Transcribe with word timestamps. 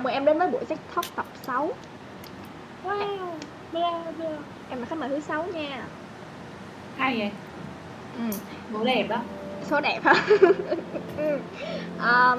chào 0.00 0.04
mừng 0.04 0.12
em 0.12 0.24
đến 0.24 0.38
với 0.38 0.48
buổi 0.48 0.64
Z 0.68 0.76
Talk 0.94 1.16
tập 1.16 1.26
6 1.42 1.70
Wow, 2.84 3.18
bla 3.72 4.02
bla. 4.18 4.28
Em 4.70 4.80
là 4.80 4.86
khách 4.86 4.98
mời 4.98 5.08
thứ 5.08 5.20
6 5.20 5.46
nha 5.54 5.82
Hay 6.96 7.18
vậy, 7.18 7.30
ừ. 8.18 8.36
bố 8.72 8.84
đẹp 8.84 9.06
đó. 9.08 9.16
Số 9.70 9.80
đẹp 9.80 10.00
hả? 10.02 10.14
um, 11.98 12.38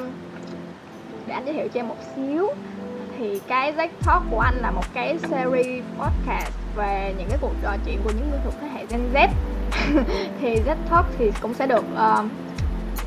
để 1.28 1.34
anh 1.34 1.46
giới 1.46 1.54
thiệu 1.54 1.68
cho 1.74 1.80
em 1.80 1.88
một 1.88 1.98
xíu 2.16 2.48
Thì 3.18 3.42
cái 3.48 3.74
Z 3.74 3.88
Talk 4.06 4.24
của 4.32 4.40
anh 4.40 4.56
là 4.62 4.72
một 4.72 4.94
cái 4.94 5.18
series 5.18 5.84
podcast 6.00 6.54
về 6.76 7.14
những 7.18 7.28
cái 7.30 7.38
cuộc 7.42 7.54
trò 7.64 7.76
chuyện 7.86 8.00
của 8.04 8.12
những 8.18 8.30
người 8.30 8.40
thuộc 8.44 8.54
thế 8.62 8.68
hệ 8.68 8.86
Gen 8.90 9.02
Z 9.14 9.28
Thì 10.42 10.56
Z 10.56 10.76
Talk 10.90 11.06
thì 11.18 11.32
cũng 11.42 11.54
sẽ 11.54 11.68
được 11.68 11.86
um, 11.98 12.30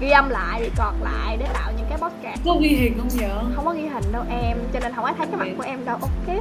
ghi 0.01 0.11
âm 0.11 0.29
lại, 0.29 0.61
record 0.61 1.05
lại 1.05 1.37
để 1.37 1.47
tạo 1.55 1.73
những 1.77 1.87
cái 1.89 1.99
podcast 1.99 2.41
Có 2.45 2.57
ghi 2.61 2.69
hình 2.69 2.99
không 2.99 3.09
nhớ? 3.21 3.43
Không 3.57 3.65
có 3.65 3.73
ghi 3.73 3.87
hình 3.87 4.13
đâu 4.13 4.25
em, 4.31 4.59
cho 4.73 4.81
nên 4.81 4.93
không 4.95 5.05
ai 5.05 5.15
thấy 5.19 5.27
cái 5.27 5.37
mặt 5.37 5.49
của 5.57 5.65
em 5.65 5.85
đâu, 5.85 5.99
ok 6.01 6.37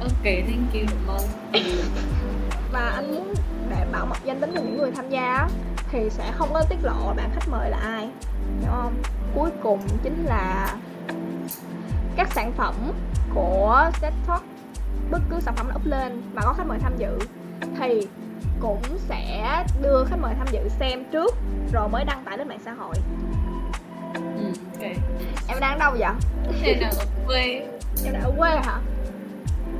Ok, 0.00 0.24
thank 0.24 0.74
you, 0.74 0.80
cảm 0.86 1.16
ơn. 1.16 1.22
và 2.72 2.92
anh 2.94 3.14
muốn 3.14 3.34
để 3.70 3.86
bảo 3.92 4.06
mật 4.06 4.16
danh 4.24 4.40
tính 4.40 4.50
của 4.56 4.62
những 4.62 4.78
người 4.78 4.90
tham 4.90 5.10
gia 5.10 5.34
á, 5.34 5.48
thì 5.90 6.10
sẽ 6.10 6.32
không 6.34 6.48
có 6.52 6.62
tiết 6.68 6.78
lộ 6.82 7.14
bạn 7.16 7.30
khách 7.34 7.48
mời 7.50 7.70
là 7.70 7.76
ai 7.76 8.08
hiểu 8.60 8.70
không 8.70 8.94
cuối 9.34 9.50
cùng 9.62 9.80
chính 10.02 10.24
là 10.24 10.74
các 12.16 12.28
sản 12.34 12.52
phẩm 12.56 12.74
của 13.34 13.90
set 14.00 14.12
talk 14.28 14.42
bất 15.10 15.20
cứ 15.30 15.40
sản 15.40 15.54
phẩm 15.56 15.68
nào 15.68 15.76
up 15.80 15.86
lên 15.86 16.22
mà 16.34 16.42
có 16.42 16.52
khách 16.52 16.66
mời 16.66 16.78
tham 16.78 16.92
dự 16.98 17.18
thì 17.80 18.06
cũng 18.60 18.80
sẽ 19.08 19.64
đưa 19.82 20.04
khách 20.04 20.18
mời 20.20 20.34
tham 20.38 20.46
dự 20.52 20.68
xem 20.68 21.04
trước 21.12 21.34
rồi 21.72 21.88
mới 21.88 22.04
đăng 22.04 22.22
tải 22.24 22.38
lên 22.38 22.48
mạng 22.48 22.60
xã 22.64 22.72
hội 22.72 22.94
Ừ, 24.14 24.44
ok. 24.72 24.82
em 25.48 25.60
đang 25.60 25.72
ở 25.72 25.78
đâu 25.78 25.92
vậy 25.98 26.10
Thế 26.62 26.74
nào 26.80 26.90
ở 26.98 27.04
quê? 27.26 27.66
em 28.04 28.12
đang 28.12 28.22
ở 28.22 28.32
quê 28.38 28.50
hả 28.50 28.78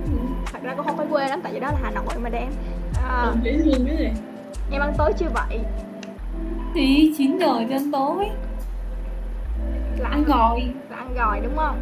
Ừ, 0.05 0.19
thật 0.47 0.59
ra 0.63 0.75
cũng 0.77 0.87
không 0.87 0.97
phải 0.97 1.07
quê 1.11 1.29
lắm 1.29 1.41
tại 1.43 1.53
vì 1.53 1.61
đó 1.61 1.67
là 1.73 1.79
hà 1.83 1.91
nội 1.91 2.05
mà 2.23 2.29
đen 2.31 2.51
à, 3.09 3.33
dễ 3.43 3.59
thương 3.65 3.87
cái 3.87 3.97
gì? 3.97 4.09
em 4.71 4.81
ăn 4.83 4.95
tối 4.99 5.13
chưa 5.19 5.29
vậy 5.35 5.61
Thì 6.75 7.15
9 7.19 7.39
giờ 7.39 7.55
trên 7.69 7.93
tối. 7.93 8.29
là 9.99 10.09
Ăn 10.09 10.25
gỏi. 10.25 10.69
là 10.91 10.97
ăn 10.97 11.15
gỏi 11.15 11.41
đúng 11.45 11.57
không 11.57 11.81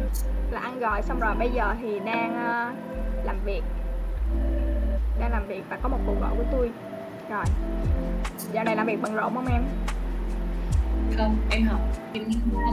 là 0.51 0.59
ăn 0.59 0.79
gỏi 0.79 1.01
xong 1.01 1.19
rồi 1.19 1.35
bây 1.39 1.49
giờ 1.49 1.73
thì 1.81 1.99
đang 2.05 2.35
ờ, 2.45 2.71
làm 3.23 3.35
việc 3.45 3.61
đang 5.23 5.31
làm 5.31 5.47
việc 5.47 5.63
và 5.69 5.77
có 5.81 5.89
một 5.89 5.97
cuộc 6.05 6.15
gọi 6.21 6.31
của 6.37 6.43
tôi 6.51 6.71
rồi 7.29 7.43
dạo 8.53 8.63
này 8.63 8.75
làm 8.75 8.85
việc 8.87 9.01
bận 9.01 9.15
rộn 9.15 9.35
không 9.35 9.47
em 9.47 9.63
Không, 11.17 11.37
em 11.51 11.63
học 11.63 11.79
Anh 12.13 12.23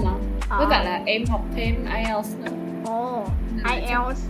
mà. 0.05 0.11
Ờ. 0.49 0.59
Với 0.59 0.67
cả 0.71 0.83
là 0.85 1.01
em 1.07 1.23
học 1.31 1.41
thêm 1.57 1.75
IELTS 1.95 2.37
nữa. 2.39 2.51
ồ 2.85 3.25
IELTS 3.65 4.27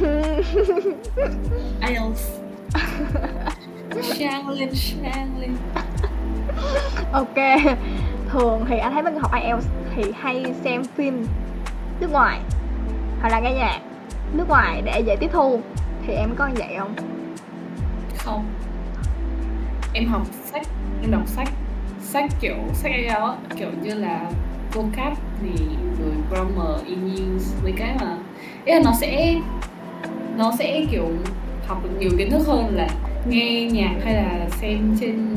IELTS. 1.88 2.30
Trang 4.18 4.48
lên, 4.48 4.68
trang 5.04 5.28
lên. 5.40 5.56
ok 7.12 7.36
thường 8.28 8.64
thì 8.68 8.78
anh 8.78 8.92
thấy 8.92 9.02
mấy 9.02 9.12
người 9.12 9.22
học 9.22 9.32
IELTS 9.42 9.66
thì 9.96 10.02
hay 10.20 10.54
xem 10.64 10.84
phim 10.84 11.26
nước 12.00 12.12
ngoài 12.12 12.40
hoặc 13.20 13.28
là 13.28 13.40
nghe 13.40 13.52
nhạc 13.54 13.80
nước 14.32 14.48
ngoài 14.48 14.82
để 14.84 15.02
dễ 15.06 15.16
tiếp 15.20 15.30
thu 15.32 15.60
thì 16.06 16.14
em 16.14 16.30
có 16.36 16.46
như 16.46 16.54
vậy 16.58 16.74
không 16.78 16.94
Không. 18.24 18.44
Em 19.92 20.06
học 20.08 20.22
sách, 20.52 20.62
em 21.02 21.10
đọc 21.10 21.22
sách. 21.26 21.48
Sách 22.00 22.30
kiểu, 22.40 22.56
sách 22.74 22.92
IELTS 22.92 23.56
kiểu 23.58 23.68
như 23.82 23.94
là 23.94 24.30
vocab 24.72 25.12
thì 25.42 25.64
rồi 25.98 26.12
grammar, 26.30 26.82
e-news 26.86 27.62
mấy 27.62 27.72
cái 27.76 27.96
mà 28.00 28.16
ý 28.64 28.72
là 28.74 28.80
nó 28.84 28.92
sẽ 29.00 29.34
nó 30.36 30.52
sẽ 30.58 30.84
kiểu 30.90 31.08
học 31.66 31.80
được 31.84 31.90
nhiều 31.98 32.10
kiến 32.18 32.30
thức 32.30 32.46
hơn 32.46 32.74
là 32.76 32.88
nghe 33.28 33.64
nhạc 33.72 33.94
hay 34.04 34.14
là 34.14 34.48
xem 34.50 34.96
trên 35.00 35.34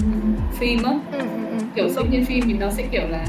phim 0.54 0.84
á 0.84 0.92
ừ, 1.12 1.20
ừ, 1.20 1.26
ừ. 1.52 1.58
kiểu 1.76 1.90
xem 1.90 2.06
trên 2.12 2.26
phim 2.26 2.44
thì 2.48 2.54
nó 2.54 2.70
sẽ 2.72 2.84
kiểu 2.92 3.08
là 3.10 3.26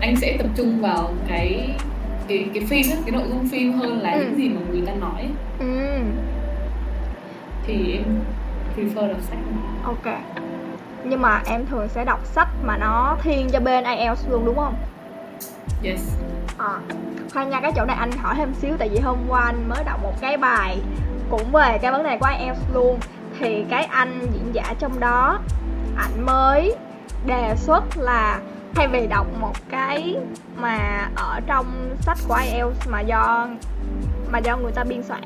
anh 0.00 0.16
sẽ 0.16 0.36
tập 0.38 0.46
trung 0.56 0.80
vào 0.80 1.12
cái 1.28 1.68
cái 2.28 2.46
cái 2.54 2.64
phim 2.66 2.86
á, 2.90 2.96
cái 3.06 3.10
nội 3.12 3.28
dung 3.28 3.48
phim 3.48 3.72
hơn 3.72 4.00
là 4.02 4.10
Ừ. 4.10 4.18
những 4.24 4.36
gì 4.38 4.48
mà 4.48 4.60
người 4.70 4.82
ta 4.86 4.92
nói 4.94 5.28
ừ. 5.58 5.98
thì 7.66 7.92
em 7.92 8.02
prefer 8.76 9.08
đọc 9.08 9.20
sách 9.20 9.38
ok. 9.84 10.14
Nhưng 11.04 11.22
mà 11.22 11.42
em 11.46 11.66
thường 11.66 11.88
sẽ 11.88 12.04
đọc 12.04 12.26
sách 12.26 12.48
mà 12.64 12.76
nó 12.76 13.16
thiên 13.22 13.50
cho 13.52 13.60
bên 13.60 13.84
IELTS 13.84 14.28
luôn 14.30 14.44
đúng 14.44 14.56
không? 14.56 14.74
Yes. 15.84 16.16
À, 16.58 16.78
khoan 17.32 17.50
nha 17.50 17.60
cái 17.60 17.72
chỗ 17.76 17.84
này 17.84 17.96
anh 17.96 18.10
hỏi 18.12 18.34
thêm 18.38 18.54
xíu 18.54 18.76
tại 18.78 18.88
vì 18.88 18.98
hôm 18.98 19.18
qua 19.28 19.40
anh 19.40 19.68
mới 19.68 19.84
đọc 19.84 20.02
một 20.02 20.12
cái 20.20 20.36
bài 20.36 20.78
cũng 21.30 21.52
về 21.52 21.78
cái 21.82 21.92
vấn 21.92 22.02
đề 22.02 22.18
của 22.20 22.28
IELTS 22.38 22.60
luôn. 22.74 22.98
Thì 23.38 23.64
cái 23.70 23.84
anh 23.84 24.26
diễn 24.32 24.54
giả 24.54 24.74
trong 24.78 25.00
đó 25.00 25.38
ảnh 25.96 26.26
mới 26.26 26.76
đề 27.26 27.54
xuất 27.56 27.84
là 27.96 28.40
thay 28.74 28.88
vì 28.88 29.06
đọc 29.06 29.26
một 29.40 29.54
cái 29.70 30.16
mà 30.56 31.08
ở 31.16 31.40
trong 31.46 31.96
sách 32.00 32.18
của 32.28 32.38
IELTS 32.52 32.88
mà 32.88 33.00
do 33.00 33.48
mà 34.30 34.38
do 34.38 34.56
người 34.56 34.72
ta 34.72 34.84
biên 34.84 35.02
soạn 35.02 35.22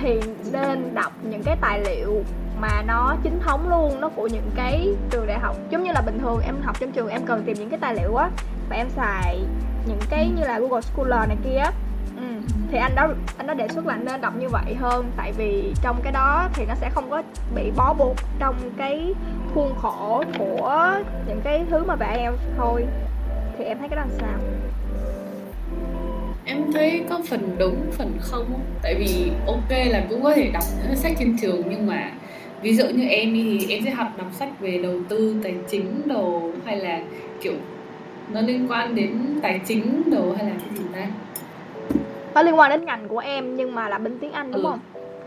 thì 0.00 0.20
nên 0.52 0.94
đọc 0.94 1.12
những 1.22 1.42
cái 1.42 1.56
tài 1.60 1.80
liệu 1.80 2.24
mà 2.60 2.82
nó 2.86 3.16
chính 3.22 3.40
thống 3.40 3.68
luôn, 3.68 4.00
nó 4.00 4.08
của 4.08 4.26
những 4.26 4.50
cái 4.56 4.88
trường 5.10 5.26
đại 5.26 5.38
học 5.38 5.56
giống 5.70 5.82
như 5.82 5.92
là 5.92 6.00
bình 6.00 6.18
thường 6.18 6.40
em 6.44 6.54
học 6.62 6.76
trong 6.80 6.92
trường 6.92 7.08
em 7.08 7.26
cần 7.26 7.42
tìm 7.46 7.56
những 7.58 7.70
cái 7.70 7.78
tài 7.82 7.94
liệu 7.94 8.16
á 8.16 8.30
và 8.68 8.76
em 8.76 8.88
xài 8.96 9.38
những 9.86 10.00
cái 10.10 10.28
như 10.36 10.42
là 10.42 10.58
Google 10.58 10.80
Scholar 10.80 11.28
này 11.28 11.36
kia 11.44 11.56
á. 11.56 11.72
ừ. 12.16 12.22
thì 12.70 12.78
anh 12.78 12.94
đó 12.94 13.08
anh 13.38 13.46
đó 13.46 13.54
đề 13.54 13.68
xuất 13.68 13.86
là 13.86 13.96
nên 13.96 14.20
đọc 14.20 14.32
như 14.36 14.48
vậy 14.48 14.74
hơn, 14.74 15.10
tại 15.16 15.32
vì 15.32 15.74
trong 15.82 16.00
cái 16.02 16.12
đó 16.12 16.48
thì 16.54 16.64
nó 16.66 16.74
sẽ 16.74 16.90
không 16.90 17.10
có 17.10 17.22
bị 17.54 17.70
bó 17.76 17.94
buộc 17.94 18.16
trong 18.38 18.54
cái 18.76 19.14
khuôn 19.54 19.74
khổ 19.82 20.24
của 20.38 20.94
những 21.26 21.40
cái 21.44 21.64
thứ 21.70 21.84
mà 21.84 21.96
bạn 21.96 22.18
em 22.18 22.36
thôi 22.56 22.86
thì 23.58 23.64
em 23.64 23.78
thấy 23.78 23.88
cái 23.88 23.96
đó 23.96 24.02
làm 24.02 24.18
sao 24.20 24.38
em 26.44 26.72
thấy 26.72 27.04
có 27.10 27.20
phần 27.28 27.56
đúng, 27.58 27.76
phần 27.92 28.18
không 28.20 28.60
tại 28.82 28.94
vì 28.94 29.30
ok 29.46 29.70
là 29.70 30.04
cũng 30.10 30.22
có 30.22 30.34
thể 30.34 30.50
đọc 30.52 30.64
những 30.82 30.96
sách 30.96 31.12
trên 31.18 31.36
trường 31.40 31.62
nhưng 31.70 31.86
mà 31.86 32.10
ví 32.62 32.74
dụ 32.76 32.84
như 32.88 33.04
em 33.08 33.34
đi 33.34 33.58
thì 33.60 33.74
em 33.74 33.84
sẽ 33.84 33.90
học 33.90 34.08
đọc 34.18 34.26
sách 34.32 34.48
về 34.60 34.78
đầu 34.82 34.94
tư 35.08 35.36
tài 35.42 35.54
chính 35.68 36.02
đồ 36.08 36.50
hay 36.64 36.76
là 36.76 37.00
kiểu 37.40 37.54
nó 38.32 38.40
liên 38.40 38.66
quan 38.70 38.94
đến 38.94 39.38
tài 39.42 39.60
chính 39.66 40.02
đồ 40.10 40.32
hay 40.36 40.44
là 40.46 40.52
cái 40.58 40.78
gì 40.78 40.84
ta? 40.94 41.06
Nó 42.34 42.42
liên 42.42 42.58
quan 42.58 42.70
đến 42.70 42.84
ngành 42.84 43.08
của 43.08 43.18
em 43.18 43.56
nhưng 43.56 43.74
mà 43.74 43.88
là 43.88 43.98
bên 43.98 44.18
tiếng 44.18 44.32
Anh 44.32 44.52
đúng 44.52 44.62
Ừ. 44.62 44.68
không? 44.70 44.78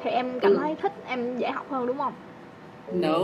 Thì 0.03 0.09
em 0.09 0.39
cảm 0.39 0.51
Ừ. 0.51 0.57
thấy 0.61 0.75
thích 0.81 0.91
em 1.07 1.37
dễ 1.37 1.49
học 1.51 1.65
hơn 1.71 1.87
đúng 1.87 1.97
không? 1.97 2.13
No 2.93 3.19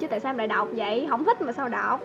chứ 0.00 0.06
tại 0.06 0.20
sao 0.20 0.30
em 0.30 0.38
lại 0.38 0.46
đọc 0.46 0.68
vậy? 0.72 1.06
Không 1.10 1.24
thích 1.24 1.40
mà 1.40 1.52
sao 1.52 1.68
đọc? 1.68 2.00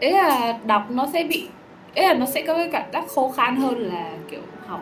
Ý 0.00 0.10
là 0.10 0.58
đọc 0.66 0.82
nó 0.90 1.06
sẽ 1.12 1.24
bị 1.24 1.48
ý 1.94 2.02
là 2.02 2.14
nó 2.14 2.26
sẽ 2.26 2.42
có 2.46 2.54
cái 2.54 2.68
cảm 2.72 2.82
giác 2.92 3.04
khô 3.08 3.30
khan 3.36 3.56
hơn 3.56 3.78
là 3.78 4.10
kiểu 4.30 4.40
học 4.66 4.80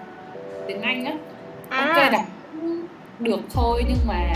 tiếng 0.66 0.82
Anh 0.82 1.04
á. 1.04 1.12
À. 1.68 1.86
Ok 1.94 2.12
đọc 2.12 2.22
được 3.18 3.40
thôi 3.52 3.84
nhưng 3.88 3.98
mà 4.06 4.32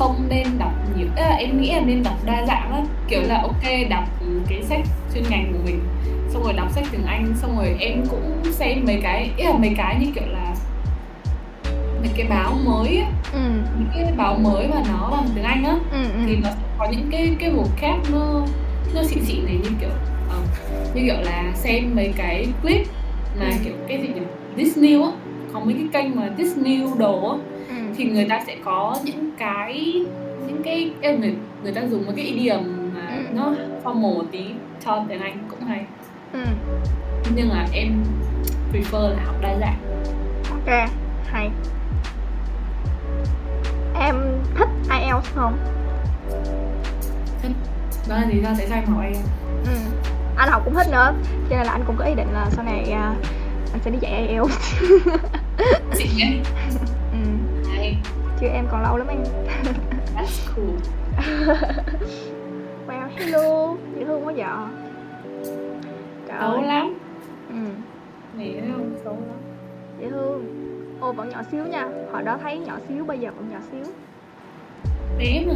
không 0.00 0.26
nên 0.28 0.46
đọc 0.58 0.72
nhiều. 0.96 1.06
Là 1.16 1.28
em 1.38 1.60
nghĩ 1.60 1.68
em 1.68 1.86
nên 1.86 2.02
đọc 2.02 2.14
đa 2.24 2.44
dạng 2.46 2.72
lắm 2.72 2.84
kiểu 3.08 3.20
là 3.22 3.40
ok 3.42 3.62
đọc 3.90 4.04
cái 4.48 4.62
sách 4.62 4.80
chuyên 5.14 5.24
ngành 5.30 5.52
của 5.52 5.58
mình 5.64 5.80
xong 6.32 6.42
rồi 6.42 6.52
đọc 6.52 6.70
sách 6.70 6.84
tiếng 6.92 7.04
Anh 7.06 7.32
xong 7.36 7.56
rồi 7.56 7.76
em 7.80 8.02
cũng 8.10 8.42
xem 8.52 8.84
mấy 8.86 9.00
cái 9.02 9.30
ý 9.36 9.44
là 9.44 9.52
mấy 9.58 9.74
cái 9.76 9.96
như 10.00 10.06
kiểu 10.14 10.24
là 10.32 10.54
mấy 12.00 12.10
cái 12.16 12.26
báo 12.30 12.52
mới 12.64 12.96
á, 12.96 13.06
ừ. 13.32 13.38
Những 13.78 13.88
cái 13.94 14.12
báo 14.16 14.38
mới 14.38 14.68
mà 14.68 14.82
nó 14.88 15.08
bằng 15.10 15.28
tiếng 15.34 15.44
Anh 15.44 15.64
á 15.64 15.76
ừ 15.92 15.98
thì 16.26 16.34
ừ 16.34 16.40
nó 16.44 16.50
sẽ 16.50 16.56
có 16.78 16.86
những 16.90 17.08
cái 17.10 17.36
cái 17.40 17.50
vocab 17.50 17.98
nó 18.12 18.46
nó 18.94 19.02
xịn 19.02 19.24
xịn 19.24 19.44
này 19.46 19.58
như 19.62 19.70
kiểu 19.80 19.88
ờ, 20.30 20.36
như 20.94 21.02
kiểu 21.06 21.20
là 21.22 21.44
xem 21.54 21.92
mấy 21.96 22.12
cái 22.16 22.46
clip 22.62 22.86
mà 23.38 23.44
Ừ. 23.46 23.52
kiểu 23.64 23.72
cái 23.88 23.98
gì 24.02 24.08
nhỉ? 24.08 24.20
Disney 24.64 25.02
á. 25.02 25.08
Có 25.52 25.60
mấy 25.60 25.74
cái 25.74 26.02
kênh 26.02 26.16
mà 26.16 26.28
Disney 26.38 26.80
đồ 26.98 27.28
á 27.30 27.36
thì 28.00 28.06
người 28.10 28.26
ta 28.28 28.40
sẽ 28.46 28.56
có 28.64 28.96
những 29.04 29.30
cái 29.38 29.94
những 30.46 30.62
cái 30.64 30.90
người 31.18 31.34
người 31.62 31.72
ta 31.72 31.80
dùng 31.90 32.06
một 32.06 32.12
cái 32.16 32.24
idiom 32.24 32.62
mà 32.94 33.00
Ừ. 33.16 33.22
nó 33.34 33.52
formal 33.84 33.94
một 34.14 34.24
tí 34.32 34.44
cho 34.84 35.04
tiếng 35.08 35.20
Anh 35.20 35.38
cũng 35.50 35.60
hay. 35.68 35.84
Ừ. 36.32 36.40
Nhưng 37.34 37.48
mà 37.48 37.66
em 37.72 38.04
prefer 38.72 39.08
là 39.08 39.24
học 39.26 39.34
đa 39.40 39.56
dạng. 39.60 39.78
Ok 40.50 40.88
hay. 41.26 41.50
Em 44.00 44.16
thích 44.58 44.68
IELTS 44.90 45.34
không? 45.34 45.56
Đó 48.08 48.16
là 48.16 48.26
lý 48.26 48.40
do 48.42 48.48
tại 48.58 48.66
sao 48.68 48.78
em 48.78 48.86
học 48.86 49.02
IELTS. 49.02 49.20
Ừ. 49.66 49.72
anh 50.36 50.48
học 50.50 50.62
cũng 50.64 50.74
thích 50.74 50.86
nữa 50.92 51.12
cho 51.50 51.56
nên 51.56 51.66
là 51.66 51.72
anh 51.72 51.82
cũng 51.86 51.96
có 51.98 52.04
ý 52.04 52.14
định 52.14 52.28
là 52.32 52.46
sau 52.50 52.64
này 52.64 52.90
à, 52.92 53.14
anh 53.72 53.80
sẽ 53.84 53.90
đi 53.90 53.98
dạy 54.00 54.26
IELTS. 54.28 54.74
Xịn 55.92 56.08
hay 56.20 56.40
chứ 58.40 58.46
em 58.46 58.66
còn 58.70 58.82
lâu 58.82 58.96
lắm 58.96 59.06
em 59.08 59.18
that's 60.14 60.54
cool. 60.56 60.76
Wow 62.88 63.08
hello. 63.16 63.76
Dễ 63.96 64.04
thương 64.04 64.26
quá 64.26 64.32
vợ 64.36 64.66
xấu 66.40 66.62
lắm. 66.62 66.98
Ừ. 67.48 67.54
thấy 68.36 68.62
không 68.72 68.96
xấu 69.04 69.12
lắm. 69.12 69.38
Dễ 70.00 70.10
thương. 70.10 70.56
Ô 71.00 71.12
vẫn 71.12 71.28
nhỏ 71.28 71.42
xíu 71.50 71.66
nha. 71.66 71.88
Hồi 72.12 72.22
đó 72.22 72.38
thấy 72.42 72.58
nhỏ 72.58 72.78
xíu 72.88 73.04
bây 73.04 73.18
giờ 73.18 73.30
vẫn 73.36 73.50
nhỏ 73.50 73.58
xíu. 73.72 73.92
Bé 75.18 75.44
mà. 75.46 75.54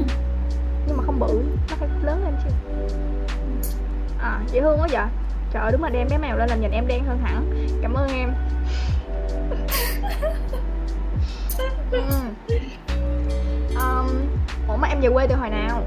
Nhưng 0.86 0.96
mà 0.96 1.02
không 1.06 1.20
bự. 1.20 1.42
Nó 1.70 1.76
phải 1.76 1.88
lớn 2.02 2.20
lên 2.24 2.34
chứ. 2.44 2.50
À 4.20 4.40
dễ 4.52 4.60
thương 4.60 4.78
quá 4.80 4.88
vậy. 4.92 5.06
Trời 5.52 5.62
ơi 5.62 5.72
đúng 5.72 5.82
là 5.82 5.88
đem 5.88 6.06
bé 6.10 6.18
mèo 6.18 6.36
lên 6.38 6.48
làm 6.50 6.60
nhìn 6.60 6.70
em 6.70 6.86
đen 6.86 7.04
hơn 7.04 7.18
hẳn. 7.22 7.50
Cảm 7.82 7.94
ơn 7.94 8.08
em. 8.08 8.32
Ừ. 11.90 12.00
ủa 14.68 14.76
mà 14.76 14.88
em 14.88 15.00
về 15.00 15.08
quê 15.14 15.26
từ 15.26 15.34
hồi 15.34 15.50
nào? 15.50 15.82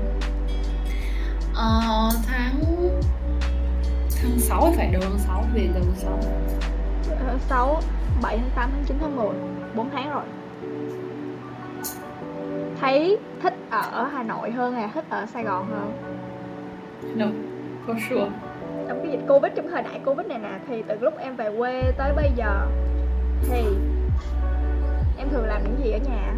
Ờ, 1.56 2.10
tháng 2.28 2.62
tháng 4.22 4.40
6 4.40 4.74
phải 4.78 4.90
đầu 4.92 5.02
tháng 5.02 5.20
6 5.20 5.44
về 5.54 5.70
đầu 5.74 5.84
tháng 5.84 5.96
6 5.96 6.20
tháng 7.28 7.40
6 7.40 7.82
7 8.22 8.38
tháng 8.38 8.50
8 8.56 8.70
tháng 8.74 8.84
9 8.86 8.98
tháng 9.02 9.16
10 9.16 9.28
4 9.76 9.90
tháng 9.90 10.10
rồi. 10.10 10.24
Thấy 12.82 13.18
thích 13.44 13.54
ở 13.70 14.10
Hà 14.14 14.24
Nội 14.24 14.52
hơn 14.52 14.74
hay 14.74 14.90
thích 14.94 15.06
ở 15.10 15.26
Sài 15.26 15.44
Gòn 15.44 15.68
hơn? 15.70 15.94
No 17.16 17.26
for 17.88 18.00
sure. 18.10 18.30
Trong 18.88 19.00
cái 19.04 19.12
dịch 19.12 19.26
Covid 19.28 19.52
trong 19.56 19.68
thời 19.72 19.84
đại 19.84 20.00
Covid 20.06 20.28
này 20.28 20.40
nè 20.40 20.60
thì 20.68 20.84
từ 20.88 20.96
lúc 21.02 21.14
em 21.18 21.36
về 21.36 21.56
quê 21.58 21.92
tới 21.98 22.14
bây 22.16 22.32
giờ 22.36 22.68
thì 23.50 23.64
em 25.18 25.30
thường 25.32 25.46
làm 25.46 25.64
những 25.64 25.86
gì 25.86 25.92
ở 25.92 26.00
nhà 26.10 26.34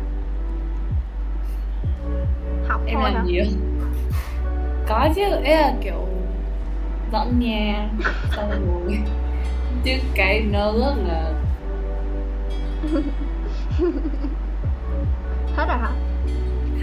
học 2.69 2.81
em 2.86 3.00
làm 3.01 3.13
hả? 3.16 3.24
gì 3.25 3.38
á 3.38 3.45
có 4.88 5.10
chứ 5.16 5.21
ấy 5.24 5.44
là 5.57 5.74
kiểu 5.83 6.07
dọn 7.12 7.39
nhà 7.39 7.89
xong 8.36 8.50
rồi 8.50 9.00
chứ 9.83 9.92
cái 10.16 10.42
nó 10.51 10.71
rất 10.71 10.94
là 11.07 11.33
hết 15.56 15.66
rồi 15.68 15.77
hả? 15.77 15.92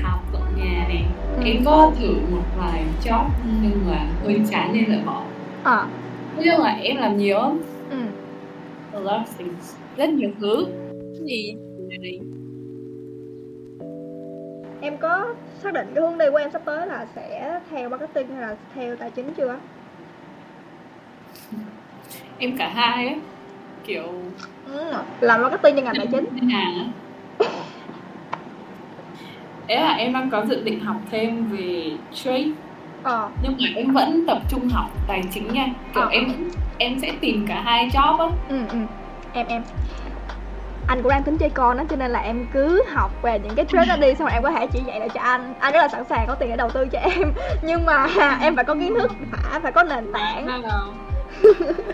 Học 0.03 0.21
dọn 0.33 0.43
nhà 0.57 0.85
này 0.89 1.05
Ừ. 1.37 1.43
em 1.45 1.65
có 1.65 1.93
thử 1.99 2.15
một 2.31 2.43
vài 2.59 2.85
job 3.05 3.25
nhưng 3.63 3.87
mà 3.91 4.07
hơi 4.25 4.41
chán 4.51 4.73
nên 4.73 4.85
lại 4.85 5.01
bỏ. 5.07 5.23
Ờ. 5.65 5.87
Nhưng 6.39 6.63
mà 6.63 6.71
em 6.71 6.97
làm 6.97 7.17
nhiều 7.17 7.39
lắm. 7.39 7.61
Ừ. 7.91 7.97
A 8.93 8.99
lot 9.01 9.13
of 9.13 9.25
things. 9.39 9.75
Rất 9.97 10.09
nhiều 10.11 10.31
thứ. 10.41 10.67
Gì? 11.25 11.57
Này 12.01 12.19
em 14.81 14.97
có 14.97 15.35
xác 15.63 15.75
định 15.75 15.93
cái 15.95 16.05
hướng 16.05 16.19
đi 16.19 16.25
của 16.31 16.37
em 16.37 16.51
sắp 16.51 16.63
tới 16.65 16.87
là 16.87 17.07
sẽ 17.15 17.61
theo 17.71 17.89
marketing 17.89 18.27
hay 18.33 18.41
là 18.43 18.55
theo 18.75 18.97
tài 18.97 19.11
chính 19.11 19.35
chưa? 19.35 19.57
Em 22.39 22.57
cả 22.57 22.69
hai 22.75 23.09
á 23.09 23.15
kiểu 23.87 24.13
ừ. 24.67 24.93
làm 25.21 25.43
marketing 25.43 25.77
cho 25.77 25.83
ngành 25.83 25.95
tài 25.97 26.07
chính. 26.07 26.51
Á 26.53 26.85
Đấy 29.69 29.81
là 29.81 29.93
em 29.93 30.13
đang 30.13 30.31
có 30.31 30.45
dự 30.47 30.63
định 30.63 30.81
học 30.81 30.97
thêm 31.11 31.45
về 31.51 31.91
trade. 32.15 32.45
Ờ. 33.03 33.29
Nhưng 33.43 33.53
mà 33.61 33.69
em 33.77 33.93
vẫn 33.93 34.25
tập 34.27 34.39
trung 34.49 34.69
học 34.69 34.91
tài 35.07 35.23
chính 35.33 35.53
nha. 35.53 35.67
Kiểu 35.95 36.03
Ờ. 36.03 36.09
em 36.09 36.25
em 36.79 36.99
sẽ 37.01 37.13
tìm 37.21 37.47
cả 37.49 37.61
hai 37.61 37.89
job 37.89 38.19
á. 38.19 38.27
Ừ 38.49 38.59
ừ. 38.73 38.79
Em 39.33 39.47
em 39.47 39.63
anh 40.87 41.03
cũng 41.03 41.11
đang 41.11 41.23
tính 41.23 41.39
chơi 41.39 41.51
con 41.51 41.77
đó 41.77 41.85
cho 41.91 41.97
nên 41.97 42.11
là 42.11 42.21
em 42.21 42.47
cứ 42.53 42.83
học 42.95 43.11
về 43.23 43.39
những 43.39 43.55
cái 43.55 43.65
trade 43.69 43.87
đó 43.89 43.97
đi 43.97 44.15
xong 44.15 44.27
rồi 44.27 44.33
em 44.33 44.43
có 44.43 44.51
thể 44.51 44.67
chỉ 44.73 44.81
dạy 44.87 45.01
lại 45.01 45.09
cho 45.15 45.21
anh. 45.21 45.55
Anh 45.59 45.73
rất 45.73 45.79
là 45.79 45.89
sẵn 45.89 46.05
sàng 46.09 46.25
có 46.29 46.35
tiền 46.35 46.49
để 46.49 46.57
đầu 46.57 46.71
tư 46.71 46.87
cho 46.93 46.99
em. 46.99 47.33
Nhưng 47.63 47.87
mà 47.87 48.07
em 48.41 48.57
phải 48.57 48.65
có 48.65 48.75
kiến 48.75 48.95
thức 48.99 49.13
phải 49.33 49.61
phải 49.61 49.73
có 49.73 49.83
nền 49.83 50.13
tảng. 50.13 50.63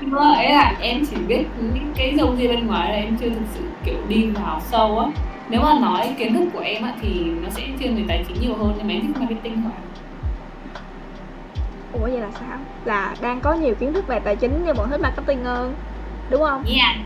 Nhưng 0.01 0.11
mà 0.11 0.35
ấy 0.35 0.51
là 0.51 0.75
em 0.81 1.05
chỉ 1.11 1.17
biết 1.17 1.45
những 1.75 1.93
cái 1.97 2.15
dòng 2.19 2.37
gì 2.37 2.49
bên 2.49 2.67
ngoài 2.67 2.91
là 2.91 2.97
em 2.97 3.17
chưa 3.21 3.29
thực 3.29 3.47
sự 3.55 3.61
kiểu 3.85 3.97
đi 4.09 4.31
vào 4.31 4.61
sâu 4.61 4.99
á. 4.99 5.07
Nếu 5.49 5.61
mà 5.61 5.79
nói 5.81 6.15
kiến 6.19 6.35
thức 6.35 6.45
của 6.53 6.61
em 6.61 6.83
á 6.83 6.93
thì 7.03 7.25
nó 7.43 7.49
sẽ 7.51 7.63
thiên 7.79 7.97
về 7.97 8.03
tài 8.09 8.25
chính 8.29 8.41
nhiều 8.41 8.55
hơn 8.55 8.75
nhưng 8.79 8.87
mà 8.87 8.95
em 8.95 9.01
thích 9.07 9.21
marketing 9.21 9.63
hơn 9.63 9.73
ủa 11.93 12.01
vậy 12.01 12.21
là 12.21 12.31
sao? 12.41 12.59
Là 12.85 13.15
đang 13.21 13.41
có 13.41 13.55
nhiều 13.55 13.75
kiến 13.75 13.93
thức 13.93 14.07
về 14.07 14.21
tài 14.21 14.37
chính 14.37 14.63
nhưng 14.67 14.77
vẫn 14.77 14.91
thích 14.91 15.01
marketing 15.01 15.45
hơn 15.45 15.75
đúng 16.31 16.43
không? 16.43 16.65
Yeah 16.67 16.97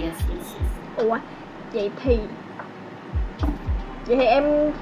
yes 0.00 0.14
yes 0.30 0.54
yes 0.54 0.75
ủa? 0.96 1.18
Vậy 1.72 1.90
thì 2.02 2.18
vậy 4.06 4.16
thì 4.16 4.24
em 4.24 4.72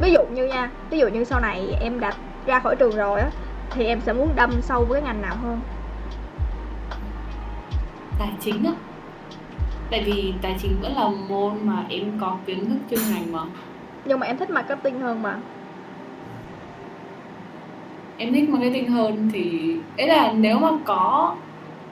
ví 0.00 0.12
dụ 0.12 0.20
như 0.34 0.46
nha 0.46 0.70
ví 0.90 0.98
dụ 0.98 1.08
như 1.08 1.24
sau 1.24 1.40
này 1.40 1.76
em 1.80 2.00
đã 2.00 2.12
ra 2.46 2.60
khỏi 2.60 2.76
trường 2.76 2.96
rồi 2.96 3.20
á 3.20 3.30
thì 3.70 3.84
em 3.84 4.00
sẽ 4.00 4.12
muốn 4.12 4.28
đâm 4.36 4.50
sâu 4.62 4.84
với 4.84 5.00
cái 5.00 5.08
ngành 5.08 5.22
nào 5.22 5.36
hơn? 5.42 5.60
Tài 8.18 8.28
chính 8.40 8.64
á. 8.64 8.72
Tại 9.90 10.02
vì 10.06 10.34
tài 10.42 10.56
chính 10.58 10.80
vẫn 10.80 10.96
là 10.96 11.08
môn 11.28 11.52
mà 11.62 11.84
em 11.88 12.18
có 12.20 12.36
kiến 12.46 12.68
thức 12.68 12.78
chuyên 12.90 13.00
ngành 13.14 13.32
mà. 13.32 13.40
Nhưng 14.04 14.20
mà 14.20 14.26
em 14.26 14.36
thích 14.36 14.50
marketing 14.50 15.00
hơn 15.00 15.22
mà. 15.22 15.38
Em 18.16 18.32
thích 18.32 18.48
marketing 18.48 18.90
hơn 18.90 19.30
thì 19.32 19.76
ấy 19.98 20.06
là 20.06 20.32
nếu 20.32 20.58
mà 20.58 20.68
có 20.84 21.34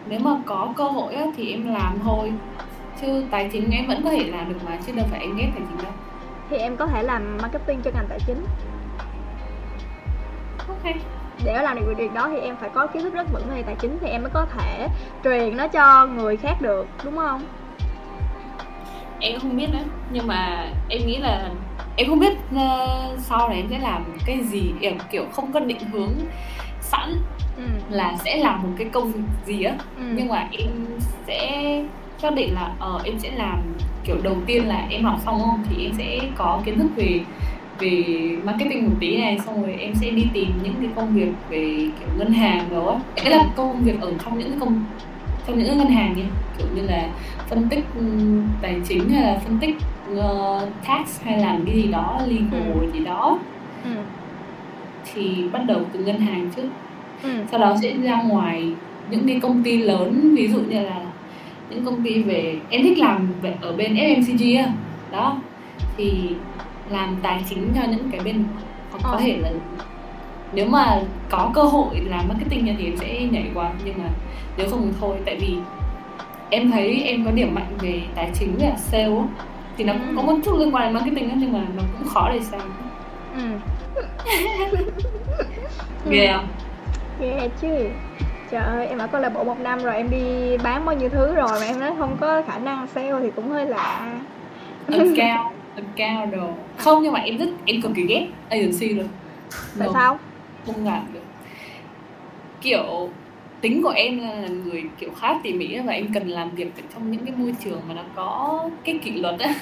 nếu 0.09 0.21
mà 0.21 0.31
có 0.47 0.73
cơ 0.77 0.85
hội 0.85 1.15
á, 1.15 1.25
thì 1.37 1.53
em 1.53 1.75
làm 1.75 1.99
thôi 2.05 2.33
chứ 3.01 3.25
tài 3.31 3.49
chính 3.53 3.71
em 3.71 3.87
vẫn 3.87 4.01
có 4.05 4.11
thể 4.11 4.25
làm 4.25 4.49
được 4.49 4.59
mà 4.65 4.79
chứ 4.87 4.93
đâu 4.97 5.07
phải 5.11 5.21
em 5.21 5.37
ghét 5.37 5.49
tài 5.55 5.63
chính 5.69 5.83
đâu. 5.83 5.93
Thì 6.51 6.57
em 6.57 6.77
có 6.77 6.87
thể 6.87 7.03
làm 7.03 7.39
marketing 7.43 7.81
cho 7.83 7.91
ngành 7.95 8.07
tài 8.09 8.19
chính. 8.27 8.45
Ok. 10.69 10.95
Để 11.45 11.63
làm 11.63 11.77
được 11.77 11.95
việc 11.97 12.15
đó 12.15 12.29
thì 12.33 12.39
em 12.39 12.57
phải 12.61 12.71
có 12.75 12.87
kiến 12.87 13.03
thức 13.03 13.15
rất 13.15 13.33
vững 13.33 13.51
về 13.51 13.63
tài 13.63 13.75
chính 13.79 13.99
thì 14.01 14.09
em 14.09 14.23
mới 14.23 14.31
có 14.31 14.47
thể 14.57 14.89
truyền 15.25 15.57
nó 15.57 15.69
cho 15.69 16.07
người 16.07 16.37
khác 16.37 16.61
được 16.61 16.87
đúng 17.05 17.17
không? 17.17 17.43
Em 19.21 19.41
không 19.41 19.57
biết 19.57 19.67
nữa 19.73 19.85
nhưng 20.11 20.27
mà 20.27 20.71
em 20.89 21.07
nghĩ 21.07 21.17
là 21.17 21.51
em 21.97 22.09
không 22.09 22.19
biết 22.19 22.33
uh, 22.55 23.19
sau 23.19 23.49
này 23.49 23.57
em 23.57 23.67
sẽ 23.71 23.79
làm 23.79 24.05
cái 24.27 24.41
gì 24.45 24.73
em 24.81 24.99
kiểu 25.11 25.25
không 25.33 25.53
có 25.53 25.61
định 25.61 25.91
hướng 25.93 26.13
sẵn 26.81 27.13
ừ. 27.57 27.63
là 27.91 28.17
sẽ 28.25 28.37
làm 28.37 28.63
một 28.63 28.69
cái 28.79 28.89
công 28.89 29.13
việc 29.13 29.23
gì 29.45 29.63
á. 29.63 29.75
Ừ. 29.97 30.05
nhưng 30.15 30.29
mà 30.29 30.49
em 30.53 30.71
sẽ 31.27 31.83
xác 32.19 32.35
định 32.35 32.55
là 32.55 32.71
ờ 32.79 33.01
em 33.05 33.19
sẽ 33.19 33.31
làm 33.37 33.59
kiểu 34.05 34.17
đầu 34.23 34.37
tiên 34.47 34.69
là 34.69 34.87
em 34.91 35.05
học 35.05 35.19
xong 35.25 35.41
không 35.41 35.63
thì 35.71 35.85
em 35.85 35.93
sẽ 35.99 36.19
có 36.37 36.61
kiến 36.65 36.79
thức 36.79 36.87
về 36.97 37.21
về 37.79 38.05
marketing 38.45 38.85
một 38.89 38.95
tí 39.01 39.17
này 39.17 39.39
xong 39.47 39.63
rồi 39.63 39.75
em 39.81 39.95
sẽ 39.95 40.11
đi 40.11 40.27
tìm 40.33 40.51
những 40.63 40.75
cái 40.81 40.91
công 40.97 41.15
việc 41.15 41.29
về 41.51 41.89
kiểu 41.99 42.09
ngân 42.19 42.33
hàng 42.33 42.69
đó 42.71 42.91
á 42.93 42.99
cái 43.17 43.31
là 43.31 43.45
công 43.57 43.83
việc 43.85 44.01
ở 44.01 44.13
trong 44.25 44.39
những 44.39 44.51
cái 44.51 44.59
công 44.61 44.85
trong 45.47 45.59
những 45.59 45.67
cái 45.69 45.77
ngân 45.77 45.87
hàng 45.91 46.15
nhỉ 46.17 46.23
kiểu 46.59 46.67
như 46.75 46.83
là 46.83 47.09
phân 47.49 47.69
tích 47.69 47.85
ừm, 47.95 48.43
tài 48.63 48.81
chính 48.89 49.09
hay 49.11 49.23
là 49.23 49.39
phân 49.45 49.59
tích 49.59 49.77
ờ, 50.17 50.61
tax 50.87 51.23
hay 51.25 51.39
làm 51.39 51.65
cái 51.67 51.75
gì 51.75 51.87
đó 51.93 52.21
legal 52.27 52.71
Ừ. 52.81 52.87
gì 52.93 53.01
đó 53.05 53.39
ừ. 53.85 53.91
thì 55.15 55.45
bắt 55.53 55.63
đầu 55.69 55.81
từ 55.93 56.01
ngân 56.01 56.19
hàng 56.21 56.51
trước 56.57 56.69
ừ. 57.23 57.29
sau 57.51 57.61
đó 57.61 57.77
sẽ 57.83 57.95
ra 58.03 58.23
ngoài 58.23 58.73
những 59.11 59.27
cái 59.29 59.41
công 59.41 59.63
ty 59.63 59.77
lớn 59.79 60.35
ví 60.37 60.49
dụ 60.49 60.61
như 60.61 60.81
là 60.81 61.01
những 61.71 61.85
công 61.85 62.03
ty 62.05 62.23
về 62.23 62.57
em 62.71 62.83
thích 62.83 62.99
làm 62.99 63.29
về 63.43 63.55
ở 63.61 63.73
bên 63.73 63.95
FMCG 63.95 64.59
á. 64.65 64.73
Đó. 65.13 65.37
Thì 65.97 66.29
làm 66.91 67.17
tài 67.23 67.45
chính 67.49 67.69
cho 67.75 67.81
những 67.91 68.11
cái 68.11 68.21
bên 68.25 68.45
hoặc 68.91 68.99
có 69.03 69.11
Ờ. 69.11 69.19
thể 69.21 69.37
là 69.37 69.51
nếu 70.53 70.67
mà 70.69 71.01
có 71.31 71.51
cơ 71.55 71.63
hội 71.63 72.01
làm 72.05 72.29
marketing 72.29 72.77
thì 72.79 72.85
em 72.85 72.97
sẽ 72.97 73.23
nhảy 73.31 73.51
qua 73.55 73.71
nhưng 73.85 73.95
mà 73.99 74.09
nếu 74.57 74.69
không 74.71 74.83
thì 74.87 74.97
thôi. 75.01 75.17
Tại 75.27 75.37
vì 75.41 75.57
em 76.51 76.71
thấy 76.71 77.03
em 77.03 77.25
có 77.25 77.31
điểm 77.31 77.55
mạnh 77.55 77.73
về 77.81 78.03
tài 78.15 78.31
chính 78.35 78.55
và 78.59 78.73
sale 78.77 79.05
á 79.17 79.25
thì 79.77 79.85
nó 79.85 79.93
cũng 79.93 80.17
có 80.17 80.23
một 80.23 80.37
chút 80.45 80.59
liên 80.59 80.75
quan 80.75 80.85
đến 80.85 80.95
marketing 80.95 81.31
á 81.31 81.37
nhưng 81.39 81.53
mà 81.53 81.61
nó 81.77 81.83
cũng 81.99 82.09
khó 82.09 82.31
để 82.33 82.41
sang 82.41 82.61
ừ. 83.37 83.43
ghê 86.11 86.33
không? 86.33 86.47
Ghê 87.21 87.49
chứ 87.61 87.69
Trời 88.51 88.65
ơi, 88.65 88.87
em 88.87 88.99
ở 88.99 89.07
câu 89.07 89.21
lạc 89.21 89.29
bộ 89.29 89.45
một 89.45 89.61
năm 89.61 89.79
rồi 89.83 89.97
em 89.97 90.11
đi 90.11 90.57
bán 90.63 90.85
bao 90.85 90.97
nhiêu 90.97 91.09
thứ 91.09 91.35
rồi 91.35 91.61
mà 91.61 91.67
em 91.67 91.81
nói 91.81 91.93
không 91.99 92.17
có 92.21 92.43
khả 92.43 92.59
năng 92.59 92.87
sale 92.87 93.21
thì 93.21 93.31
cũng 93.37 93.49
hơi 93.49 93.67
lạ. 93.67 94.19
Tầm 94.87 95.15
cao 95.17 95.53
tầm 95.77 95.85
cao 95.97 96.27
đồ. 96.27 96.49
Không 96.77 97.03
nhưng 97.03 97.13
mà 97.13 97.21
em 97.21 97.39
rất 97.39 97.47
em 97.65 97.83
cực 97.83 97.93
kỳ 97.95 98.07
ghét 98.07 98.27
agency 98.49 98.89
luôn. 98.89 99.09
Tại 99.79 99.89
sao? 99.93 100.19
không 100.67 100.85
làm 100.85 101.07
được. 101.15 101.21
Kiểu 102.61 103.11
tính 103.61 103.83
của 103.83 103.89
em 103.91 104.19
là 104.19 104.49
người 104.65 104.85
kiểu 104.99 105.11
khá 105.21 105.35
tỉ 105.43 105.53
mỉ 105.53 105.79
và 105.79 105.93
em 105.93 106.07
cần 106.15 106.29
làm 106.29 106.51
việc 106.51 106.73
trong 106.95 107.11
những 107.11 107.27
cái 107.27 107.35
môi 107.37 107.55
trường 107.65 107.81
mà 107.89 107.95
nó 107.95 108.03
có 108.15 108.71
cái 108.85 108.99
kỷ 109.05 109.11
luật 109.11 109.39
á. 109.39 109.55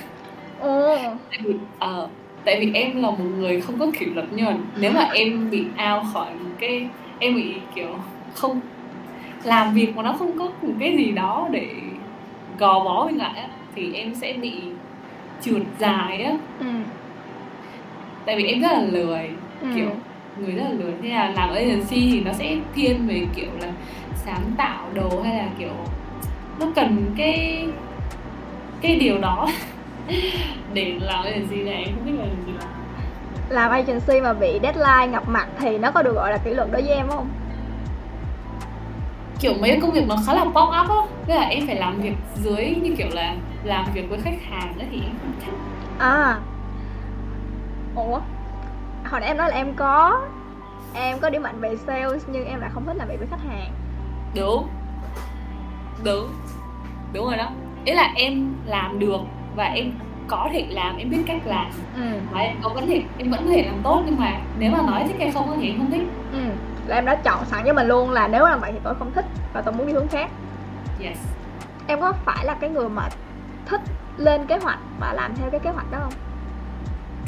Ồ, 0.60 0.96
tại 1.30 1.40
vì 1.44 1.54
ờ, 1.78 2.08
tại 2.44 2.60
vì 2.60 2.72
em 2.74 3.02
là 3.02 3.10
một 3.10 3.20
người 3.38 3.60
không 3.60 3.78
có 3.78 3.86
kỷ 3.98 4.06
luật 4.06 4.26
nhưng 4.30 4.46
mà 4.46 4.56
nếu 4.76 4.92
mà 4.92 5.00
em 5.14 5.50
bị 5.50 5.60
out 5.60 6.02
khỏi 6.12 6.34
một 6.34 6.50
cái 6.58 6.88
em 7.18 7.34
bị 7.34 7.54
kiểu 7.74 7.88
không 8.34 8.60
làm 9.44 9.74
việc 9.74 9.96
mà 9.96 10.02
nó 10.02 10.12
không 10.12 10.38
có 10.38 10.44
một 10.44 10.72
cái 10.80 10.96
gì 10.96 11.12
đó 11.12 11.48
để 11.50 11.68
gò 12.58 12.84
bó 12.84 13.06
bên 13.06 13.16
lại 13.16 13.32
á 13.36 13.48
thì 13.74 13.94
em 13.94 14.14
sẽ 14.14 14.32
bị 14.32 14.52
trượt 15.42 15.62
dài 15.78 16.22
á. 16.22 16.32
Ừ. 16.60 16.66
tại 18.26 18.36
vì 18.36 18.46
em 18.46 18.60
rất 18.60 18.72
là 18.72 18.80
lười 18.80 19.30
ừ. 19.60 19.66
kiểu 19.74 19.90
người 20.38 20.52
rất 20.52 20.62
là 20.62 20.70
lười. 20.70 20.92
Thế 21.02 21.08
là 21.08 21.32
làm 21.36 21.54
agency 21.54 22.10
thì 22.10 22.20
nó 22.20 22.32
sẽ 22.32 22.56
thiên 22.74 23.06
về 23.06 23.26
kiểu 23.36 23.50
là 23.60 23.68
sáng 24.16 24.52
tạo 24.56 24.84
đồ 24.94 25.22
hay 25.22 25.36
là 25.36 25.48
kiểu 25.58 25.74
nó 26.60 26.66
cần 26.74 27.12
cái 27.16 27.66
cái 28.80 28.96
điều 28.96 29.18
đó 29.18 29.48
để 30.74 30.94
làm 31.00 31.24
gì 31.50 31.56
này. 31.56 31.84
Em 31.84 31.94
không 31.94 32.06
biết 32.06 32.12
là 32.18 32.24
gì 32.46 32.52
làm. 32.60 32.68
Làm 33.48 33.70
agency 33.70 34.20
mà 34.20 34.32
bị 34.32 34.58
deadline 34.62 35.06
ngập 35.12 35.28
mặt 35.28 35.46
thì 35.58 35.78
nó 35.78 35.90
có 35.90 36.02
được 36.02 36.14
gọi 36.14 36.30
là 36.30 36.38
kỷ 36.38 36.50
luật 36.50 36.68
đối 36.72 36.82
với 36.82 36.96
em 36.96 37.06
không 37.08 37.28
kiểu 39.40 39.52
mấy 39.60 39.78
công 39.80 39.90
việc 39.90 40.08
nó 40.08 40.16
khá 40.26 40.34
là 40.34 40.44
pop 40.44 40.56
up 40.56 40.90
á. 40.90 40.96
Tức 41.26 41.34
là 41.34 41.42
em 41.42 41.66
phải 41.66 41.76
làm 41.76 42.00
việc 42.00 42.14
dưới 42.36 42.76
như 42.82 42.94
kiểu 42.98 43.08
là 43.12 43.34
làm 43.64 43.84
việc 43.94 44.10
với 44.10 44.18
khách 44.20 44.38
hàng 44.50 44.78
đó 44.78 44.84
thì 44.90 45.00
em 45.00 45.12
không 45.22 45.32
thích. 45.44 45.54
À. 45.98 46.38
Ủa? 47.96 48.20
Hồi 49.04 49.20
nãy 49.20 49.28
em 49.28 49.36
nói 49.36 49.48
là 49.48 49.56
em 49.56 49.74
có 49.74 50.20
em 50.94 51.18
có 51.18 51.30
điểm 51.30 51.42
mạnh 51.42 51.60
về 51.60 51.76
sales 51.76 52.24
nhưng 52.32 52.46
em 52.46 52.60
lại 52.60 52.70
không 52.74 52.86
thích 52.86 52.96
làm 52.96 53.08
việc 53.08 53.18
với 53.18 53.28
khách 53.30 53.44
hàng. 53.48 53.70
Đúng. 54.34 54.68
Đúng. 56.04 56.28
Đúng 57.12 57.26
rồi 57.26 57.36
đó. 57.36 57.50
Ý 57.84 57.92
là 57.92 58.12
em 58.16 58.54
làm 58.66 58.98
được 58.98 59.20
và 59.56 59.64
em 59.64 59.92
có 60.28 60.48
thể 60.52 60.66
làm 60.70 60.96
em 60.96 61.10
biết 61.10 61.22
cách 61.26 61.40
làm. 61.44 61.70
Ừ. 61.96 62.02
Và 62.32 62.40
em 62.40 62.56
có 62.62 62.68
vẫn 62.68 62.86
thể 62.86 63.02
em 63.18 63.30
vẫn 63.30 63.40
có 63.44 63.50
thể 63.50 63.62
làm 63.62 63.80
tốt 63.82 64.02
nhưng 64.06 64.16
mà 64.18 64.40
nếu 64.58 64.70
mà 64.70 64.82
nói 64.82 65.04
thích 65.06 65.16
hay 65.18 65.32
không 65.32 65.58
thì 65.60 65.68
em 65.68 65.78
không 65.78 65.90
thích. 65.90 66.06
Ừ 66.32 66.38
là 66.86 66.96
em 66.96 67.04
đã 67.06 67.14
chọn 67.14 67.44
sẵn 67.50 67.62
cho 67.66 67.72
mình 67.72 67.86
luôn 67.88 68.10
là 68.10 68.28
nếu 68.28 68.44
làm 68.46 68.60
vậy 68.60 68.72
thì 68.72 68.78
tôi 68.84 68.94
không 68.98 69.12
thích 69.14 69.24
và 69.52 69.60
tôi 69.62 69.74
muốn 69.74 69.86
đi 69.86 69.92
hướng 69.92 70.08
khác. 70.08 70.30
Yes. 71.02 71.16
Em 71.86 72.00
có 72.00 72.12
phải 72.24 72.44
là 72.44 72.54
cái 72.60 72.70
người 72.70 72.88
mà 72.88 73.08
thích 73.66 73.80
lên 74.16 74.46
kế 74.46 74.58
hoạch 74.58 74.78
và 75.00 75.12
làm 75.12 75.34
theo 75.36 75.50
cái 75.50 75.60
kế 75.60 75.70
hoạch 75.70 75.90
đó 75.92 75.98
không? 76.02 76.12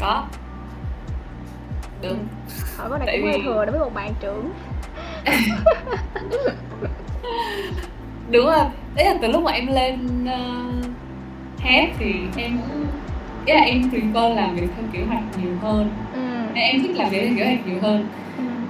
Có. 0.01 0.25
Đúng 2.03 2.19
hỏi 2.79 2.89
cái 2.91 2.99
này 2.99 3.07
Tại 3.07 3.19
cũng 3.21 3.27
hơi 3.31 3.39
vì- 3.39 3.45
thừa 3.45 3.65
đối 3.65 3.71
với 3.73 3.81
một 3.81 3.95
bạn 3.95 4.13
trưởng. 4.21 4.51
Đúng 8.31 8.47
rồi. 8.47 8.65
Đấy 8.95 9.05
là 9.07 9.15
từ 9.23 9.29
lúc 9.29 9.43
mà 9.43 9.53
em 9.53 9.67
lên 9.67 10.25
uh, 10.25 11.61
head 11.61 11.89
thì 11.99 12.15
em 12.37 12.59
ý 13.47 13.53
là 13.55 13.61
em 13.61 13.83
prefer 13.83 14.35
làm 14.35 14.55
việc 14.57 14.67
theo 14.77 14.85
kế 14.93 15.05
hoạch 15.09 15.23
nhiều 15.43 15.53
hơn. 15.63 15.91
Ừ. 16.15 16.21
Nên 16.55 16.65
em 16.65 16.83
thích 16.83 16.97
làm 16.97 17.11
việc 17.11 17.21
theo 17.29 17.37
kế 17.39 17.45
hoạch 17.45 17.67
nhiều 17.67 17.79
hơn. 17.83 18.01
ừ 18.01 18.07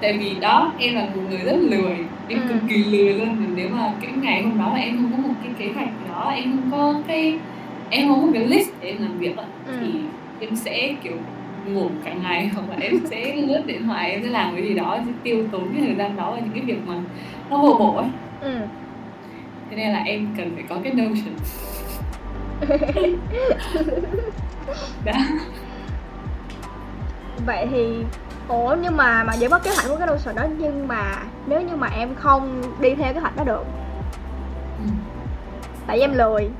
tại 0.02 0.18
vì 0.18 0.34
đó 0.40 0.72
em 0.78 0.94
là 0.94 1.08
một 1.14 1.22
người 1.30 1.38
rất 1.38 1.56
lười. 1.60 1.96
Em 2.28 2.40
Ừ. 2.40 2.48
cực 2.48 2.62
kỳ 2.68 2.84
lười 2.84 3.14
luôn. 3.14 3.36
Nếu 3.56 3.68
mà 3.68 3.92
cái 4.00 4.10
ngày 4.22 4.42
hôm 4.42 4.58
đó 4.58 4.68
mà 4.72 4.78
em 4.78 4.96
không 4.96 5.12
có 5.22 5.28
một 5.28 5.34
cái 5.42 5.52
kế 5.58 5.72
hoạch 5.74 5.88
đó 6.08 6.30
em 6.36 6.44
không 6.44 6.70
có 6.70 7.00
cái 7.08 7.38
em 7.90 8.08
không 8.08 8.26
có 8.26 8.32
cái 8.34 8.46
list 8.46 8.68
để 8.80 8.88
em 8.88 9.02
làm 9.02 9.18
việc 9.18 9.36
á, 9.36 9.44
Ừ. 9.66 9.72
thì 9.80 9.86
em 10.40 10.56
sẽ 10.56 10.94
kiểu 11.02 11.16
ngủ 11.68 11.88
cả 12.04 12.12
ngày 12.22 12.48
hoặc 12.54 12.62
là 12.70 12.76
em 12.80 12.98
sẽ 13.10 13.34
lướt 13.36 13.62
điện 13.66 13.86
thoại 13.86 14.10
em 14.10 14.22
sẽ 14.22 14.28
làm 14.28 14.54
cái 14.54 14.62
gì 14.66 14.74
đó 14.74 14.98
sẽ 15.06 15.12
tiêu 15.22 15.44
tốn 15.52 15.68
cái 15.76 15.86
thời 15.86 15.94
gian 15.94 16.16
đó 16.16 16.30
vào 16.30 16.40
những 16.40 16.52
cái 16.54 16.62
việc 16.62 16.78
mà 16.86 16.94
nó 17.50 17.58
vô 17.58 17.76
bổ 17.78 17.96
ấy. 17.96 18.06
Ừ. 18.40 18.58
Thế 19.70 19.76
nên 19.76 19.92
là 19.92 19.98
em 19.98 20.26
cần 20.36 20.50
phải 20.54 20.64
có 20.68 20.76
cái 20.84 20.92
notion. 20.94 21.34
Đó. 25.04 25.12
Vậy 27.46 27.66
thì 27.70 27.84
ủa 28.48 28.76
nhưng 28.82 28.96
mà 28.96 29.24
mà 29.24 29.32
vẫn 29.40 29.50
có 29.50 29.58
kế 29.58 29.70
hoạch 29.74 29.86
của 29.88 29.96
cái 29.96 30.06
notion 30.06 30.34
đó 30.34 30.44
nhưng 30.58 30.88
mà 30.88 31.22
nếu 31.46 31.60
như 31.60 31.76
mà 31.76 31.86
em 31.86 32.14
không 32.14 32.62
đi 32.80 32.94
theo 32.94 33.14
kế 33.14 33.20
hoạch 33.20 33.36
đó 33.36 33.44
được. 33.44 33.64
Ừ. 34.78 34.84
tại 35.86 35.96
vì 35.96 36.02
em 36.02 36.12
lười. 36.12 36.50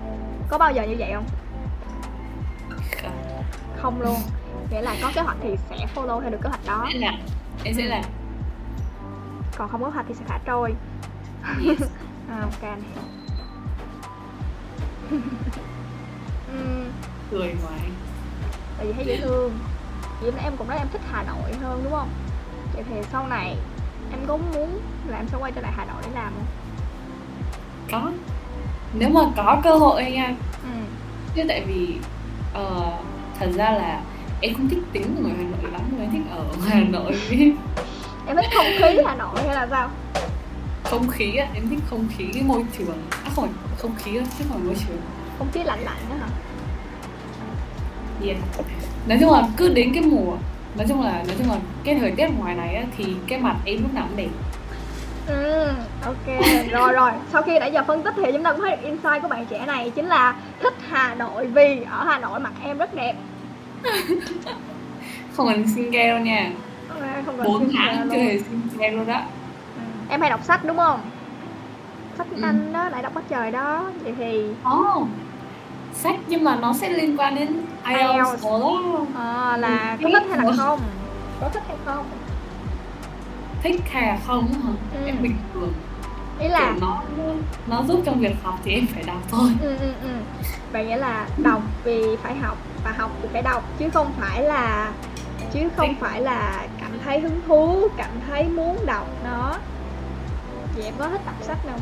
Có 0.49 0.59
bao 0.59 0.73
giờ 0.73 0.83
như 0.83 0.97
vậy 0.99 1.11
không? 1.15 1.25
Không. 3.03 3.13
không 3.77 4.01
luôn. 4.01 4.17
Nghĩa 4.71 4.83
là 4.83 4.95
có 5.03 5.11
kế 5.15 5.21
hoạch 5.21 5.37
thì 5.43 5.57
sẽ 5.71 5.87
follow 5.95 6.21
theo 6.21 6.31
được 6.31 6.39
kế 6.43 6.49
hoạch 6.49 6.67
đó. 6.67 6.89
Làm 6.95 7.15
em 7.65 7.75
sẽ 7.75 7.83
làm 7.83 8.05
còn 9.59 9.69
không 9.69 9.83
có 9.83 9.91
kế 9.91 9.95
hoạch 9.95 10.07
thì 10.09 10.15
sẽ 10.15 10.25
thả 10.29 10.39
trôi. 10.47 10.75
Yes. 11.67 11.81
à, 12.31 12.41
ok 12.41 12.63
này 12.63 12.81
cười 17.31 17.55
ngoài 17.63 17.81
tại 18.79 18.87
vì 18.87 18.93
thấy 18.93 19.05
dễ 19.05 19.21
thương 19.21 19.59
nên 20.23 20.35
em 20.37 20.57
cũng 20.57 20.69
nói 20.69 20.79
em 20.79 20.87
thích 20.93 21.01
Hà 21.13 21.23
Nội 21.23 21.53
hơn 21.63 21.81
đúng 21.85 21.93
không? 21.93 22.09
Vậy 22.75 22.85
thì 22.91 22.97
sau 23.13 23.27
này 23.29 23.57
em 24.11 24.21
có 24.27 24.37
muốn 24.37 24.81
là 25.07 25.17
em 25.17 25.27
sẽ 25.29 25.37
quay 25.41 25.53
trở 25.53 25.61
lại 25.61 25.73
Hà 25.77 25.85
Nội 25.85 26.03
để 26.07 26.11
làm 26.15 26.33
không? 26.35 26.47
Có. 27.91 28.11
Nếu 28.95 29.09
mà 29.09 29.21
có 29.37 29.61
cơ 29.65 29.71
hội 29.73 30.11
nha. 30.11 30.35
Ừ. 30.63 30.69
chứ 31.35 31.43
tại 31.49 31.63
vì 31.67 31.97
ờ, 32.55 32.93
thật 33.39 33.51
ra 33.55 33.71
là 33.71 34.01
em 34.41 34.55
không 34.55 34.69
thích 34.69 34.83
tính 34.93 35.15
của 35.17 35.23
người 35.23 35.33
Hà 35.39 35.45
Nội 35.63 35.71
lắm 35.73 35.81
em 36.01 36.11
thích 36.11 36.23
ở 36.31 36.45
Hà 36.69 36.81
Nội. 36.81 37.13
Em 38.27 38.37
thích 38.37 38.51
không 38.55 38.67
khí 38.79 38.99
Hà 39.07 39.15
Nội 39.15 39.41
hay 39.47 39.55
là 39.55 39.67
sao? 39.71 39.89
Không 40.85 41.09
khí 41.09 41.37
á 41.37 41.47
em 41.55 41.69
thích 41.69 41.79
không 41.91 42.09
khí 42.17 42.25
cái 42.35 42.43
môi 42.43 42.65
trường. 42.79 43.03
À 43.11 43.31
không 43.37 43.49
không 43.79 43.95
khí 43.99 44.17
á 44.17 44.25
chứ 44.39 44.45
phải 44.49 44.59
môi 44.59 44.75
trường. 44.75 45.01
Không 45.39 45.49
khí 45.53 45.63
lạnh 45.63 45.81
lạnh 45.85 45.99
đó 46.11 46.17
hả? 46.21 46.29
Yeah. 48.25 48.37
Nói 49.07 49.19
chung 49.21 49.33
là 49.33 49.43
cứ 49.57 49.69
đến 49.69 49.93
cái 49.95 50.03
mùa 50.03 50.37
nói 50.77 50.87
chung 50.89 51.03
là 51.03 51.13
nói 51.13 51.37
chung 51.39 51.51
là 51.51 51.57
cái 51.85 51.95
thời 51.95 52.11
tiết 52.11 52.27
ngoài 52.39 52.55
này 52.55 52.75
á 52.75 52.83
thì 52.97 53.17
cái 53.27 53.41
mặt 53.41 53.57
em 53.65 53.83
lúc 53.83 53.95
nào 53.95 54.07
cũng 54.09 54.17
đẹp. 54.17 54.29
Ừ, 55.27 55.69
ok 56.05 56.27
rồi 56.71 56.93
rồi. 56.93 57.11
Sau 57.33 57.43
khi 57.43 57.59
đã 57.59 57.67
giờ 57.67 57.83
phân 57.87 58.03
tích 58.03 58.15
thì 58.17 58.33
chúng 58.33 58.43
ta 58.43 58.53
cũng 58.53 58.61
thấy 58.61 58.71
được 58.71 58.83
insight 58.83 59.23
của 59.23 59.29
bạn 59.29 59.47
trẻ 59.47 59.67
này 59.67 59.91
chính 59.91 60.07
là 60.07 60.37
thích 60.63 60.75
Hà 60.89 61.15
Nội 61.15 61.47
vì 61.47 61.83
ở 61.91 62.05
Hà 62.05 62.19
Nội 62.19 62.41
mặt 62.41 62.53
em 62.65 62.79
rất 62.79 62.95
đẹp. 62.95 63.15
Không 65.37 65.47
cần 65.49 65.93
keo 65.93 66.15
đâu 66.15 66.25
nha. 66.25 66.51
Bốn 67.45 67.69
tháng 67.73 68.09
chưa 68.11 68.17
hề 68.17 68.39
keo 68.79 68.93
luôn 68.93 69.07
đó. 69.07 69.21
Ừ. 69.77 69.83
em 70.09 70.21
hay 70.21 70.31
đọc 70.31 70.45
sách 70.45 70.65
đúng 70.65 70.77
không? 70.77 71.01
Sách 72.19 72.27
tiếng 72.31 72.43
Ừ. 72.43 72.47
Anh 72.47 72.73
đó 72.73 72.89
lại 72.89 73.03
đọc 73.03 73.15
quá 73.15 73.23
trời 73.29 73.51
đó. 73.51 73.91
Vậy 74.05 74.15
thì 74.19 74.45
oh, 74.75 75.09
sách 75.97 76.17
nhưng 76.27 76.45
mà 76.45 76.57
nó 76.57 76.73
sẽ 76.73 76.89
liên 76.91 77.17
quan 77.17 77.35
đến 77.35 77.49
IELTS. 77.89 78.13
IELTS 78.13 78.43
đó 78.45 78.81
ờ, 79.15 79.57
là 79.57 79.97
Ừ, 80.01 80.05
có 80.05 80.11
thích 80.21 80.29
hay 80.31 80.45
là 80.47 80.53
không? 80.57 80.81
Có 81.41 81.49
thích 81.49 81.63
hay 81.69 81.77
không? 81.85 82.05
Thích 83.63 83.81
hay 83.93 84.07
là 84.07 84.19
không 84.27 84.53
hả? 84.53 84.71
Ừ. 84.95 85.07
em 85.07 85.23
bình 85.23 85.37
thường. 85.55 85.73
Ý 86.41 86.49
là 86.49 86.73
kiểu 86.73 86.81
nó 86.81 87.03
nó 87.67 87.83
giúp 87.89 88.01
trong 88.05 88.21
việc 88.21 88.35
học 88.43 88.59
thì 88.65 88.73
em 88.73 88.87
phải 88.95 89.03
đọc 89.03 89.19
thôi. 89.31 89.51
Ừ, 89.63 89.69
ừ, 89.81 89.93
ừ. 90.03 90.09
vậy 90.73 90.87
nghĩa 90.87 90.97
là 90.97 91.27
đọc 91.43 91.63
vì 91.85 92.03
phải 92.23 92.35
học 92.37 92.57
và 92.85 92.95
học 92.99 93.11
thì 93.23 93.29
phải 93.33 93.43
đọc 93.43 93.65
chứ 93.79 93.91
không 93.95 94.13
phải 94.21 94.43
là 94.43 94.93
chứ 95.53 95.69
không 95.77 95.95
phải 96.01 96.21
là 96.21 96.67
cảm 96.81 96.91
thấy 97.05 97.21
hứng 97.21 97.41
thú 97.47 97.89
cảm 97.97 98.11
thấy 98.29 98.45
muốn 98.45 98.87
đọc 98.87 99.07
nó. 99.25 99.55
Vậy 100.75 100.85
em 100.85 100.95
có 100.99 101.09
thích 101.09 101.21
đọc 101.27 101.35
sách 101.41 101.59
không 101.71 101.81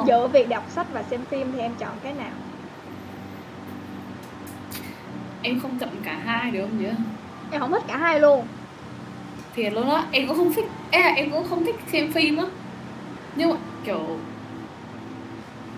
không? 0.00 0.08
Giữa 0.08 0.28
việc 0.28 0.48
đọc 0.48 0.64
sách 0.70 0.86
và 0.92 1.02
xem 1.02 1.20
phim 1.30 1.52
thì 1.52 1.58
em 1.60 1.72
chọn 1.78 1.92
cái 2.02 2.12
nào? 2.14 2.30
Em 5.42 5.60
không 5.60 5.78
chọn 5.80 5.88
cả 6.04 6.18
hai 6.24 6.50
được 6.50 6.60
không 6.60 6.82
nhớ 6.82 6.90
em 7.50 7.60
không 7.60 7.70
thích 7.72 7.82
cả 7.88 7.96
hai 7.96 8.20
luôn. 8.20 8.46
Thiệt 9.56 9.72
luôn 9.72 9.90
á 9.90 10.04
em 10.10 10.28
cũng 10.28 10.36
không 10.36 10.52
thích 10.52 10.64
là 10.92 11.08
em 11.08 11.30
cũng 11.30 11.46
không 11.50 11.64
thích 11.64 11.74
xem 11.92 12.12
phim 12.12 12.36
á. 12.36 12.44
Nhưng 13.36 13.50
mà 13.50 13.56
kiểu 13.84 14.00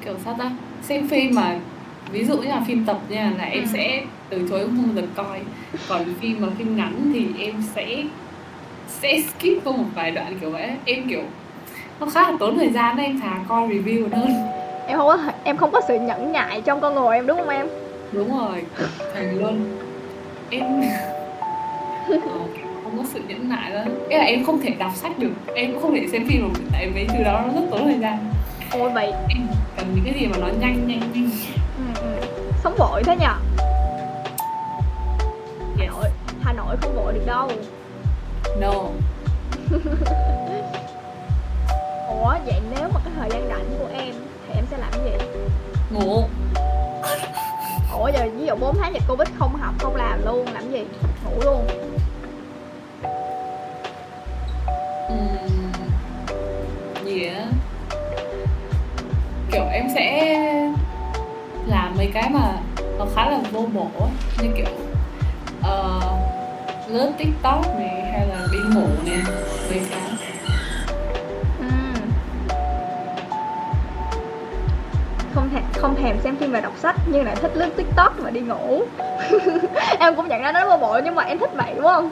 kiểu 0.04 0.14
sao 0.24 0.36
ta? 0.38 0.50
Xem 0.82 1.08
phim 1.08 1.34
mà 1.34 1.58
ví 2.12 2.24
dụ 2.24 2.36
như 2.38 2.48
là 2.48 2.60
phim 2.66 2.84
tập 2.84 2.98
nha 3.08 3.32
là 3.38 3.44
em 3.44 3.62
Ừ. 3.62 3.68
sẽ 3.72 4.04
từ 4.30 4.46
chối 4.50 4.60
không 4.64 4.92
giờ 4.96 5.02
coi. 5.16 5.40
Còn 5.88 6.14
phim 6.20 6.40
mà 6.40 6.48
phim 6.58 6.76
ngắn 6.76 7.10
thì 7.14 7.26
em 7.44 7.54
sẽ 7.74 8.04
sẽ 8.88 9.20
skip 9.28 9.64
qua 9.64 9.72
một 9.76 9.84
vài 9.94 10.10
đoạn 10.10 10.38
kiểu 10.40 10.50
vậy 10.50 10.70
em 10.84 11.08
kiểu 11.08 11.22
nó 12.02 12.08
khá 12.10 12.22
là 12.30 12.36
tốn 12.40 12.58
thời 12.58 12.70
gian 12.70 12.96
nên 12.96 13.06
em 13.06 13.20
thà 13.20 13.38
coi 13.48 13.68
review 13.68 14.08
hơn. 14.12 14.48
Em 14.86 14.98
không 14.98 15.06
có 15.06 15.18
em 15.44 15.56
không 15.56 15.70
có 15.70 15.80
sự 15.88 15.98
nhẫn 15.98 16.32
nhại 16.32 16.60
trong 16.60 16.80
con 16.80 16.94
người 16.94 17.16
em 17.16 17.26
đúng 17.26 17.38
không 17.38 17.48
em? 17.48 17.66
Đúng 18.12 18.38
rồi 18.38 18.62
thành 19.14 19.38
luôn. 19.40 19.78
Em 20.50 20.62
Ờ, 22.08 22.18
không 22.84 22.98
có 22.98 23.04
sự 23.12 23.20
nhẫn 23.28 23.48
nại 23.48 23.70
đó 23.72 23.80
Ý 24.08 24.16
là 24.18 24.24
em 24.24 24.44
không 24.44 24.60
thể 24.60 24.70
đọc 24.70 24.90
sách 24.94 25.18
được 25.18 25.30
em 25.54 25.72
cũng 25.72 25.82
không 25.82 25.94
thể 25.94 26.06
xem 26.12 26.26
phim 26.28 26.42
được 26.42 26.60
tại 26.72 26.90
mấy 26.94 27.06
thứ 27.06 27.24
đó 27.24 27.42
nó 27.46 27.60
rất 27.60 27.66
tốn 27.70 27.84
thời 27.84 27.98
gian. 27.98 28.18
Ôi 28.72 28.90
vậy 28.94 29.12
em 29.28 29.46
cần 29.76 29.86
những 29.94 30.04
cái 30.04 30.14
gì 30.20 30.26
mà 30.26 30.36
nó 30.40 30.46
nhanh 30.46 30.86
nhanh 30.86 31.00
nhanh. 31.12 31.30
Ừ, 31.78 32.02
ừ. 32.02 32.26
sống 32.64 32.74
vội 32.78 33.02
thế 33.04 33.16
nhở 33.20 33.34
Hà. 35.78 35.86
Nội 35.86 36.10
Hà 36.42 36.52
Nội 36.52 36.76
không 36.82 36.96
vội 36.96 37.12
được 37.12 37.26
đâu. 37.26 37.50
No 38.60 38.72
ủa 42.22 42.34
vậy 42.46 42.60
nếu 42.70 42.88
mà 42.94 43.00
cái 43.04 43.12
thời 43.16 43.30
gian 43.30 43.48
rảnh 43.48 43.64
của 43.78 43.88
em 43.94 44.14
thì 44.48 44.54
em 44.54 44.64
sẽ 44.70 44.78
làm 44.78 44.90
cái 44.92 45.00
gì? 45.04 45.26
Ngủ. 45.90 46.22
Ủa 47.98 48.08
giờ 48.08 48.28
ví 48.38 48.46
dụ 48.46 48.54
4 48.60 48.76
tháng 48.78 48.94
dịch 48.94 49.02
covid 49.08 49.28
không 49.38 49.56
học 49.56 49.74
không 49.78 49.96
làm 49.96 50.24
luôn 50.24 50.46
làm 50.52 50.62
cái 50.62 50.72
gì? 50.72 50.86
Ngủ 51.24 51.40
luôn. 51.44 51.66
Ừm, 55.08 55.72
gì 57.04 57.26
á? 57.26 57.46
Kiểu 59.52 59.64
em 59.72 59.86
sẽ 59.94 60.34
làm 61.66 61.94
mấy 61.96 62.10
cái 62.14 62.30
mà 62.30 62.52
nó 62.98 63.06
khá 63.14 63.30
là 63.30 63.40
vô 63.52 63.66
bổ 63.74 63.88
như 64.42 64.48
kiểu 64.56 64.66
ờ, 65.62 66.00
lướt 66.88 67.12
tiktok 67.18 67.66
này 67.78 68.04
hay 68.12 68.26
là 68.26 68.46
đi 68.52 68.58
ngủ 68.74 68.86
nè 69.04 69.16
mấy 69.70 69.80
cái 69.90 70.11
không 75.82 75.96
thèm 76.02 76.20
xem 76.20 76.36
phim 76.36 76.52
và 76.52 76.60
đọc 76.60 76.72
sách 76.78 76.96
nhưng 77.06 77.24
lại 77.24 77.36
thích 77.36 77.50
lướt 77.54 77.70
tiktok 77.76 78.14
và 78.18 78.30
đi 78.30 78.40
ngủ. 78.40 78.82
Em 79.98 80.16
cũng 80.16 80.28
nhận 80.28 80.42
ra 80.42 80.52
nó 80.52 80.66
vô 80.66 80.76
bội 80.76 81.02
nhưng 81.04 81.14
mà 81.14 81.22
em 81.22 81.38
thích 81.38 81.50
vậy 81.54 81.72
đúng 81.76 81.84
không? 81.84 82.10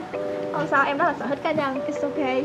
Không 0.53 0.67
sao 0.71 0.85
em 0.85 0.97
đó 0.97 1.05
là 1.05 1.13
sở 1.19 1.25
thích 1.25 1.39
cá 1.43 1.51
nhân 1.51 1.79
it's 1.87 2.01
okay. 2.01 2.43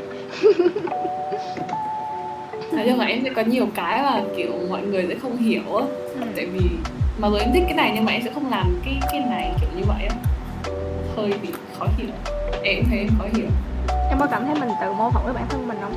Nói 2.72 2.86
chung 2.88 2.98
là 2.98 3.06
em 3.06 3.20
sẽ 3.24 3.30
có 3.30 3.42
nhiều 3.42 3.66
cái 3.74 4.02
mà 4.02 4.22
kiểu 4.36 4.52
mọi 4.70 4.82
người 4.82 5.06
sẽ 5.08 5.14
không 5.22 5.36
hiểu 5.36 5.76
á. 5.76 5.84
Ừ. 6.20 6.26
tại 6.36 6.46
vì 6.46 6.70
mặc 7.18 7.28
dù 7.30 7.36
em 7.36 7.52
thích 7.52 7.62
cái 7.66 7.74
này 7.76 7.92
nhưng 7.94 8.04
mà 8.04 8.12
em 8.12 8.22
sẽ 8.22 8.30
không 8.34 8.50
làm 8.50 8.80
cái 8.84 8.98
cái 9.12 9.20
này 9.20 9.52
kiểu 9.60 9.70
như 9.76 9.82
vậy 9.86 10.06
á. 10.08 10.16
Hơi 11.16 11.32
bị 11.42 11.48
khó 11.78 11.86
hiểu. 11.96 12.08
Em 12.62 12.84
thấy 12.88 12.98
em 12.98 13.08
khó 13.18 13.24
hiểu. 13.34 13.46
Em 14.08 14.18
có 14.18 14.26
cảm 14.30 14.46
thấy 14.46 14.54
mình 14.54 14.70
tự 14.80 14.92
mâu 14.92 15.10
thuẫn 15.10 15.24
với 15.24 15.34
bản 15.34 15.46
thân 15.48 15.68
mình 15.68 15.78
không? 15.80 15.94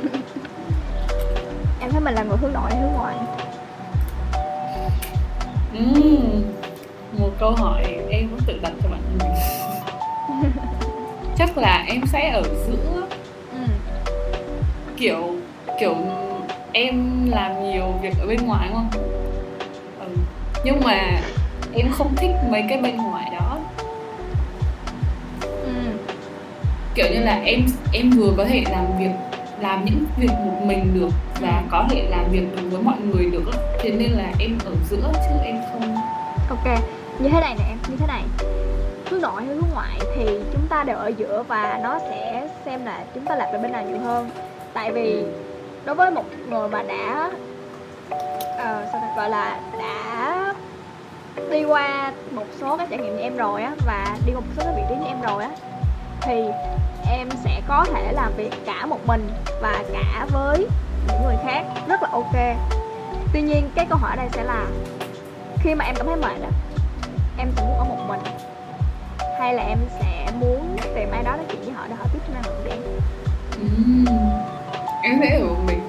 Em 1.80 1.90
thấy 1.90 2.00
mình 2.00 2.14
là 2.14 2.22
người 2.22 2.36
hướng 2.36 2.52
nội 2.52 2.70
hay 2.70 2.80
hướng 2.80 2.92
ngoại 2.92 3.16
Một 7.18 7.30
câu 7.40 7.50
hỏi 7.52 7.82
em 8.10 8.28
cũng 8.30 8.40
tự 8.46 8.58
đặt 8.62 8.72
cho 8.82 8.88
bản 8.90 9.00
thân 9.18 9.18
mình 9.18 10.50
chắc 11.38 11.58
là 11.58 11.84
em 11.88 12.00
sẽ 12.12 12.30
ở 12.30 12.42
giữa 12.42 13.06
ừ. 13.52 13.58
kiểu 14.96 15.34
kiểu 15.80 15.94
em 16.72 17.26
làm 17.30 17.70
nhiều 17.70 17.94
việc 18.02 18.14
ở 18.20 18.26
bên 18.26 18.46
ngoài 18.46 18.68
đúng 18.68 18.76
không 18.76 19.02
ừ. 20.00 20.06
nhưng 20.64 20.80
mà 20.84 21.20
em 21.74 21.92
không 21.92 22.16
thích 22.16 22.30
mấy 22.50 22.64
cái 22.68 22.78
bên 22.82 22.96
ngoài 22.96 23.30
đó 23.38 23.58
Ừ. 25.42 25.72
kiểu 26.94 27.06
như 27.12 27.20
là 27.20 27.40
em 27.44 27.60
em 27.92 28.10
vừa 28.10 28.32
có 28.36 28.44
thể 28.44 28.62
làm 28.70 28.86
việc 28.98 29.10
làm 29.60 29.84
những 29.84 30.04
việc 30.16 30.30
một 30.44 30.60
mình 30.64 30.94
được 30.94 31.10
và 31.40 31.62
có 31.70 31.84
thể 31.90 32.06
làm 32.10 32.30
việc 32.30 32.46
được 32.56 32.62
với 32.70 32.82
mọi 32.82 32.96
người 33.00 33.30
được. 33.30 33.50
Thế 33.80 33.90
nên 33.90 34.10
là 34.10 34.32
em 34.38 34.58
ở 34.64 34.72
giữa 34.90 35.12
chứ 35.14 35.34
em 35.44 35.56
không. 35.72 35.96
Ok 36.48 36.80
như 37.18 37.28
thế 37.28 37.40
này 37.40 37.54
nè 37.58 37.64
em 37.68 37.78
như 37.88 37.96
thế 37.96 38.06
này. 38.06 38.22
Hướng 39.10 39.20
nội 39.20 39.42
hay 39.42 39.54
hướng 39.54 39.70
ngoại 39.74 40.00
thì 40.16 40.24
chúng 40.52 40.66
ta 40.68 40.84
đều 40.84 40.96
ở 40.96 41.08
giữa 41.08 41.44
và 41.48 41.80
nó 41.82 41.98
sẽ 41.98 42.48
xem 42.64 42.84
là 42.84 43.04
chúng 43.14 43.24
ta 43.24 43.36
lạc 43.36 43.50
về 43.52 43.58
bên 43.62 43.72
nào 43.72 43.82
nhiều 43.82 43.98
hơn. 43.98 44.30
Tại 44.72 44.92
vì 44.92 45.24
đối 45.84 45.94
với 45.94 46.10
một 46.10 46.24
người 46.48 46.68
mà 46.68 46.82
đã 46.82 47.30
uh, 48.14 48.88
sao 48.92 49.00
ta 49.00 49.12
gọi 49.16 49.30
là 49.30 49.60
đã 49.78 50.54
đi 51.50 51.64
qua 51.64 52.12
một 52.30 52.46
số 52.60 52.76
các 52.76 52.88
trải 52.90 52.98
nghiệm 52.98 53.16
như 53.16 53.22
em 53.22 53.36
rồi 53.36 53.62
á 53.62 53.72
và 53.86 54.16
đi 54.26 54.32
qua 54.32 54.40
một 54.40 54.52
số 54.56 54.62
các 54.64 54.72
vị 54.76 54.82
trí 54.88 54.94
như 54.94 55.06
em 55.06 55.20
rồi 55.20 55.42
á 55.42 55.50
thì 56.20 56.42
em 57.10 57.28
sẽ 57.44 57.60
có 57.68 57.84
thể 57.94 58.12
làm 58.12 58.32
việc 58.36 58.50
cả 58.66 58.86
một 58.86 58.98
mình 59.06 59.28
và 59.60 59.82
cả 59.92 60.26
với 60.32 60.66
những 61.08 61.22
người 61.24 61.36
khác. 61.44 61.64
Rất 61.88 62.02
là 62.02 62.08
ok. 62.12 62.56
Tuy 63.32 63.42
nhiên 63.42 63.70
cái 63.74 63.86
câu 63.88 63.98
hỏi 63.98 64.10
ở 64.10 64.16
đây 64.16 64.28
sẽ 64.32 64.44
là 64.44 64.66
khi 65.58 65.74
mà 65.74 65.84
em 65.84 65.94
cảm 65.94 66.06
thấy 66.06 66.16
mệt 66.16 66.42
á 66.42 66.50
em 67.38 67.48
sẽ 67.56 67.62
muốn 67.62 67.78
ở 67.78 67.84
một 67.84 67.98
mình? 68.08 68.20
Hay 69.40 69.54
là 69.54 69.62
em 69.62 69.78
sẽ 70.00 70.26
muốn 70.40 70.76
tìm 70.94 71.10
ai 71.10 71.22
đó 71.22 71.36
nói 71.36 71.44
chuyện 71.48 71.60
với 71.60 71.72
họ 71.72 71.84
để 71.88 71.94
họ 71.98 72.04
tiếp 72.12 72.20
năng 72.34 72.42
lượng 72.46 72.62
cho 72.64 72.70
em? 72.70 72.80
Em 75.02 75.20
sẽ 75.22 75.38
ở 75.38 75.46
một 75.46 75.60
mình 75.66 75.80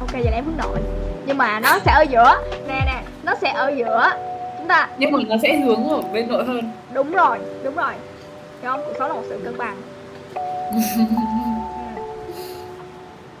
ok 0.00 0.12
vậy 0.12 0.24
là 0.24 0.36
em 0.36 0.44
hướng 0.44 0.56
nội. 0.56 0.78
Nhưng 1.26 1.38
mà 1.38 1.60
nó 1.60 1.78
sẽ 1.78 1.92
ở 1.92 2.02
giữa. 2.02 2.42
Nè 2.68 2.80
nè 2.86 3.02
nó 3.22 3.34
sẽ 3.40 3.52
ở 3.52 3.68
giữa 3.76 4.12
chúng 4.58 4.68
ta. 4.68 4.88
Nhưng 4.98 5.12
mà 5.12 5.18
nó 5.26 5.36
sẽ 5.42 5.56
hướng 5.56 5.88
ở 5.88 6.02
bên 6.12 6.28
nội 6.28 6.44
hơn. 6.44 6.72
Đúng 6.92 7.12
rồi 7.12 7.38
đúng 7.62 7.74
rồi. 7.74 7.92
Hiểu 8.62 8.70
không 8.70 8.80
cuộc 8.86 8.92
sống 8.98 9.08
là 9.08 9.14
một 9.14 9.22
sự 9.28 9.40
cân 9.44 9.58
bằng. 9.58 9.76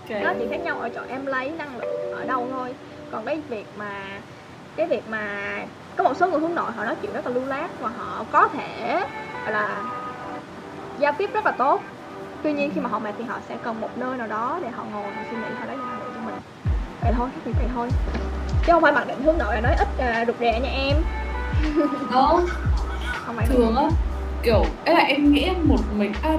okay. 0.02 0.22
nó 0.24 0.32
chỉ 0.38 0.46
khác 0.50 0.60
nhau 0.64 0.78
ở 0.80 0.88
chỗ 0.88 1.00
em 1.08 1.26
lấy 1.26 1.50
năng 1.50 1.78
lượng 1.78 2.12
ở 2.12 2.24
đâu 2.24 2.48
thôi. 2.50 2.74
Còn 3.10 3.24
cái 3.24 3.40
việc 3.48 3.66
mà 3.76 3.90
cái 4.76 4.86
việc 4.86 5.02
mà 5.08 5.26
có 5.96 6.04
một 6.04 6.16
số 6.16 6.30
người 6.30 6.40
hướng 6.40 6.54
nội 6.54 6.72
họ 6.72 6.84
nói 6.84 6.94
chuyện 7.02 7.12
rất 7.12 7.26
là 7.26 7.32
lưu 7.32 7.44
lát 7.44 7.68
và 7.80 7.90
họ 7.98 8.24
có 8.32 8.48
thể 8.48 9.00
gọi 9.44 9.52
là 9.52 9.82
giao 10.98 11.12
tiếp 11.18 11.30
rất 11.34 11.46
là 11.46 11.52
tốt. 11.52 11.82
Tuy 12.42 12.52
nhiên 12.52 12.70
khi 12.74 12.80
mà 12.80 12.90
họ 12.90 12.98
mệt 12.98 13.14
thì 13.18 13.24
họ 13.24 13.38
sẽ 13.48 13.56
cần 13.64 13.80
một 13.80 13.98
nơi 13.98 14.16
nào 14.16 14.26
đó 14.26 14.58
để 14.62 14.68
họ 14.68 14.84
ngồi 14.92 15.12
họ 15.12 15.22
suy 15.30 15.36
nghĩ 15.36 15.54
họ 15.58 15.66
lấy 15.66 15.76
năng 15.76 15.98
lượng 15.98 16.12
cho 16.14 16.20
mình. 16.20 16.34
Vậy 17.02 17.12
thôi 17.16 17.28
thì 17.44 17.52
vậy 17.52 17.66
thôi. 17.74 17.88
Chứ 18.66 18.72
không 18.72 18.82
phải 18.82 18.92
mặc 18.92 19.06
định 19.08 19.22
hướng 19.22 19.38
nội 19.38 19.54
là 19.54 19.60
nói 19.60 19.74
ít 19.78 19.88
à, 19.98 20.24
rụt 20.26 20.36
rè 20.40 20.60
nha 20.60 20.70
em. 20.70 20.96
Đó. 22.12 22.40
Không 23.26 23.36
phải 23.36 23.46
thường 23.46 23.76
á 23.76 23.88
kiểu 24.42 24.64
ấy 24.84 24.94
là 24.94 25.00
em 25.00 25.32
nghĩ 25.32 25.50
một 25.64 25.80
mình 25.96 26.12
à, 26.22 26.30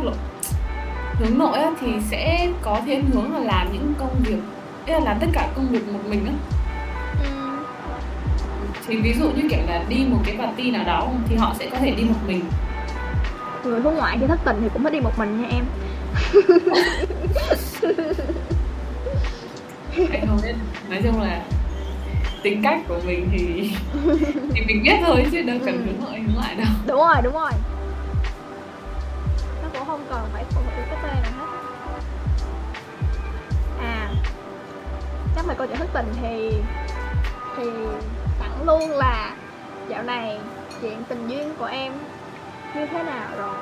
hướng 1.19 1.37
nội 1.37 1.57
á, 1.59 1.71
thì 1.81 1.87
sẽ 2.11 2.49
có 2.61 2.79
thiên 2.85 3.05
hướng 3.13 3.33
là 3.33 3.39
làm 3.39 3.73
những 3.73 3.93
công 3.99 4.15
việc 4.23 4.37
ấy 4.87 4.93
là 4.93 5.05
làm 5.05 5.17
tất 5.19 5.27
cả 5.33 5.47
công 5.55 5.67
việc 5.67 5.87
một 5.93 5.99
mình 6.09 6.25
á. 6.25 6.33
Ừ, 7.23 7.29
thì 8.87 8.95
ví 9.01 9.13
dụ 9.19 9.29
như 9.35 9.47
kiểu 9.49 9.59
là 9.67 9.83
đi 9.89 10.05
một 10.09 10.19
cái 10.25 10.35
party 10.37 10.71
nào 10.71 10.83
đó 10.85 11.07
thì 11.29 11.35
họ 11.35 11.53
sẽ 11.59 11.69
có 11.71 11.77
thể 11.77 11.91
đi 11.91 12.03
một 12.03 12.19
mình. 12.27 12.41
Người 13.63 13.81
hướng 13.81 13.95
ngoại 13.95 14.17
khi 14.19 14.27
thất 14.27 14.39
tình 14.45 14.57
thì 14.61 14.69
cũng 14.73 14.83
phải 14.83 14.91
đi 14.91 14.99
một 14.99 15.19
mình 15.19 15.41
nha 15.41 15.47
em. 15.51 15.65
Anh 20.11 20.27
không 20.27 20.39
biết 20.43 20.53
nói 20.89 20.99
chung 21.03 21.21
là 21.21 21.41
tính 22.43 22.61
cách 22.63 22.79
của 22.87 22.99
mình 23.05 23.29
thì 23.31 23.71
thì 24.53 24.61
mình 24.67 24.83
biết 24.83 24.95
thôi 25.05 25.25
chứ 25.31 25.41
đâu 25.41 25.57
cần 25.65 25.75
Ừ. 25.75 25.81
hướng 25.85 26.01
nội 26.09 26.19
hướng 26.19 26.35
ngoại 26.35 26.55
đâu. 26.55 26.67
Đúng 26.87 26.97
rồi 26.97 27.15
đúng 27.23 27.33
rồi 27.33 27.51
không 30.13 30.21
cần 30.21 30.31
phải 30.33 30.43
phụ 30.49 30.61
thuộc 30.75 30.85
cái 30.89 30.99
tên 31.03 31.21
nào 31.23 31.31
hết. 31.39 31.47
À 33.79 34.09
nhắc 35.35 35.45
về 35.45 35.55
câu 35.57 35.67
chuyện 35.67 35.77
thất 35.77 35.87
tình 35.93 36.13
thì 36.21 36.51
thì 37.57 37.63
sẵn 38.39 38.65
luôn 38.65 38.89
là 38.89 39.35
dạo 39.89 40.03
này 40.03 40.39
chuyện 40.81 41.03
tình 41.03 41.27
duyên 41.27 41.53
của 41.59 41.65
em 41.65 41.93
như 42.75 42.85
thế 42.85 43.03
nào 43.03 43.29
rồi? 43.37 43.55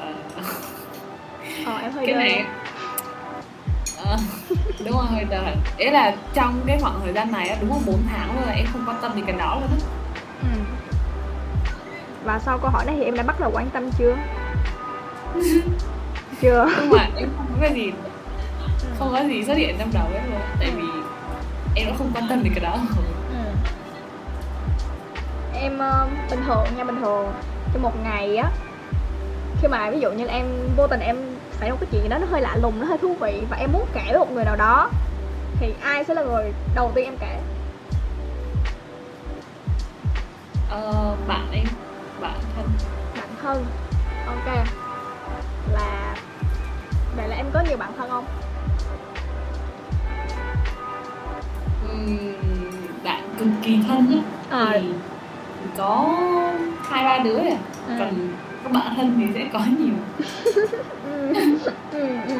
Ờ, 0.00 0.12
ờ 1.66 1.76
em 1.76 1.92
hơi 1.92 2.06
cái 2.06 2.14
đơ 2.14 2.20
này 2.20 2.44
Ờ, 3.96 4.16
đúng 4.84 4.96
rồi 4.96 5.22
ý 5.76 5.90
là 5.90 6.16
trong 6.34 6.60
cái 6.66 6.78
khoảng 6.80 7.00
thời 7.04 7.12
gian 7.12 7.32
này 7.32 7.48
á, 7.48 7.56
đúng 7.60 7.70
là 7.70 7.78
4 7.86 8.02
tháng 8.10 8.36
rồi 8.46 8.54
em 8.56 8.66
không 8.72 8.84
quan 8.86 8.96
tâm 9.02 9.12
đến 9.16 9.24
cái 9.26 9.36
đó 9.38 9.58
luôn 9.60 9.70
á. 9.70 10.03
Và 12.24 12.38
sau 12.38 12.58
câu 12.58 12.70
hỏi 12.70 12.84
này 12.84 12.94
thì 12.98 13.04
em 13.04 13.16
đã 13.16 13.22
bắt 13.22 13.40
đầu 13.40 13.50
quan 13.54 13.70
tâm 13.70 13.90
chưa? 13.98 14.16
Chưa. 16.40 16.66
Nhưng 16.80 16.90
mà 16.90 17.08
em 17.16 17.28
không 17.36 17.46
có 17.60 17.66
gì 17.74 17.92
không 18.98 19.12
có 19.12 19.20
gì 19.28 19.44
xuất 19.44 19.54
hiện 19.56 19.76
trong 19.78 19.90
đầu 19.94 20.06
ấy 20.06 20.22
luôn. 20.30 20.40
Tại 20.60 20.70
vì 20.76 20.82
em 21.74 21.86
đã 21.86 21.92
không 21.98 22.10
quan 22.14 22.26
tâm 22.28 22.44
đến 22.44 22.52
cái 22.54 22.64
đó. 22.64 22.78
Ừ. 23.30 23.36
em 25.54 25.78
ờ, 25.78 26.06
bình 26.30 26.40
thường 26.46 26.64
nha 26.76 26.84
bình 26.84 27.00
thường 27.00 27.32
trong 27.72 27.82
một 27.82 27.92
ngày 28.04 28.36
á 28.36 28.50
khi 29.60 29.68
mà 29.68 29.90
ví 29.90 30.00
dụ 30.00 30.12
như 30.12 30.24
là 30.24 30.32
em 30.32 30.46
vô 30.76 30.86
tình 30.86 31.00
em 31.00 31.16
xảy 31.60 31.68
ra 31.68 31.72
một 31.74 31.78
cái 31.80 31.88
chuyện 31.92 32.02
gì 32.02 32.08
đó 32.08 32.18
nó 32.18 32.26
hơi 32.30 32.40
lạ 32.40 32.56
lùng 32.56 32.80
nó 32.80 32.86
hơi 32.86 32.98
thú 32.98 33.14
vị 33.20 33.42
và 33.50 33.56
em 33.56 33.72
muốn 33.72 33.86
kể 33.94 34.04
với 34.08 34.18
một 34.18 34.32
người 34.32 34.44
nào 34.44 34.56
đó 34.56 34.90
thì 35.60 35.74
ai 35.82 36.04
sẽ 36.04 36.14
là 36.14 36.22
người 36.22 36.52
đầu 36.74 36.92
tiên 36.94 37.04
em 37.04 37.16
kể? 37.20 37.40
Ờ, 40.70 41.16
bạn 41.28 41.46
em 41.52 41.64
bạn 42.24 42.40
thân. 42.56 42.66
Bạn 43.16 43.28
thân. 43.42 43.64
Ok. 44.26 44.66
Là 45.72 46.14
vậy 47.16 47.28
là 47.28 47.36
em 47.36 47.46
có 47.52 47.60
nhiều 47.68 47.76
bạn 47.76 47.92
thân 47.98 48.10
không? 48.10 48.24
Ừm, 51.88 52.18
bạn 53.04 53.22
cực 53.38 53.48
kỳ 53.62 53.78
thân 53.88 54.10
á 54.12 54.18
Ờ. 54.58 54.66
thì 54.72 54.88
có 55.76 56.14
hai 56.90 57.04
ba 57.04 57.18
đứa 57.24 57.38
à. 57.38 57.56
Ừ. 57.88 57.94
còn 57.98 58.28
các 58.64 58.72
bạn 58.72 58.94
thân 58.96 59.14
thì 59.18 59.26
sẽ 59.34 59.48
có 59.52 59.60
nhiều. 59.78 59.94
Ừ. 61.04 61.34
ừ, 61.92 62.08
ừ. 62.28 62.38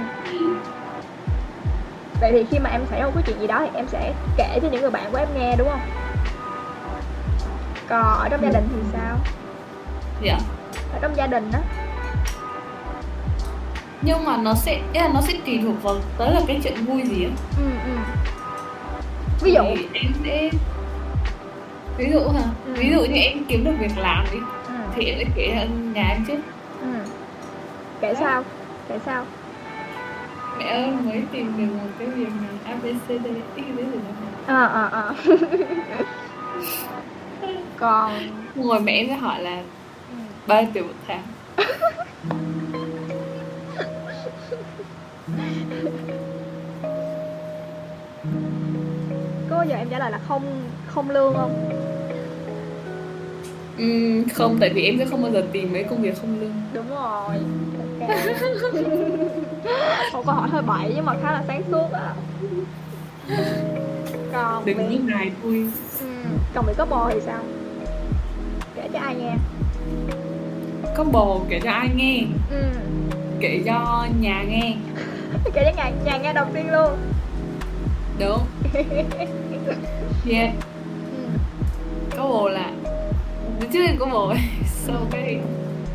vậy 2.20 2.32
thì 2.32 2.44
khi 2.50 2.58
mà 2.58 2.70
em 2.70 2.80
xảy 2.90 3.00
ra 3.00 3.06
một 3.06 3.12
cái 3.14 3.22
chuyện 3.26 3.40
gì 3.40 3.46
đó 3.46 3.60
thì 3.60 3.68
em 3.74 3.88
sẽ 3.88 4.12
kể 4.36 4.58
cho 4.62 4.68
những 4.68 4.80
người 4.80 4.90
bạn 4.90 5.12
của 5.12 5.18
em 5.18 5.28
nghe 5.36 5.56
đúng 5.56 5.68
không? 5.70 5.80
Còn 7.88 8.02
ở 8.18 8.28
trong 8.30 8.42
gia 8.42 8.48
đình 8.48 8.68
thì 8.74 8.80
sao 8.92 9.16
gì 10.24 10.30
ạ 10.30 10.38
ở 10.92 10.98
trong 11.02 11.16
gia 11.16 11.26
đình 11.26 11.50
đó 11.52 11.58
nhưng 14.06 14.24
mà 14.24 14.36
nó 14.36 14.54
sẽ 14.54 14.80
là 14.94 15.08
nó 15.14 15.20
sẽ 15.20 15.32
tùy 15.46 15.60
thuộc 15.62 15.82
vào 15.82 15.96
tới 16.18 16.30
là 16.34 16.40
cái 16.46 16.60
chuyện 16.64 16.84
vui 16.84 17.02
gì 17.02 17.24
á. 17.24 17.30
Ừ, 17.58 17.64
ừ. 17.84 17.98
ví 19.42 19.52
dụ. 19.52 19.62
Thì 19.76 19.86
em 19.92 20.12
sẽ 20.24 20.50
ví 21.98 22.10
dụ 22.12 22.20
hả? 22.20 22.42
Ừ. 22.66 22.74
ví 22.76 22.90
dụ 22.90 23.00
như 23.04 23.20
em 23.20 23.44
kiếm 23.48 23.64
được 23.64 23.72
việc 23.80 23.98
làm 23.98 24.24
đi 24.32 24.38
ừ, 24.68 24.74
thì 24.94 25.04
em 25.04 25.18
sẽ 25.18 25.24
kể 25.34 25.66
nhà 25.94 26.08
em 26.08 26.24
trước. 26.26 26.38
Ừ. 26.82 26.88
kể 28.00 28.14
sao? 28.14 28.42
Kể 28.88 28.98
sao? 29.06 29.24
Mẹ 30.58 30.64
ơi 30.64 30.92
mới 31.04 31.22
tìm 31.32 31.52
được 31.58 31.74
một 31.74 31.88
cái 31.98 32.08
việc 32.08 32.28
này 32.42 32.74
abcd 32.74 33.26
x 33.56 33.56
gì 33.56 33.84
đó 33.84 34.00
ờ 34.46 34.66
ờ 34.66 34.88
ờ. 34.92 35.14
Còn 37.78 38.12
ngồi 38.54 38.80
mẹ 38.80 38.92
em 38.92 39.06
sẽ 39.08 39.14
hỏi 39.14 39.42
là 39.42 39.62
ừ. 40.46 40.48
bao 40.48 40.62
nhiêu 40.62 40.70
tiền 40.74 40.86
một 40.86 40.94
tháng? 41.06 41.22
Bao 49.64 49.70
giờ 49.70 49.76
em 49.76 49.88
trả 49.90 49.98
lời 49.98 50.10
là 50.10 50.18
không 50.28 50.42
không 50.86 51.10
lương 51.10 51.34
không? 51.34 51.70
Ừm, 53.78 54.28
không 54.28 54.56
tại 54.60 54.70
vì 54.74 54.82
em 54.82 54.98
sẽ 54.98 55.04
không 55.04 55.22
bao 55.22 55.32
giờ 55.32 55.42
tìm 55.52 55.72
mấy 55.72 55.84
công 55.84 56.02
việc 56.02 56.20
không 56.20 56.40
lương. 56.40 56.52
Đúng 56.72 56.90
rồi. 56.90 57.36
Ok. 58.00 58.10
Một 60.12 60.22
câu 60.26 60.34
hỏi 60.34 60.48
hơi 60.48 60.62
bậy 60.62 60.92
nhưng 60.96 61.04
mà 61.04 61.14
khá 61.22 61.32
là 61.32 61.42
sáng 61.46 61.62
suốt 61.70 61.92
á. 61.92 62.14
Còn 64.32 64.64
đừng 64.64 64.78
việc 64.78 64.84
như 64.90 64.98
này 64.98 65.32
thôi 65.42 65.70
ừ, 66.00 66.06
còn 66.54 66.66
việc 66.66 66.74
có 66.78 66.86
bồ 66.86 67.10
thì 67.12 67.20
sao? 67.20 67.42
Kể 68.74 68.88
cho 68.92 68.98
ai 68.98 69.14
nghe 69.14 69.34
có 70.94 71.04
bồ 71.04 71.40
kể 71.48 71.60
cho 71.64 71.70
ai 71.70 71.88
nghe. 71.96 72.22
Ừ. 72.50 72.62
kể 73.40 73.62
cho 73.66 74.06
nhà 74.20 74.42
nghe. 74.48 74.74
Kể 75.54 75.72
cho 75.76 75.82
nhà, 75.84 75.90
nhà 76.04 76.16
nghe 76.18 76.32
đầu 76.32 76.46
tiên 76.54 76.70
luôn. 76.72 76.90
Đúng 78.18 78.38
yeah. 80.30 80.50
Ừ. 81.12 81.24
có 82.16 82.28
bồ 82.28 82.48
là 82.48 82.70
trước 83.72 83.84
em 83.86 83.96
có 83.98 84.06
bồ 84.06 84.34
sau 84.66 84.96
cái 85.10 85.38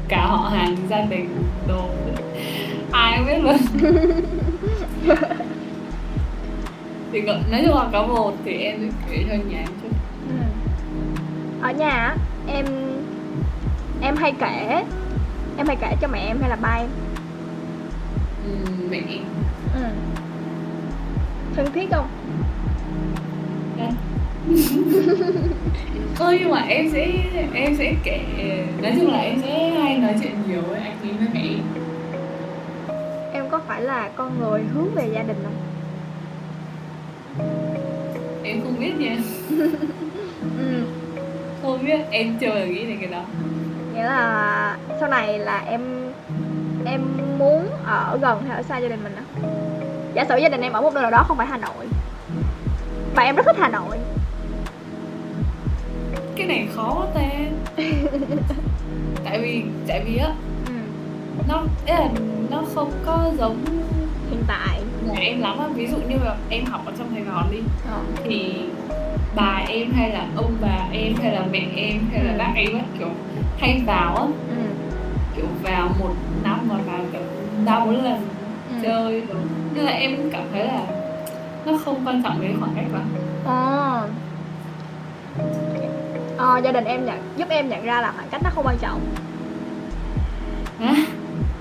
cả 0.07 0.25
họ 0.25 0.49
hàng 0.49 0.75
gia 0.89 1.01
đình 1.01 1.29
đồ. 1.67 1.85
Ai 2.91 3.17
cũng 3.17 3.27
biết 3.27 3.39
luôn. 3.43 3.57
Thì 7.11 7.21
nói 7.21 7.63
chung 7.65 7.75
là 7.75 7.87
có 7.91 8.07
bồ 8.07 8.31
thì 8.45 8.57
em 8.57 8.91
kể 9.11 9.23
cho 9.29 9.35
nhà 9.35 9.57
em 9.57 9.67
trước 9.81 9.89
Ừ. 10.29 10.35
ở 11.61 11.71
nhà 11.71 12.15
em 12.47 12.65
em 14.01 14.15
hay 14.15 14.33
kể. 14.39 14.83
Em 15.57 15.67
hay 15.67 15.75
kể 15.81 15.95
cho 16.01 16.07
mẹ 16.07 16.19
em 16.19 16.37
hay 16.41 16.49
là 16.49 16.55
ba 16.55 16.77
em? 16.79 16.89
Mẹ 18.89 19.01
ừ. 19.75 19.81
thân 21.55 21.71
thiết 21.73 21.91
không? 21.91 22.07
Dạ. 23.77 23.91
Ơ 26.19 26.35
nhưng 26.39 26.51
mà 26.51 26.61
em 26.61 26.89
sẽ 26.91 27.11
em 27.53 27.75
sẽ 27.75 27.93
kể. 28.03 28.19
Nói 28.81 28.93
chung 28.99 29.11
là 29.11 29.19
em 29.19 29.41
sẽ 29.41 29.69
hay 29.69 29.97
nói 29.97 30.13
chuyện 30.21 30.33
nhiều 30.47 30.61
với 30.61 30.79
anh 30.79 30.97
ấy 31.01 31.11
với 31.19 31.27
mẹ 31.33 31.41
em. 33.33 33.45
Có 33.51 33.61
phải 33.67 33.81
là 33.81 34.09
con 34.15 34.39
người 34.39 34.61
hướng 34.73 34.95
về 34.95 35.09
gia 35.13 35.23
đình 35.23 35.37
không? 35.43 35.53
Em 38.43 38.61
không 38.63 38.79
biết 38.79 38.93
nha. 38.97 39.17
Ừ. 40.59 40.83
không 41.61 41.85
biết 41.85 41.99
em 42.11 42.35
chưa 42.39 42.65
nghĩ 42.65 42.85
đến 42.85 42.97
cái 43.01 43.09
đó 43.09 43.23
nghĩa 43.99 44.05
là 44.05 44.77
sau 44.99 45.09
này 45.09 45.39
là 45.39 45.63
em 45.67 45.81
em 46.85 47.01
muốn 47.37 47.69
ở 47.85 48.17
gần 48.21 48.43
hay 48.47 48.57
ở 48.57 48.63
xa 48.63 48.77
gia 48.77 48.87
đình 48.87 49.03
mình 49.03 49.15
á 49.15 49.23
giả 50.13 50.25
sử 50.29 50.37
gia 50.37 50.49
đình 50.49 50.61
em 50.61 50.73
ở 50.73 50.81
một 50.81 50.93
nơi 50.93 51.01
nào 51.01 51.11
đó 51.11 51.23
không 51.27 51.37
phải 51.37 51.47
hà 51.47 51.57
nội 51.57 51.85
và 53.15 53.23
em 53.23 53.35
rất 53.35 53.45
thích 53.45 53.55
hà 53.59 53.67
nội 53.69 53.97
cái 56.35 56.47
này 56.47 56.67
khó 56.75 56.95
quá 56.99 57.07
ta 57.13 57.21
tại 59.25 59.39
vì 59.41 59.63
tại 59.87 60.03
vì 60.05 60.17
á 60.17 60.29
ừ. 60.67 60.73
nó 61.47 61.63
ý 61.85 61.93
là 61.93 62.09
nó 62.49 62.63
không 62.75 62.91
có 63.05 63.31
giống 63.37 63.65
hiện 64.29 64.43
tại 64.47 64.79
nhà 65.07 65.19
em 65.19 65.41
lắm 65.41 65.59
á 65.59 65.67
ví 65.75 65.87
dụ 65.87 65.97
như 65.97 66.15
là 66.25 66.35
em 66.49 66.65
học 66.65 66.81
ở 66.85 66.91
trong 66.97 67.07
Sài 67.13 67.23
Gòn 67.23 67.51
đi 67.51 67.59
ờ. 67.91 67.99
thì 68.23 68.53
bà 69.35 69.63
em 69.67 69.91
hay 69.93 70.09
là 70.09 70.27
ông 70.35 70.55
bà 70.61 70.87
em 70.91 71.13
hay 71.21 71.31
là 71.33 71.43
mẹ 71.51 71.61
em 71.75 72.01
hay 72.11 72.23
là 72.23 72.31
Ừ. 72.31 72.37
bác 72.37 72.51
em 72.55 72.73
á 72.73 72.81
kiểu 72.99 73.07
hay 73.59 73.83
vào 73.85 74.15
á 74.15 74.23
ừ. 74.49 74.63
kiểu 75.35 75.45
vào 75.63 75.89
một 75.99 76.13
năm 76.43 76.67
mà 76.69 76.75
vào 76.85 76.99
kiểu 77.11 77.21
ba 77.65 77.79
bốn 77.85 78.03
lần 78.03 78.27
Ừ. 78.69 78.75
chơi 78.83 79.21
rồi 79.21 79.41
nên 79.73 79.85
là 79.85 79.91
em 79.91 80.29
cảm 80.31 80.43
thấy 80.53 80.65
là 80.65 80.81
nó 81.65 81.77
không 81.85 82.01
quan 82.07 82.23
trọng 82.23 82.39
cái 82.41 82.55
khoảng 82.59 82.71
cách 82.75 82.85
lắm 82.93 83.03
Ờ. 83.45 84.07
Ờ, 86.37 86.57
gia 86.63 86.71
đình 86.71 86.83
em 86.85 87.05
nhận 87.05 87.17
giúp 87.37 87.49
em 87.49 87.69
nhận 87.69 87.85
ra 87.85 88.01
là 88.01 88.11
khoảng 88.15 88.27
cách 88.31 88.41
nó 88.43 88.49
không 88.55 88.65
quan 88.67 88.77
trọng 88.77 88.99
Hả? 90.79 90.93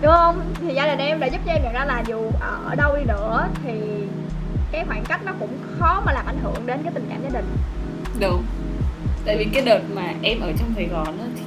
đúng 0.02 0.12
không 0.12 0.40
thì 0.61 0.74
gia 0.74 0.87
đình 0.87 0.98
em 0.98 1.20
đã 1.20 1.26
giúp 1.26 1.40
cho 1.46 1.52
em 1.52 1.62
nhận 1.62 1.72
ra 1.72 1.84
là 1.84 2.02
dù 2.08 2.30
ở 2.40 2.74
đâu 2.74 2.96
đi 2.96 3.04
nữa 3.04 3.48
thì 3.64 3.72
cái 4.72 4.84
khoảng 4.88 5.04
cách 5.04 5.20
nó 5.24 5.32
cũng 5.40 5.50
khó 5.78 6.02
mà 6.06 6.12
làm 6.12 6.26
ảnh 6.26 6.38
hưởng 6.42 6.66
đến 6.66 6.78
cái 6.84 6.92
tình 6.94 7.06
cảm 7.11 7.22
gia 7.22 7.38
đình 7.40 7.46
đúng 8.20 8.42
tại 9.24 9.37
vì 9.37 9.44
cái 9.44 9.62
đợt 9.64 9.80
mà 9.94 10.02
em 10.22 10.40
ở 10.40 10.52
trong 10.58 10.68
Sài 10.76 10.84
Gòn 10.87 11.18
thì 11.37 11.38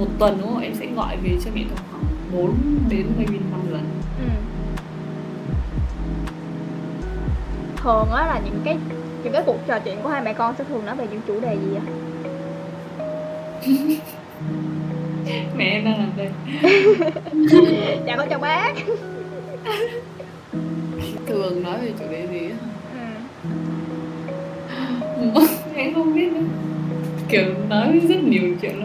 một 0.00 0.06
tuần 0.18 0.38
đúng 0.40 0.48
không? 0.48 0.62
Em 0.62 0.74
sẽ 0.74 0.86
gọi 0.96 1.16
về 1.22 1.36
cho 1.44 1.50
mẹ 1.54 1.62
tầm 1.68 1.78
khoảng 1.90 2.04
4 2.32 2.54
đến 2.88 3.06
maybe 3.16 3.38
5 3.50 3.60
lần. 3.72 3.84
Ừ. 4.18 4.24
thường 7.76 8.08
á 8.12 8.26
là 8.26 8.40
những 8.44 8.60
cái 8.64 8.76
những 9.24 9.32
cái 9.32 9.42
cuộc 9.46 9.56
trò 9.66 9.78
chuyện 9.78 9.98
của 10.02 10.08
hai 10.08 10.22
mẹ 10.22 10.32
con 10.32 10.54
sẽ 10.58 10.64
thường 10.64 10.86
nói 10.86 10.96
về 10.96 11.06
những 11.10 11.20
chủ 11.26 11.40
đề 11.40 11.56
gì 11.56 11.74
á? 11.74 11.82
Mẹ 15.56 15.64
em 15.64 15.84
đang 15.84 15.98
làm 15.98 16.10
đây. 16.16 16.28
Dạ 18.06 18.16
con 18.16 18.28
chào 18.30 18.38
bác. 18.38 18.72
Thường 21.26 21.62
nói 21.62 21.78
về 21.82 21.92
chủ 21.98 22.04
đề 22.10 22.26
gì 22.32 22.50
á? 22.50 22.56
Ừ. 25.34 25.46
em 25.74 25.94
không 25.94 26.14
biết 26.14 26.32
nữa. 26.32 26.40
Kiểu 27.28 27.44
nói 27.68 28.00
rất 28.08 28.22
nhiều 28.24 28.42
chuyện 28.62 28.84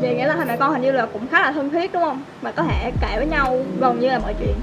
Vậy 0.00 0.14
nghĩa 0.14 0.26
là 0.26 0.34
hai 0.36 0.46
mẹ 0.46 0.56
con 0.56 0.72
hình 0.72 0.82
như 0.82 0.92
là 0.92 1.06
cũng 1.12 1.26
khá 1.30 1.42
là 1.42 1.52
thân 1.52 1.70
thiết 1.70 1.92
đúng 1.92 2.02
không? 2.02 2.22
Và 2.42 2.52
có 2.52 2.62
thể 2.62 2.92
kể 3.00 3.16
với 3.16 3.26
nhau 3.26 3.58
gần 3.80 4.00
như 4.00 4.08
là 4.08 4.18
mọi 4.18 4.34
chuyện 4.38 4.54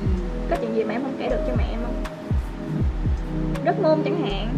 ừ. 0.00 0.06
Có 0.50 0.56
chuyện 0.60 0.74
gì 0.74 0.84
mà 0.84 0.92
em 0.92 1.02
không 1.02 1.16
kể 1.18 1.28
được 1.28 1.40
cho 1.46 1.52
mẹ 1.56 1.64
em 1.70 1.80
không? 1.82 1.94
Rất 3.64 3.80
môn 3.82 4.02
chẳng 4.04 4.26
hạn 4.26 4.48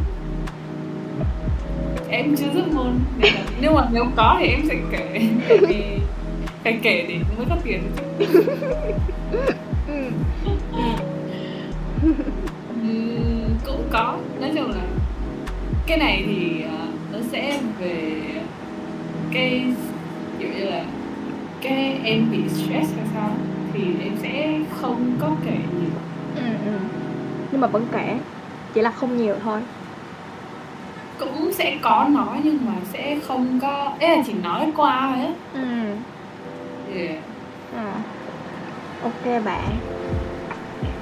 em 2.11 2.37
chưa 2.37 2.47
rất 2.55 2.73
môn 2.73 3.01
nếu 3.61 3.73
mà 3.73 3.89
nếu 3.93 4.05
có 4.17 4.37
thì 4.41 4.47
em 4.47 4.61
sẽ 4.69 4.75
kể 4.93 5.21
tại 5.49 5.59
vì 5.69 5.85
phải 6.65 6.79
kể 6.83 7.07
để 7.09 7.19
mới 7.37 7.47
có 7.49 7.57
tiền 7.65 7.83
ừ. 9.89 10.11
Ừm, 12.69 13.49
cũng 13.67 13.83
có 13.91 14.19
nói 14.41 14.51
chung 14.55 14.71
là 14.71 14.83
cái 15.87 15.99
này 15.99 16.25
thì 16.27 16.63
ờ, 16.63 16.87
nó 17.13 17.19
sẽ 17.33 17.61
về 17.81 18.13
cái 19.33 19.75
kiểu 20.39 20.49
như 20.49 20.65
là 20.65 20.85
cái 21.61 22.01
em 22.05 22.31
bị 22.31 22.49
stress 22.49 22.97
hay 22.97 23.07
sao 23.13 23.31
thì 23.73 23.81
em 24.05 24.17
sẽ 24.23 24.59
không 24.71 25.17
có 25.21 25.37
kể 25.45 25.59
nhiều 25.81 25.91
Ừ, 26.37 26.43
ừ. 26.65 26.73
Nhưng 27.53 27.61
mà 27.61 27.67
vẫn 27.69 27.87
kể 27.93 28.19
Chỉ 28.75 28.81
là 28.81 28.91
không 28.91 29.17
nhiều 29.17 29.35
thôi 29.43 29.61
cũng 31.19 31.51
sẽ 31.59 31.79
có 31.83 32.09
nói 32.11 32.41
nhưng 32.45 32.59
mà 32.67 32.73
sẽ 32.93 33.19
không 33.29 33.59
có 33.63 33.97
ấy 34.01 34.17
là 34.17 34.23
chỉ 34.27 34.33
nói 34.33 34.73
qua 34.77 35.13
thôi 35.17 35.27
á 35.27 35.33
ừ. 35.53 35.61
yeah. 36.97 37.19
ừ. 37.73 37.79
Ok 39.03 39.45
bạn 39.45 39.81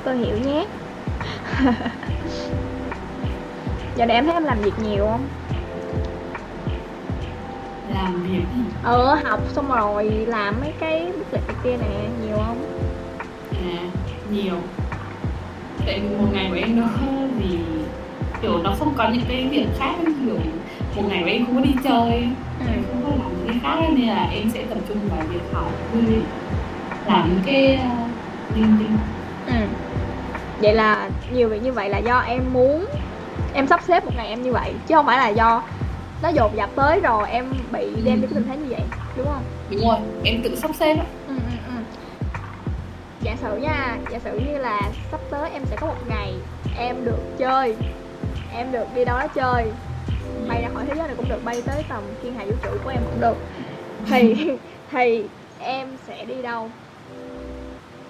Tôi 0.05 0.17
hiểu 0.17 0.37
nhé 0.45 0.67
Giờ 3.97 4.07
này 4.07 4.17
em 4.17 4.25
thấy 4.25 4.35
em 4.35 4.45
làm 4.45 4.59
việc 4.63 4.73
nhiều 4.83 5.07
không? 5.07 5.29
Làm 7.95 8.23
việc 8.23 8.45
Ừ, 8.85 9.15
học 9.25 9.41
xong 9.53 9.69
rồi 9.69 10.05
làm 10.29 10.61
mấy 10.61 10.73
cái 10.81 11.13
bút 11.19 11.25
lịch 11.33 11.47
này 11.49 11.57
kia 11.65 11.77
nè, 11.77 12.09
nhiều 12.27 12.37
không? 12.37 12.65
à 13.53 13.79
nhiều 14.31 14.55
tại 15.87 16.01
một 16.19 16.27
ngày 16.33 16.47
của 16.51 16.57
em 16.57 16.81
nó 16.81 16.87
gì 17.39 17.59
kiểu 18.43 18.59
nó 18.63 18.75
không 18.79 18.95
có 18.97 19.09
những 19.09 19.23
cái 19.29 19.49
việc 19.51 19.67
khác 19.79 19.95
kiểu 20.25 20.37
một 20.97 21.03
ngày 21.09 21.21
của 21.23 21.29
em 21.31 21.47
không 21.47 21.55
có 21.55 21.61
đi 21.61 21.75
chơi 21.85 22.29
Ừ. 22.61 22.67
không 22.93 23.03
có 23.05 23.11
làm 23.25 23.33
những 23.39 23.47
cái 23.49 23.59
khác 23.63 23.87
nên 23.97 24.09
là 24.09 24.29
em 24.33 24.51
sẽ 24.51 24.65
tập 24.71 24.79
trung 24.89 24.99
vào 25.11 25.21
việc 25.31 25.41
học 25.53 25.73
làm 27.07 27.29
những 27.29 27.43
cái 27.47 27.79
uh, 27.93 28.57
linh 28.57 28.77
tinh 28.79 28.97
Ừ. 29.47 29.53
Vậy 30.63 30.75
là 30.75 31.11
nhiều 31.33 31.49
việc 31.49 31.63
như 31.63 31.73
vậy 31.73 31.89
là 31.89 31.99
do 31.99 32.19
em 32.21 32.43
muốn 32.53 32.87
em 33.55 33.67
sắp 33.67 33.81
xếp 33.83 34.05
một 34.05 34.11
ngày 34.17 34.29
em 34.29 34.43
như 34.43 34.53
vậy 34.53 34.73
chứ 34.87 34.95
không 34.95 35.07
phải 35.07 35.17
là 35.19 35.29
do 35.29 35.63
nó 36.23 36.29
dồn 36.29 36.57
dập 36.57 36.71
tới 36.77 37.01
rồi 37.01 37.31
em 37.31 37.45
bị 37.73 37.87
đem 38.05 38.15
Ừ. 38.15 38.21
đến 38.21 38.21
cái 38.21 38.29
tình 38.35 38.45
thế 38.49 38.57
như 38.57 38.67
vậy 38.71 38.81
đúng 39.17 39.27
không? 39.27 39.43
đúng 39.71 39.81
rồi 39.89 39.99
em 40.25 40.43
tự 40.43 40.57
sắp 40.57 40.71
xếp 40.75 40.95
á 40.99 41.05
Ừ, 41.29 41.35
ừ, 41.35 41.57
ừ. 41.69 41.75
Giả 43.23 43.37
sử 43.43 43.57
nha, 43.57 43.97
giả 44.13 44.19
sử 44.19 44.39
như 44.39 44.59
là 44.59 44.81
sắp 45.11 45.21
tới 45.31 45.51
em 45.51 45.63
sẽ 45.67 45.77
có 45.81 45.87
một 45.87 46.09
ngày 46.09 46.35
em 46.79 47.05
được 47.05 47.19
chơi 47.39 47.75
em 48.55 48.73
được 48.73 48.85
đi 48.95 49.05
đâu 49.05 49.19
đó 49.19 49.27
chơi 49.35 49.73
bay 50.49 50.63
ra 50.63 50.69
khỏi 50.75 50.85
thế 50.89 50.93
giới 50.97 51.07
này 51.07 51.17
cũng 51.17 51.29
được 51.29 51.45
bay 51.45 51.63
tới 51.67 51.85
tầm 51.89 52.03
thiên 52.23 52.35
hà 52.39 52.45
vũ 52.45 52.53
trụ 52.63 52.71
của 52.85 52.91
em 52.91 53.01
cũng 53.11 53.21
được 53.21 53.37
thì 54.11 54.35
thì 54.91 55.25
em 55.59 55.89
sẽ 56.07 56.25
đi 56.25 56.43
đâu 56.43 56.71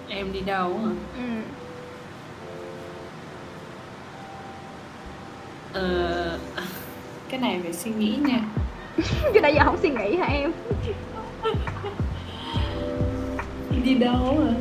em 0.08 0.32
đi 0.32 0.40
đâu 0.40 0.78
hả 0.78 0.90
ừ. 1.16 1.22
ờ, 5.72 6.38
cái 7.28 7.40
này 7.40 7.60
phải 7.62 7.72
suy 7.72 7.90
nghĩ 7.90 8.18
nha. 8.26 8.40
Chứ 9.34 9.40
nãy 9.40 9.54
giờ 9.54 9.64
không 9.64 9.78
suy 9.82 9.90
nghĩ 9.90 10.16
hả 10.16 10.26
em? 10.26 10.52
Đi 13.84 13.94
đâu 13.94 14.38
ừ. 14.38 14.52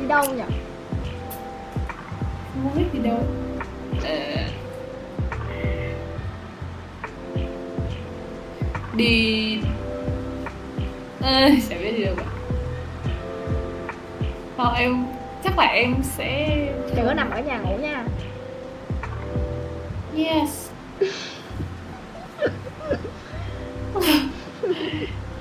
đi 0.00 0.08
đâu 0.08 0.24
nhỉ 0.34 0.42
không 2.64 2.72
biết 2.76 2.84
đi 2.92 2.98
đâu. 2.98 3.18
Ờ, 4.04 4.14
đi. 8.96 9.58
Ê, 11.22 11.50
chả 11.68 11.76
biết 11.78 11.94
gì 11.96 12.04
đâu 12.04 12.14
cả. 12.16 12.24
Thôi 14.56 14.72
em 14.76 15.06
chắc 15.44 15.58
là 15.58 15.64
em 15.64 15.94
sẽ 16.02 16.56
đừng 16.96 17.06
có 17.06 17.14
nằm 17.14 17.30
ở 17.30 17.40
nhà 17.40 17.58
ngủ 17.58 17.76
nha 17.76 18.04
yes. 20.16 20.70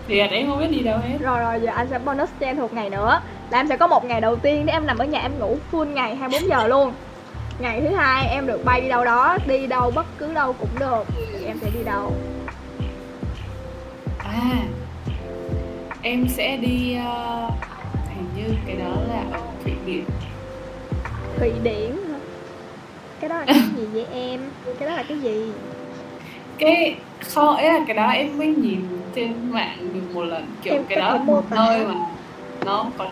Thì 0.07 0.15
là 0.15 0.25
em 0.25 0.47
không 0.47 0.59
biết 0.59 0.67
đi 0.71 0.79
đâu 0.79 0.97
hết. 0.97 1.17
Rồi 1.21 1.39
rồi 1.39 1.59
giờ 1.61 1.71
anh 1.75 1.87
sẽ 1.89 1.99
bonus 1.99 2.29
cho 2.39 2.45
em 2.45 2.57
thuộc 2.57 2.73
ngày 2.73 2.89
nữa. 2.89 3.21
Là 3.49 3.59
em 3.59 3.67
sẽ 3.67 3.77
có 3.77 3.87
một 3.87 4.05
ngày 4.05 4.21
đầu 4.21 4.35
tiên 4.35 4.65
để 4.65 4.73
em 4.73 4.85
nằm 4.85 4.97
ở 4.97 5.05
nhà 5.05 5.19
em 5.19 5.39
ngủ 5.39 5.57
full 5.71 5.93
ngày 5.93 6.15
24 6.15 6.49
giờ 6.49 6.67
luôn. 6.67 6.93
Ngày 7.59 7.81
thứ 7.81 7.95
hai 7.95 8.27
em 8.27 8.47
được 8.47 8.65
bay 8.65 8.81
đi 8.81 8.89
đâu 8.89 9.05
đó 9.05 9.37
đi 9.47 9.67
đâu 9.67 9.91
bất 9.95 10.05
cứ 10.17 10.33
đâu 10.33 10.53
cũng 10.53 10.79
được 10.79 11.03
thì 11.17 11.45
em 11.45 11.57
sẽ 11.61 11.69
đi 11.73 11.83
đâu? 11.83 12.11
À 14.17 14.63
em 16.03 16.27
sẽ 16.29 16.57
đi 16.57 16.97
uh, 16.97 17.53
hình 18.09 18.27
như 18.35 18.55
cái 18.67 18.75
đó 18.75 18.95
là 19.07 19.23
ở 19.31 19.39
thụy 19.63 19.73
điển. 19.85 20.03
Thụy 21.37 21.51
điển? 21.63 22.02
Cái 23.23 23.29
đó 23.29 23.37
là 23.37 23.45
cái 23.45 23.61
gì 23.77 23.85
vậy 23.93 24.05
em? 24.13 24.41
Cái 24.79 24.89
đó 24.89 24.95
là 24.95 25.03
cái 25.09 25.19
gì? 25.19 25.51
Cái 26.57 26.95
kho 27.33 27.55
ấy 27.55 27.73
là 27.73 27.79
cái 27.87 27.95
đó 27.95 28.07
em 28.09 28.37
mới 28.37 28.47
nhìn 28.47 28.81
trên 29.15 29.51
mạng 29.51 29.77
được 29.93 30.01
một 30.13 30.23
lần 30.23 30.45
kiểu 30.63 30.73
Em 30.73 30.83
cái 30.89 30.99
đó 30.99 31.13
là 31.13 31.17
một 31.23 31.51
nơi 31.51 31.85
mà 31.85 31.93
nó 32.65 32.85
có 32.97 33.05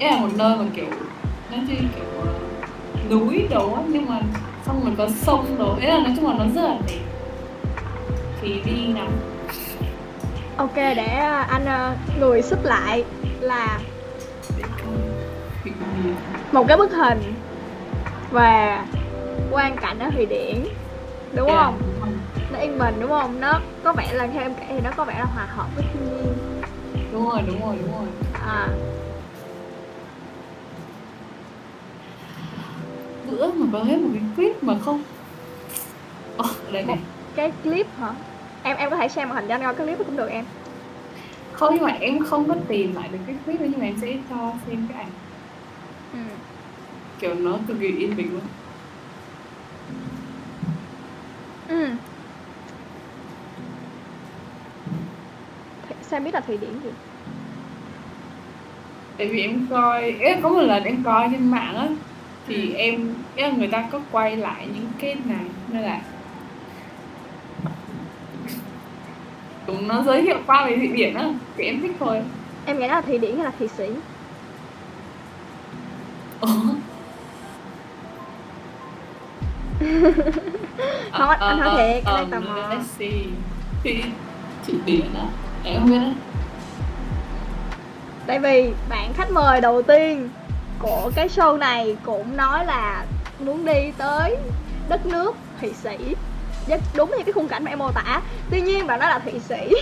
ấy 0.00 0.10
là 0.10 0.16
một 0.16 0.28
nơi 0.36 0.56
mà 0.56 0.64
kiểu 0.74 0.86
nó 1.50 1.56
như 1.56 1.74
kiểu 1.76 2.04
ờ, 2.24 2.32
núi 3.10 3.46
đồ 3.50 3.74
á, 3.74 3.82
nhưng 3.88 4.06
mà 4.06 4.20
xong 4.66 4.84
rồi 4.84 4.94
có 4.98 5.08
sông 5.08 5.56
đồ 5.58 5.72
ấy 5.72 5.86
là 5.86 5.98
nói 5.98 6.12
chung 6.16 6.26
là 6.26 6.34
nó 6.38 6.44
rất 6.54 6.68
là 6.68 6.78
đẹp. 6.88 7.00
Thì 8.42 8.60
đi 8.64 8.86
nằm. 8.86 9.08
Ok 10.56 10.76
để 10.76 11.06
anh 11.48 11.64
ờ, 11.64 11.94
người 12.20 12.42
xúc 12.42 12.64
lại 12.64 13.04
là 13.40 13.78
một 16.52 16.64
cái 16.68 16.76
bức 16.76 16.92
hình 16.92 17.34
về 18.32 18.78
quang 19.50 19.76
cảnh 19.76 19.98
ở 19.98 20.10
thụy 20.10 20.26
điển 20.26 20.64
đúng 21.34 21.48
Dạ, 21.48 21.64
không? 21.64 21.78
Nó 22.52 22.58
yên 22.58 22.78
bình 22.78 22.94
đúng 23.00 23.10
không? 23.10 23.40
Nó 23.40 23.60
có 23.84 23.92
vẻ 23.92 24.12
là 24.12 24.26
theo 24.26 24.42
em 24.42 24.54
kể 24.54 24.66
thì 24.68 24.80
nó 24.84 24.90
có 24.96 25.04
vẻ 25.04 25.14
là 25.18 25.24
hòa 25.24 25.46
hợp 25.46 25.66
với 25.76 25.84
thiên 25.92 26.04
nhiên. 26.04 26.34
Đúng 27.12 27.28
rồi 27.28 27.42
đúng 27.46 27.60
rồi 27.60 27.76
đúng 27.80 27.92
rồi. 27.92 28.06
À. 28.46 28.68
Bữa 33.30 33.52
mà 33.52 33.66
có 33.72 33.78
hết 33.84 33.96
một 34.00 34.08
cái 34.14 34.22
clip 34.36 34.62
mà 34.62 34.74
không 34.84 35.02
Ồ, 36.36 36.44
đây 36.72 36.84
này. 36.84 36.98
cái 37.34 37.52
clip 37.62 37.86
hả? 37.98 38.12
Em 38.62 38.76
em 38.76 38.90
có 38.90 38.96
thể 38.96 39.08
xem 39.08 39.28
màn 39.28 39.36
hình 39.36 39.48
cho 39.48 39.54
anh 39.54 39.62
coi 39.62 39.74
cái 39.74 39.86
clip 39.86 39.98
cũng 39.98 40.16
được 40.16 40.28
em. 40.30 40.44
Không 41.52 41.74
nhưng 41.74 41.84
mà 41.84 41.96
em 42.00 42.18
không 42.24 42.48
có 42.48 42.54
tìm 42.68 42.94
lại 42.94 43.08
được 43.12 43.18
cái 43.26 43.36
clip 43.46 43.60
đó 43.60 43.66
nhưng 43.70 43.80
mà 43.80 43.86
em 43.86 43.94
sẽ 44.00 44.12
cho 44.30 44.52
xem 44.66 44.86
cái 44.92 44.98
ảnh. 45.02 45.10
Ừ. 46.12 46.18
kiểu 47.18 47.34
nó 47.34 47.58
cực 47.68 47.76
kỳ 47.80 47.86
yên 47.96 48.16
bình 48.16 48.32
luôn 48.32 48.40
ừ. 51.68 51.88
Biết 56.24 56.34
là 56.34 56.40
thụy 56.40 56.56
điển 56.56 56.70
gì 56.84 56.90
tại 59.18 59.28
vì 59.28 59.42
em 59.42 59.66
coi 59.70 60.12
là 60.12 60.36
có 60.42 60.48
một 60.48 60.60
lần 60.60 60.84
em 60.84 61.02
coi 61.04 61.28
trên 61.32 61.50
mạng 61.50 61.76
á 61.76 61.88
thì 62.46 62.72
em 62.72 63.14
ý 63.36 63.42
là 63.42 63.50
người 63.50 63.68
ta 63.68 63.88
có 63.92 64.00
quay 64.12 64.36
lại 64.36 64.68
những 64.74 64.88
cái 64.98 65.16
này 65.24 65.44
nên 65.68 65.82
là 65.82 66.00
chúng 69.66 69.88
nó 69.88 70.02
giới 70.02 70.22
thiệu 70.22 70.36
qua 70.46 70.66
về 70.66 70.76
thụy 70.76 70.86
điển 70.86 71.14
á 71.14 71.28
thì 71.56 71.64
em 71.64 71.80
thích 71.80 71.92
thôi 71.98 72.22
em 72.66 72.78
nghĩ 72.78 72.88
là 72.88 73.00
thụy 73.00 73.18
điển 73.18 73.36
hay 73.36 73.44
là 73.44 73.52
thụy 73.58 73.68
sĩ 73.68 73.86
Ủa? 76.40 76.48
Không, 81.12 81.28
anh- 81.28 81.40
anh 81.40 81.58
hỏi 81.58 81.76
thiệt, 81.76 82.02
cái 82.04 82.14
này 82.14 82.26
tò 82.30 82.40
mò. 82.40 82.70
Thụy 83.84 84.02
Thụy 84.66 84.74
Điển 84.84 85.14
á 85.14 85.24
em 85.64 85.80
không 85.80 85.90
biết 85.90 85.96
á. 85.98 86.12
Tại 88.26 88.38
vì 88.38 88.72
bạn 88.88 89.12
khách 89.14 89.30
mời 89.30 89.60
đầu 89.60 89.82
tiên 89.82 90.28
của 90.78 91.10
cái 91.14 91.28
show 91.28 91.58
này 91.58 91.96
cũng 92.04 92.36
nói 92.36 92.66
là 92.66 93.04
muốn 93.40 93.64
đi 93.64 93.92
tới 93.98 94.36
đất 94.88 95.06
nước 95.06 95.36
thụy 95.60 95.72
sĩ. 95.82 96.14
Rất 96.68 96.80
đúng 96.94 97.10
như 97.10 97.24
cái 97.24 97.32
khung 97.32 97.48
cảnh 97.48 97.64
mà 97.64 97.70
em 97.70 97.78
mô 97.78 97.90
tả. 97.92 98.20
Tuy 98.50 98.60
nhiên 98.60 98.86
bạn 98.86 99.00
nói 99.00 99.08
là 99.10 99.18
thụy 99.18 99.40
sĩ. 99.48 99.74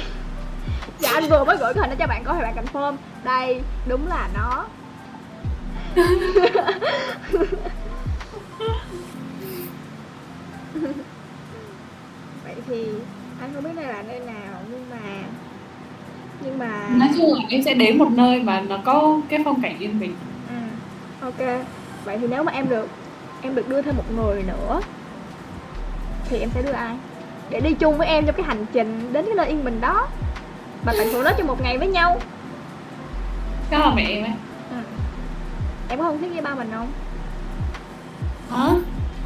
Và 1.00 1.08
anh 1.14 1.28
vừa 1.28 1.44
mới 1.44 1.56
gửi 1.56 1.74
cái 1.74 1.80
hình 1.80 1.90
đó 1.90 1.96
cho 1.98 2.06
bạn 2.06 2.24
coi 2.24 2.36
thì 2.36 2.42
bạn 2.42 2.54
confirm. 2.64 2.96
Đây 3.24 3.60
đúng 3.88 4.06
là 4.08 4.28
nó 4.34 4.64
thì 12.68 12.84
anh 13.40 13.50
không 13.54 13.64
biết 13.64 13.70
đây 13.76 13.86
là 13.86 14.02
nơi 14.02 14.20
nào 14.20 14.54
nhưng 14.70 14.90
mà 14.90 14.98
nhưng 16.40 16.58
mà 16.58 16.88
nói 16.96 17.08
chung 17.16 17.34
là 17.34 17.40
em 17.50 17.62
sẽ 17.62 17.74
đến 17.74 17.98
một 17.98 18.10
nơi 18.10 18.42
mà 18.42 18.60
nó 18.60 18.78
có 18.84 19.20
cái 19.28 19.40
phong 19.44 19.62
cảnh 19.62 19.78
yên 19.78 20.00
bình. 20.00 20.14
Ừ, 20.48 20.56
ok. 21.20 21.66
Vậy 22.04 22.18
thì 22.18 22.26
nếu 22.30 22.42
mà 22.42 22.52
em 22.52 22.68
được 22.68 22.88
em 23.42 23.54
được 23.54 23.68
đưa 23.68 23.82
thêm 23.82 23.96
một 23.96 24.12
người 24.16 24.42
nữa 24.42 24.80
thì 26.28 26.38
em 26.38 26.50
sẽ 26.54 26.62
đưa 26.62 26.72
ai? 26.72 26.96
Để 27.50 27.60
đi 27.60 27.74
chung 27.74 27.98
với 27.98 28.06
em 28.06 28.26
trong 28.26 28.36
cái 28.36 28.46
hành 28.46 28.66
trình 28.72 29.12
đến 29.12 29.24
cái 29.24 29.34
nơi 29.34 29.46
yên 29.46 29.64
bình 29.64 29.80
đó. 29.80 30.08
Và 30.84 30.94
tận 30.98 31.08
hưởng 31.12 31.24
nó 31.24 31.30
trong 31.38 31.46
một 31.46 31.62
ngày 31.62 31.78
với 31.78 31.88
nhau. 31.88 32.20
Chắc 33.70 33.80
là 33.80 33.94
mẹ 33.94 34.04
em 34.08 34.24
ấy. 34.24 34.32
Ừ. 34.70 34.76
em 35.88 35.98
có 35.98 36.04
thân 36.04 36.20
thiết 36.20 36.28
với 36.32 36.42
ba 36.42 36.54
mình 36.54 36.70
không? 36.74 36.88
Hả? 38.50 38.68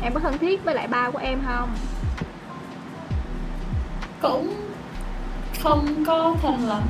Em 0.03 0.15
có 0.15 0.21
thân 0.21 0.39
thiết 0.39 0.65
với 0.65 0.75
lại 0.75 0.89
ba 0.89 1.11
của 1.11 1.19
em 1.19 1.39
không 1.47 1.69
cũng 4.23 4.55
không 5.63 6.05
có 6.07 6.35
thân 6.43 6.69
lắm. 6.69 6.83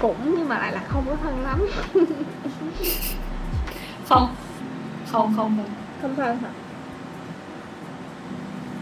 Cũng 0.00 0.34
nhưng 0.36 0.48
mà 0.48 0.58
lại 0.58 0.72
là 0.72 0.80
không 0.88 1.04
có 1.08 1.16
thân 1.22 1.42
lắm. 1.44 1.66
Không 4.08 4.28
không 5.12 5.34
không 5.36 5.56
không 5.56 5.66
không 6.02 6.16
thân 6.16 6.38
hả? 6.38 6.48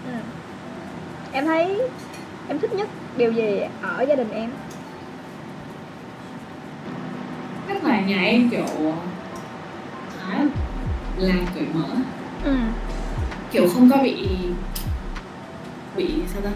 Ừ. 0.06 0.12
em 1.32 1.46
thấy 1.46 1.80
em 2.48 2.58
thích 2.58 2.72
nhất 2.72 2.88
điều 3.16 3.32
gì 3.32 3.60
ở 3.82 4.02
gia 4.08 4.14
đình 4.14 4.30
em? 4.30 4.50
Chắc 7.68 7.84
là 7.84 8.00
nhà 8.00 8.22
em 8.22 8.50
kiểu 8.50 8.64
là 11.16 11.34
cởi 11.54 11.66
mở. 11.74 11.88
Ừ. 12.44 12.56
Kiểu 13.50 13.68
không 13.74 13.90
có 13.90 13.96
bị 14.02 14.28
bị 16.00 16.22
sao 16.32 16.42
ta? 16.42 16.50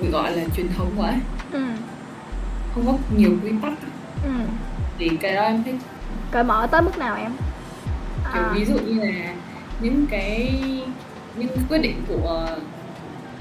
Bị 0.00 0.08
gọi 0.08 0.36
là 0.36 0.44
truyền 0.56 0.68
thống 0.76 0.90
quá 0.96 1.08
ấy. 1.08 1.18
ừ. 1.52 1.64
Không 2.74 2.86
có 2.86 2.94
nhiều 3.16 3.30
quy 3.44 3.50
tắc. 3.62 3.72
Ừ. 4.24 4.30
Thì 4.98 5.10
cái 5.20 5.34
đó 5.34 5.42
em 5.42 5.62
thích. 5.64 5.74
Cởi 6.30 6.44
mở 6.44 6.66
tới 6.70 6.82
mức 6.82 6.98
nào 6.98 7.16
em? 7.16 7.32
Kiểu 8.34 8.42
à, 8.42 8.52
ví 8.54 8.64
dụ 8.64 8.78
như 8.78 9.00
là 9.00 9.34
những 9.80 10.06
cái 10.10 10.62
những 11.36 11.48
quyết 11.68 11.78
định 11.78 12.02
của 12.08 12.48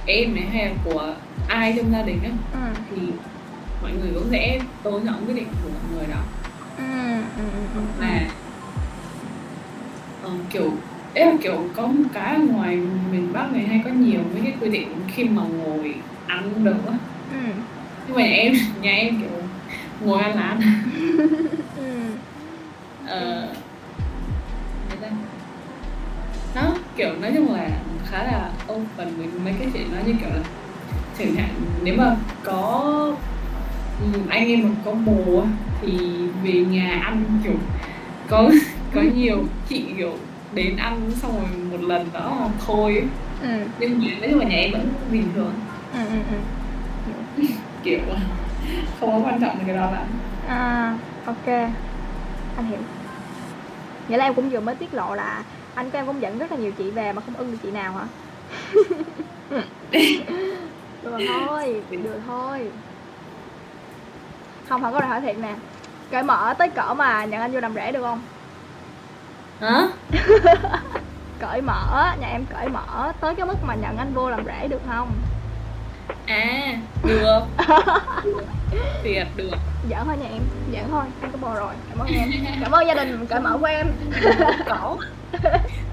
em 0.06 0.36
này 0.36 0.45
hay 0.54 0.65
là 0.65 0.76
của 0.86 1.15
ai 1.47 1.73
trong 1.78 1.91
gia 1.91 2.02
đình 2.02 2.23
á 2.23 2.30
ừ, 2.54 2.80
thì 2.89 3.02
mọi 3.82 3.91
người 3.91 4.12
cũng 4.13 4.28
sẽ 4.32 4.60
tôn 4.84 5.06
trọng 5.06 5.26
quyết 5.26 5.34
định 5.36 5.47
của 5.63 5.69
mọi 5.69 5.97
người 5.97 6.08
đó. 6.08 6.21
Ừ, 6.78 6.84
ừ, 7.38 7.43
ừ, 7.54 7.60
ừ. 7.76 7.82
và 7.99 8.19
ờ, 10.23 10.30
kiểu 10.49 10.71
là 11.13 11.34
kiểu 11.41 11.69
có 11.76 11.88
một 11.88 12.04
cái 12.13 12.39
ngoài 12.39 12.80
miền 13.12 13.34
Bắc 13.34 13.54
này 13.54 13.63
hay 13.63 13.82
có 13.86 13.89
nhiều 13.89 14.21
mấy 14.34 14.41
cái 14.43 14.54
quy 14.62 14.69
định 14.69 14.88
khi 15.08 15.23
mà 15.23 15.41
ngồi 15.41 15.95
ăn 16.28 16.63
được 16.63 16.88
á. 16.88 16.93
Ừ, 17.32 17.38
nhưng 18.08 18.15
mà 18.15 18.23
em 18.23 18.54
nhà 18.82 18.91
em 18.91 19.19
kiểu 19.19 19.30
ngồi 20.06 20.21
ăn 20.23 20.36
là 20.36 20.41
ăn. 20.41 20.62
Ừ. 21.78 21.84
ờ 23.08 23.47
nó 26.56 26.62
kiểu 26.95 27.10
nói 27.21 27.32
chung 27.36 27.54
là 27.54 27.69
khá 28.06 28.23
là 28.23 28.52
open 28.73 29.08
với 29.17 29.28
mấy 29.43 29.54
cái 29.60 29.67
chuyện 29.73 29.91
đó 29.91 29.97
như 30.06 30.13
kiểu 30.19 30.30
là 30.30 30.41
chẳng 31.19 31.36
hạn 31.36 31.49
nếu 31.84 31.95
mà 31.97 32.15
có 32.43 33.15
ừ, 33.99 34.19
anh 34.30 34.47
em 34.47 34.63
mà 34.63 34.69
có 34.86 34.91
bồ 34.91 35.43
thì 35.82 35.97
về 36.43 36.54
nhà 36.54 37.02
ăn 37.04 37.23
kiểu 37.43 37.54
có 38.30 38.52
có 38.95 39.02
nhiều 39.15 39.43
chị 39.69 39.86
kiểu 39.97 40.13
đến 40.56 40.78
ăn 40.78 41.12
xong 41.16 41.36
rồi 41.38 41.50
một 41.72 41.88
lần 41.88 42.10
đó 42.13 42.50
thôi 42.66 42.94
ấy. 42.94 43.08
ừ, 43.42 43.66
nhưng 43.80 44.00
mà 44.00 44.08
nói 44.20 44.30
chung 44.32 44.39
là 44.39 44.46
nhà 44.46 44.56
em 44.56 44.72
vẫn 44.72 44.89
bình 45.12 45.32
thường. 45.36 45.54
Ừ, 45.94 46.00
ừ, 46.10 46.20
ừ. 46.32 47.44
kiểu 47.84 48.00
không 49.00 49.12
có 49.12 49.30
quan 49.30 49.42
trọng 49.42 49.58
cái 49.66 49.76
đó 49.76 49.92
lắm. 49.92 50.06
À 50.48 50.98
ok. 51.26 51.48
Anh 52.58 52.66
hiểu. 52.70 52.80
Nghĩa 54.10 54.18
là 54.18 54.26
em 54.26 54.34
cũng 54.34 54.50
vừa 54.50 54.60
mới 54.60 54.76
tiết 54.76 54.94
lộ 54.94 55.16
là 55.16 55.44
anh 55.76 55.89
của 55.89 55.98
em 55.98 56.06
cũng 56.06 56.22
dẫn 56.22 56.38
rất 56.38 56.52
là 56.52 56.58
nhiều 56.58 56.72
chị 56.78 56.92
về 56.92 57.13
mà 57.13 57.22
không 57.22 57.36
ưng 57.38 57.52
được 57.52 57.58
chị 57.63 57.72
nào 57.72 57.94
hả? 57.94 58.06
Được 61.04 61.20
thôi 61.28 61.82
được 61.89 62.20
thôi. 62.28 62.72
Không 64.70 64.82
không 64.82 64.94
có 64.94 65.00
lời 65.00 65.10
hỏi 65.10 65.22
thiệt 65.22 65.38
nè. 65.38 65.56
Cởi 66.12 66.24
mở 66.24 66.54
tới 66.58 66.70
cỡ 66.70 66.94
mà 66.94 67.26
nhận 67.26 67.42
anh 67.42 67.52
vô 67.52 67.60
làm 67.60 67.74
rể 67.74 67.92
được 67.92 68.02
không 68.02 68.20
hả? 69.62 69.88
Cởi 71.39 71.62
mở 71.62 72.13
nhà 72.22 72.28
em 72.28 72.46
cởi 72.46 72.70
mở. 72.70 73.12
Tới 73.20 73.36
cái 73.36 73.46
mức 73.46 73.56
mà 73.63 73.76
nhận 73.76 73.98
anh 73.98 74.13
vô 74.13 74.30
làm 74.30 74.46
rể 74.46 74.68
được 74.68 74.82
không? 74.88 75.12
À 76.26 76.74
được. 77.04 77.39
Thiệt 79.04 79.28
được. 79.36 79.52
Giỡn 79.89 80.00
thôi 80.06 80.18
nha 80.22 80.28
em 80.32 80.42
giỡn 80.74 80.84
thôi 80.92 81.04
em 81.22 81.32
có 81.32 81.38
bồ 81.42 81.54
rồi. 81.54 81.74
Cảm 81.89 82.00
ơn 82.00 82.08
em. 82.08 82.32
Cảm 82.62 82.72
ơn 82.72 82.88
gia 82.88 82.94
đình 82.94 83.26
cởi 83.30 83.39
mở 83.39 83.58
của 83.60 83.66
em. 83.66 83.88
Có 84.70 84.98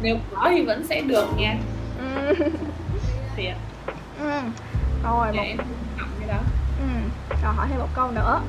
nếu 0.03 0.17
có 0.35 0.49
thì 0.51 0.65
vẫn 0.65 0.87
sẽ 0.87 1.01
được 1.01 1.27
nha. 1.37 1.57
Ừ. 1.99 2.35
thiệt. 3.37 3.55
Ừ. 4.21 4.31
rồi 5.05 5.29
Dạ, 5.35 5.37
một 5.37 5.43
em 5.47 5.57
trọng 5.99 6.09
cái 6.21 6.29
đó. 6.29 6.39
Ừ. 6.81 6.87
rồi 7.43 7.53
hỏi 7.55 7.67
thêm 7.71 7.79
một 7.79 7.89
câu 7.95 8.11
nữa. 8.11 8.41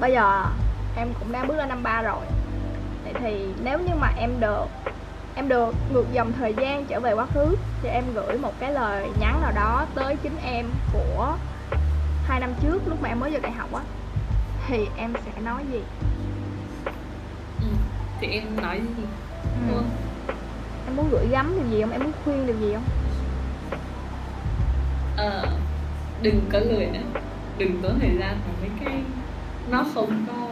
Bây 0.00 0.12
giờ 0.12 0.44
em 0.96 1.08
cũng 1.18 1.32
đang 1.32 1.48
bước 1.48 1.56
lên 1.56 1.68
năm 1.68 1.82
ba 1.82 2.02
rồi 2.02 2.24
vậy 3.04 3.14
thì 3.20 3.46
nếu 3.64 3.78
như 3.78 3.94
mà 3.94 4.12
em 4.16 4.40
được 4.40 4.66
em 5.34 5.48
được 5.48 5.74
ngược 5.92 6.06
dòng 6.12 6.32
thời 6.38 6.54
gian 6.54 6.86
trở 6.86 7.00
về 7.00 7.12
quá 7.12 7.26
khứ 7.34 7.56
thì 7.82 7.88
em 7.88 8.04
gửi 8.14 8.38
một 8.38 8.52
cái 8.60 8.72
lời 8.72 9.08
nhắn 9.20 9.40
nào 9.40 9.52
đó 9.52 9.86
tới 9.94 10.16
chính 10.22 10.36
em 10.36 10.66
của 10.92 11.36
hai 12.24 12.40
năm 12.40 12.54
trước 12.62 12.88
lúc 12.88 13.02
mà 13.02 13.08
em 13.08 13.20
mới 13.20 13.30
vô 13.30 13.38
đại 13.42 13.52
học 13.52 13.74
á 13.74 13.82
thì 14.66 14.86
em 14.96 15.12
sẽ 15.24 15.40
nói 15.40 15.62
gì? 15.72 15.80
Ừ. 17.60 17.66
thì 18.20 18.26
em 18.26 18.56
nói 18.56 18.80
gì? 18.96 19.04
Ừ. 19.68 19.82
em 20.86 20.96
muốn 20.96 21.08
gửi 21.10 21.28
gắm 21.28 21.54
điều 21.56 21.70
gì 21.70 21.80
không? 21.80 21.90
Em 21.90 22.02
muốn 22.02 22.12
khuyên 22.24 22.46
điều 22.46 22.56
gì 22.56 22.74
không? 22.74 22.84
Ờ 25.16 25.46
đừng 26.22 26.40
có 26.52 26.58
lười 26.58 26.86
nữa. 26.86 27.20
Đừng 27.58 27.82
tốn 27.82 27.98
thời 28.00 28.10
gian 28.18 28.38
vào 28.44 28.54
mấy 28.60 28.70
cái 28.84 29.02
nó 29.70 29.84
không 29.94 30.24
có 30.26 30.48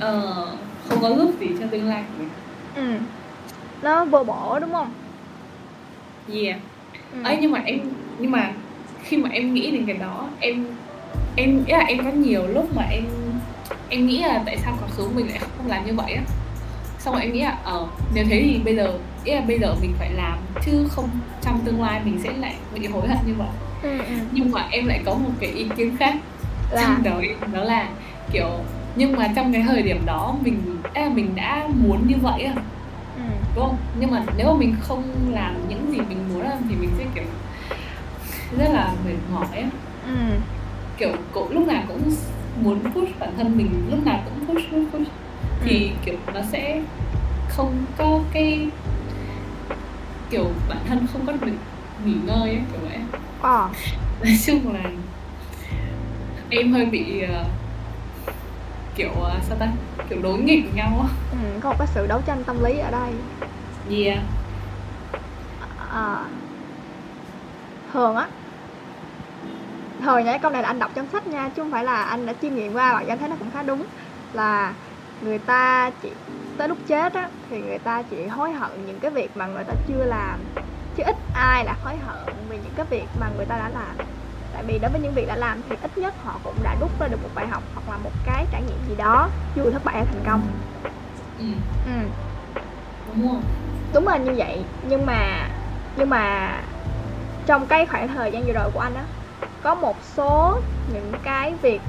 ờ 0.00 0.46
không 0.88 1.00
có 1.02 1.14
giúp 1.16 1.34
gì 1.40 1.46
cho 1.60 1.66
tương 1.70 1.88
lai 1.88 2.02
của 2.08 2.14
mình. 2.18 2.28
Ừ. 2.74 2.98
Nó 3.82 4.04
vô 4.04 4.24
bổ 4.24 4.58
đúng 4.60 4.72
không? 4.72 4.90
Yeah. 6.32 6.60
Ừ. 7.12 7.22
ấy 7.24 7.38
nhưng 7.40 7.52
mà 7.52 7.62
em 7.64 7.80
nhưng 8.18 8.30
mà 8.30 8.52
khi 9.02 9.16
mà 9.16 9.30
em 9.32 9.54
nghĩ 9.54 9.70
đến 9.70 9.86
cái 9.86 9.96
đó 9.96 10.28
em 10.40 10.66
em 11.36 11.64
ý 11.66 11.72
là 11.72 11.78
em 11.78 12.04
có 12.04 12.10
nhiều 12.10 12.46
lúc 12.46 12.76
mà 12.76 12.82
em 12.82 13.04
em 13.88 14.06
nghĩ 14.06 14.22
là 14.22 14.42
tại 14.46 14.58
sao 14.64 14.76
quá 14.80 14.88
khứ 14.96 15.08
mình 15.14 15.28
lại 15.28 15.38
không 15.38 15.68
làm 15.68 15.86
như 15.86 15.92
vậy 15.94 16.12
á. 16.12 16.22
Xong 16.98 17.14
rồi 17.14 17.22
em 17.22 17.32
nghĩ 17.32 17.40
là 17.42 17.58
ờ 17.64 17.86
nếu 18.14 18.24
thế 18.28 18.42
thì 18.44 18.60
bây 18.64 18.76
giờ 18.76 18.98
ý 19.24 19.34
là 19.34 19.40
bây 19.40 19.58
giờ 19.58 19.74
mình 19.82 19.94
phải 19.98 20.10
làm 20.12 20.38
chứ 20.66 20.86
không 20.90 21.08
trong 21.42 21.60
tương 21.64 21.82
lai 21.82 22.00
mình 22.04 22.18
sẽ 22.22 22.32
lại 22.32 22.54
bị 22.74 22.86
hối 22.86 23.08
hận 23.08 23.18
như 23.26 23.34
vậy. 23.38 23.48
Ừ, 23.82 23.98
ừ. 23.98 24.14
nhưng 24.32 24.50
mà 24.50 24.66
em 24.70 24.86
lại 24.86 25.00
có 25.06 25.14
một 25.14 25.30
cái 25.40 25.50
ý 25.50 25.66
kiến 25.76 25.96
khác 25.96 26.14
là 26.70 26.82
trong 26.82 27.20
em 27.22 27.52
đó 27.52 27.64
là 27.64 27.88
kiểu 28.32 28.48
nhưng 28.96 29.12
mà 29.16 29.28
trong 29.36 29.52
cái 29.52 29.62
thời 29.62 29.82
điểm 29.82 30.06
đó 30.06 30.34
mình 30.42 30.62
à, 30.94 31.10
mình 31.14 31.34
đã 31.34 31.68
muốn 31.74 32.06
như 32.06 32.16
vậy 32.22 32.42
à 32.42 32.54
ừ. 33.16 33.22
đúng 33.54 33.64
không? 33.64 33.76
Nhưng 34.00 34.10
mà 34.10 34.22
nếu 34.36 34.46
mà 34.46 34.58
mình 34.58 34.76
không 34.80 35.02
làm 35.30 35.54
những 35.68 35.92
gì 35.92 35.98
mình 36.08 36.18
muốn 36.28 36.42
làm 36.42 36.58
thì 36.68 36.74
mình 36.74 36.90
sẽ 36.98 37.04
kiểu 37.14 37.24
rất 38.58 38.68
là 38.72 38.92
mệt 39.04 39.16
mỏi 39.32 39.58
á. 39.58 39.68
Ừ. 40.06 40.36
kiểu 40.98 41.12
cũng 41.32 41.52
lúc 41.52 41.66
nào 41.68 41.82
cũng 41.88 42.12
muốn 42.62 42.80
push 42.94 43.18
bản 43.18 43.30
thân 43.36 43.56
mình 43.56 43.70
lúc 43.90 44.04
nào 44.06 44.20
cũng 44.24 44.46
push 44.46 44.70
push 44.72 44.92
push. 44.92 45.10
Thì 45.64 45.90
kiểu 46.04 46.14
nó 46.34 46.40
sẽ 46.52 46.82
không 47.48 47.84
có 47.98 48.20
cái 48.32 48.68
kiểu 50.30 50.46
bản 50.68 50.78
thân 50.88 51.06
không 51.12 51.26
có 51.26 51.32
được 51.32 51.52
nghỉ 52.04 52.14
ngơi 52.26 52.50
ấy 52.50 52.60
kiểu 52.72 52.80
vậy. 52.88 52.98
Ờ. 53.40 53.68
Nói 54.24 54.38
chung 54.46 54.74
là 54.74 54.90
em 56.50 56.72
hơi 56.72 56.86
bị 56.86 57.20
ờ, 57.20 57.44
kiểu 58.94 59.10
ờ, 59.22 59.38
sao 59.42 59.56
ta? 59.60 59.68
Kiểu 60.08 60.22
đối 60.22 60.38
nghịch 60.38 60.64
với 60.64 60.72
nhau 60.74 61.06
ừ. 61.30 61.38
có 61.60 61.70
một 61.70 61.76
cái 61.78 61.88
sự 61.94 62.06
đấu 62.06 62.20
tranh 62.26 62.44
tâm 62.44 62.64
lý 62.64 62.78
ở 62.78 62.90
đây. 62.90 63.10
Yeah. 63.90 64.18
À, 65.92 66.24
thường 67.92 68.16
á. 68.16 68.28
Thường 70.02 70.24
nha 70.24 70.32
cái 70.32 70.38
câu 70.38 70.50
này 70.50 70.62
là 70.62 70.68
anh 70.68 70.78
đọc 70.78 70.90
trong 70.94 71.08
sách 71.12 71.26
nha 71.26 71.48
chứ 71.48 71.62
không 71.62 71.72
phải 71.72 71.84
là 71.84 72.02
anh 72.02 72.26
đã 72.26 72.32
chiêm 72.42 72.54
nghiệm 72.54 72.74
qua 72.74 72.92
và 72.92 73.04
anh 73.08 73.18
thấy 73.18 73.28
nó 73.28 73.36
cũng 73.38 73.50
khá 73.54 73.62
đúng. 73.62 73.82
Là 74.32 74.72
người 75.24 75.38
ta 75.38 75.90
chỉ 76.02 76.08
tới 76.58 76.68
lúc 76.68 76.78
chết 76.86 77.14
á 77.14 77.28
thì 77.50 77.60
người 77.60 77.78
ta 77.78 78.02
chỉ 78.02 78.26
hối 78.26 78.52
hận 78.52 78.70
những 78.86 78.98
cái 79.00 79.10
việc 79.10 79.36
mà 79.36 79.46
người 79.46 79.64
ta 79.64 79.74
chưa 79.88 80.04
làm. 80.04 80.38
Chứ 80.96 81.02
ít 81.06 81.16
ai 81.34 81.64
là 81.64 81.74
hối 81.84 81.96
hận 81.96 82.34
vì 82.48 82.56
những 82.56 82.74
cái 82.76 82.86
việc 82.90 83.06
mà 83.20 83.26
người 83.36 83.46
ta 83.46 83.56
đã 83.58 83.68
làm 83.68 84.06
tại 84.52 84.62
vì 84.64 84.78
đối 84.78 84.90
với 84.90 85.00
những 85.00 85.14
việc 85.14 85.26
đã 85.28 85.36
làm 85.36 85.62
thì 85.62 85.76
ít 85.82 85.98
nhất 85.98 86.14
họ 86.22 86.40
cũng 86.44 86.62
đã 86.62 86.76
rút 86.80 87.00
ra 87.00 87.08
được 87.08 87.22
một 87.22 87.28
bài 87.34 87.46
học 87.46 87.62
hoặc 87.74 87.88
là 87.88 87.98
một 87.98 88.12
cái 88.24 88.46
trải 88.50 88.62
nghiệm 88.62 88.84
gì 88.84 88.94
đó 88.94 89.30
dù 89.54 89.70
thất 89.70 89.84
bại 89.84 89.94
hay 89.96 90.04
thành 90.04 90.22
công. 90.26 90.42
Ừ, 91.38 91.44
ừ. 91.86 91.92
Đúng 93.06 93.28
không? 93.28 93.42
Đúng 93.94 94.06
là 94.06 94.16
như 94.16 94.34
vậy. 94.36 94.64
Nhưng 94.88 95.06
mà 95.06 95.48
nhưng 95.96 96.10
mà 96.10 96.52
trong 97.46 97.66
cái 97.66 97.86
khoảng 97.86 98.08
thời 98.08 98.32
gian 98.32 98.46
vừa 98.46 98.52
rồi 98.52 98.70
của 98.70 98.80
anh 98.80 98.94
á 98.94 99.04
có 99.62 99.74
một 99.74 99.96
số 100.02 100.60
những 100.92 101.12
cái 101.22 101.54
việc 101.62 101.80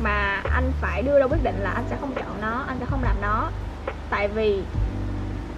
mà 0.00 0.42
anh 0.52 0.72
phải 0.80 1.02
đưa 1.02 1.18
ra 1.18 1.24
quyết 1.24 1.42
định 1.42 1.56
là 1.62 1.70
anh 1.70 1.84
sẽ 1.88 1.96
không 2.00 2.14
chọn 2.14 2.40
nó 2.40 2.64
anh 2.68 2.76
sẽ 2.80 2.86
không 2.86 3.02
làm 3.02 3.20
nó. 3.20 3.50
Tại 4.10 4.28
vì 4.28 4.64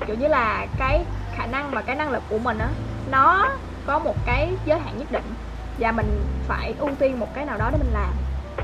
kiểu 0.06 0.16
như 0.16 0.28
là 0.28 0.66
cái 0.78 1.04
khả 1.32 1.46
năng 1.46 1.70
và 1.70 1.82
cái 1.82 1.96
năng 1.96 2.10
lực 2.10 2.22
của 2.28 2.38
mình 2.38 2.58
á 2.58 2.68
nó 3.10 3.48
có 3.86 3.98
một 3.98 4.16
cái 4.26 4.56
giới 4.64 4.80
hạn 4.80 4.98
nhất 4.98 5.10
định 5.10 5.34
và 5.78 5.92
mình 5.92 6.20
phải 6.48 6.74
ưu 6.78 6.90
tiên 6.98 7.20
một 7.20 7.34
cái 7.34 7.46
nào 7.46 7.58
đó 7.58 7.70
để 7.72 7.78
mình 7.78 7.92
làm. 7.92 8.12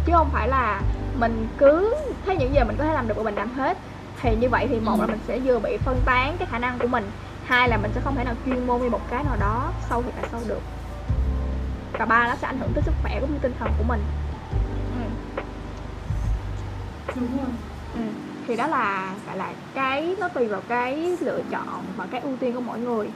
Chứ 0.06 0.12
không 0.12 0.30
phải 0.32 0.48
là 0.48 0.80
mình 1.18 1.48
cứ 1.58 1.94
thấy 2.26 2.36
những 2.36 2.54
gì 2.54 2.60
mình 2.66 2.76
có 2.78 2.84
thể 2.84 2.94
làm 2.94 3.08
được 3.08 3.14
và 3.16 3.22
mình 3.22 3.34
làm 3.34 3.50
hết. 3.54 3.78
Thì 4.20 4.36
như 4.36 4.48
vậy 4.48 4.66
thì 4.68 4.80
một 4.80 5.00
là 5.00 5.06
mình 5.06 5.18
sẽ 5.26 5.38
vừa 5.38 5.58
bị 5.58 5.76
phân 5.76 6.00
tán 6.04 6.36
cái 6.38 6.48
khả 6.50 6.58
năng 6.58 6.78
của 6.78 6.88
mình. 6.88 7.10
Hai 7.44 7.68
là 7.68 7.76
mình 7.76 7.90
sẽ 7.94 8.00
không 8.00 8.14
thể 8.16 8.24
nào 8.24 8.34
chuyên 8.46 8.66
môn 8.66 8.82
đi 8.82 8.88
một 8.88 9.00
cái 9.10 9.24
nào 9.24 9.36
đó 9.40 9.72
sâu 9.88 10.02
thì 10.02 10.10
phải 10.20 10.28
sâu 10.32 10.40
được. 10.48 10.60
Và 11.92 12.04
ba 12.04 12.28
nó 12.28 12.34
sẽ 12.34 12.46
ảnh 12.46 12.58
hưởng 12.58 12.72
tới 12.74 12.82
sức 12.82 12.94
khỏe 13.02 13.20
cũng 13.20 13.32
như 13.32 13.38
tinh 13.42 13.54
thần 13.58 13.72
của 13.78 13.84
mình. 13.88 14.00
Ừ. 14.96 15.10
đúng 17.14 17.36
rồi. 17.36 17.52
Ừ. 17.94 18.00
thì 18.46 18.56
đó 18.56 18.66
là 18.66 19.14
gọi 19.26 19.36
là 19.36 19.52
cái 19.74 20.16
nó 20.20 20.28
tùy 20.28 20.48
vào 20.48 20.60
cái 20.68 21.16
lựa 21.20 21.40
chọn 21.50 21.84
và 21.96 22.06
cái 22.10 22.20
ưu 22.20 22.36
tiên 22.36 22.54
của 22.54 22.60
mỗi 22.60 22.78
người. 22.78 23.08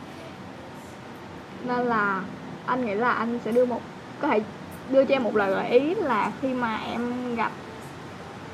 Nên 1.64 1.86
là 1.86 2.20
anh 2.66 2.86
nghĩ 2.86 2.94
là 2.94 3.12
anh 3.12 3.38
sẽ 3.44 3.52
đưa 3.52 3.64
một 3.64 3.80
có 4.20 4.28
thể 4.28 4.40
đưa 4.90 5.04
cho 5.04 5.14
em 5.14 5.24
một 5.24 5.36
lời 5.36 5.50
gợi 5.50 5.70
ý 5.70 5.94
là 5.94 6.32
khi 6.40 6.54
mà 6.54 6.76
em 6.76 7.34
gặp 7.36 7.52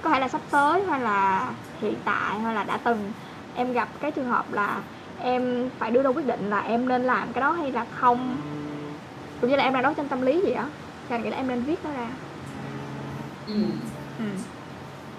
có 0.02 0.10
thể 0.10 0.20
là 0.20 0.28
sắp 0.28 0.40
tới 0.50 0.82
hay 0.90 1.00
là 1.00 1.50
hiện 1.80 1.94
tại 2.04 2.38
hay 2.38 2.54
là 2.54 2.64
đã 2.64 2.76
từng 2.76 3.12
em 3.54 3.72
gặp 3.72 3.88
cái 4.00 4.10
trường 4.10 4.28
hợp 4.28 4.52
là 4.52 4.80
em 5.20 5.70
phải 5.78 5.90
đưa 5.90 6.02
ra 6.02 6.10
quyết 6.10 6.26
định 6.26 6.50
là 6.50 6.60
em 6.60 6.88
nên 6.88 7.02
làm 7.02 7.32
cái 7.32 7.40
đó 7.40 7.52
hay 7.52 7.72
là 7.72 7.86
không 7.94 8.36
cũng 9.40 9.50
như 9.50 9.56
là 9.56 9.64
em 9.64 9.72
đang 9.72 9.82
đấu 9.82 9.94
tranh 9.94 10.08
tâm 10.08 10.22
lý 10.22 10.40
gì 10.40 10.52
á 10.52 10.64
thì 11.08 11.14
anh 11.14 11.22
nghĩ 11.22 11.30
là 11.30 11.36
em 11.36 11.48
nên 11.48 11.62
viết 11.62 11.84
nó 11.84 11.90
ra 11.90 12.08
ừ. 13.46 13.62
ừ. 14.18 14.24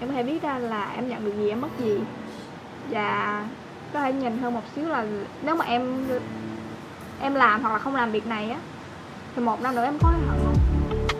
em 0.00 0.08
có 0.08 0.14
thể 0.14 0.22
viết 0.22 0.42
ra 0.42 0.58
là 0.58 0.90
em 0.94 1.08
nhận 1.08 1.24
được 1.24 1.32
gì 1.36 1.48
em 1.48 1.60
mất 1.60 1.68
gì 1.78 1.98
và 2.90 3.44
có 3.92 4.00
thể 4.00 4.12
nhìn 4.12 4.38
hơn 4.38 4.54
một 4.54 4.62
xíu 4.76 4.88
là 4.88 5.06
nếu 5.42 5.56
mà 5.56 5.64
em 5.64 6.08
em 7.20 7.34
làm 7.34 7.62
hoặc 7.62 7.72
là 7.72 7.78
không 7.78 7.94
làm 7.94 8.10
việc 8.10 8.26
này 8.26 8.50
á 8.50 8.58
thì 9.36 9.42
một 9.42 9.60
năm 9.62 9.74
nữa 9.74 9.84
em 9.84 9.98
có 10.02 10.08
hối 10.08 10.18
hận 10.20 10.38
không 10.44 10.56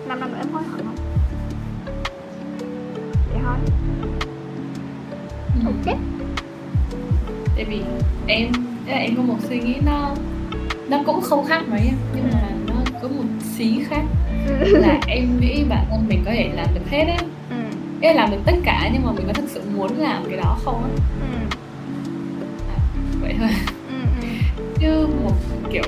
năm 0.09 0.21
năm 0.21 0.33
nữa 0.33 0.39
em 0.39 0.49
hối 0.53 0.63
hận 0.63 0.81
không 0.87 0.97
vậy 3.33 3.39
thôi 3.45 3.57
Ừ. 5.55 5.67
ok 5.67 5.97
tại 7.57 7.65
vì 7.65 7.83
em 8.27 8.53
em 8.87 9.17
có 9.17 9.23
một 9.23 9.37
suy 9.49 9.61
nghĩ 9.61 9.75
nó 9.87 10.15
nó 10.89 10.99
cũng 11.07 11.21
không 11.21 11.45
khác 11.45 11.63
mấy 11.71 11.81
em, 11.81 11.95
nhưng 12.15 12.25
mà 12.33 12.49
nó 12.67 12.75
có 13.03 13.09
một 13.09 13.25
xí 13.41 13.85
khác 13.89 14.03
là 14.63 15.01
em 15.07 15.41
nghĩ 15.41 15.65
bản 15.69 15.87
thân 15.91 16.09
mình 16.09 16.23
có 16.25 16.31
thể 16.35 16.51
làm 16.55 16.67
được 16.75 16.91
hết 16.91 17.05
á 17.05 17.17
ừ. 17.51 17.57
ý 18.01 18.09
là 18.09 18.13
làm 18.15 18.31
được 18.31 18.39
tất 18.47 18.53
cả 18.65 18.91
nhưng 18.93 19.05
mà 19.05 19.13
mình 19.13 19.27
có 19.27 19.33
thực 19.33 19.49
sự 19.49 19.63
muốn 19.77 19.99
làm 19.99 20.25
cái 20.29 20.37
đó 20.37 20.57
không 20.65 20.83
á 20.83 20.91
Ừ. 21.21 21.57
vậy 23.21 23.35
thôi 23.39 23.49
Ừ. 23.89 23.95
Ừ. 24.23 24.27
chứ 24.81 25.07
một 25.25 25.35
kiểu 25.73 25.83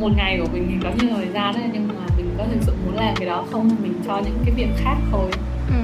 một 0.00 0.10
ngày 0.16 0.38
của 0.42 0.48
mình 0.52 0.66
thì 0.70 0.74
có 0.82 0.90
nhiều 1.00 1.16
thời 1.16 1.28
gian 1.28 1.54
đấy 1.54 1.64
nhưng 1.72 1.88
mà 1.88 1.94
mình 2.16 2.34
có 2.38 2.44
thực 2.52 2.60
sự 2.62 2.72
muốn 2.86 2.94
làm 2.96 3.14
cái 3.16 3.26
đó 3.28 3.44
không 3.52 3.70
mình 3.82 3.94
cho 4.06 4.20
những 4.24 4.38
cái 4.44 4.54
việc 4.54 4.68
khác 4.76 4.96
thôi. 5.10 5.30
Ừ. 5.68 5.74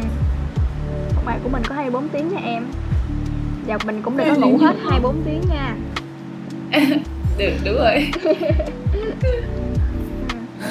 Ngày 1.26 1.38
của 1.44 1.48
mình 1.48 1.62
có 1.68 1.74
24 1.74 2.08
tiếng 2.08 2.28
nha 2.28 2.40
em. 2.44 2.66
Và 3.66 3.78
mình 3.86 4.02
cũng 4.02 4.16
đừng 4.16 4.28
có 4.28 4.34
Ừ, 4.34 4.40
ngủ 4.40 4.58
hết 4.58 4.76
lắm. 4.76 4.86
24 4.88 5.22
tiếng 5.24 5.40
nha. 5.50 5.76
Được 7.38 7.52
đúng 7.64 7.74
rồi. 7.74 8.10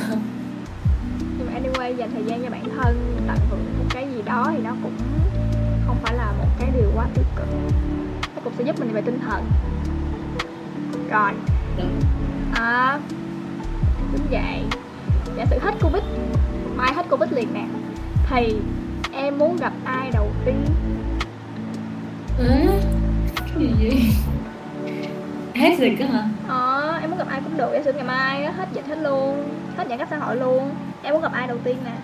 Ừ. 0.09 0.15
Nhưng 1.37 1.47
mà 1.47 1.51
anyway, 1.59 1.95
dành 1.95 2.11
thời 2.13 2.23
gian 2.23 2.43
cho 2.43 2.49
bản 2.49 2.63
thân 2.77 3.15
Tận 3.27 3.37
hưởng 3.49 3.59
một 3.79 3.85
cái 3.89 4.07
gì 4.15 4.21
đó 4.25 4.51
thì 4.55 4.61
nó 4.63 4.75
cũng 4.83 4.93
không 5.87 5.97
phải 6.03 6.15
là 6.15 6.31
một 6.39 6.47
cái 6.59 6.69
điều 6.73 6.91
quá 6.95 7.05
tiêu 7.13 7.23
cực. 7.35 7.47
Tất 8.35 8.41
cũng 8.43 8.53
sẽ 8.57 8.63
giúp 8.63 8.79
mình 8.79 8.89
về 8.93 9.01
tinh 9.01 9.19
thần. 9.27 9.43
Rồi. 11.09 11.31
À, 12.55 12.99
đúng 14.11 14.27
vậy. 14.29 14.63
Giả 15.37 15.45
sử 15.45 15.59
hết 15.59 15.71
covid 15.81 16.03
mai 16.75 16.93
hết 16.93 17.05
covid 17.09 17.31
liền 17.31 17.53
nè. 17.53 17.65
Thì 18.29 18.55
em 19.13 19.37
muốn 19.37 19.57
gặp 19.57 19.73
ai 19.85 20.11
đầu 20.13 20.27
tiên? 20.45 20.65
Ừ. 22.37 22.45
cái 23.37 23.59
gì 23.59 23.73
vậy? 23.79 24.01
Hết 25.55 25.75
dịch 25.79 25.99
á 25.99 26.07
hả? 26.07 26.23
Ờ 26.47 26.97
em 27.01 27.09
muốn 27.09 27.19
gặp 27.19 27.27
ai 27.27 27.41
cũng 27.43 27.57
được. 27.57 27.69
Giả 27.73 27.81
sử 27.85 27.93
ngày 27.93 28.03
mai 28.03 28.43
á, 28.43 28.51
hết 28.51 28.67
dịch 28.73 28.87
hết 28.87 28.97
luôn 28.97 29.49
hết 29.77 29.87
giãn 29.89 29.97
cách 29.97 30.07
xã 30.11 30.17
hội 30.17 30.35
luôn 30.35 30.71
em 31.03 31.13
muốn 31.13 31.21
gặp 31.21 31.31
ai 31.33 31.47
đầu 31.47 31.57
tiên 31.63 31.77
nè? 31.85 31.95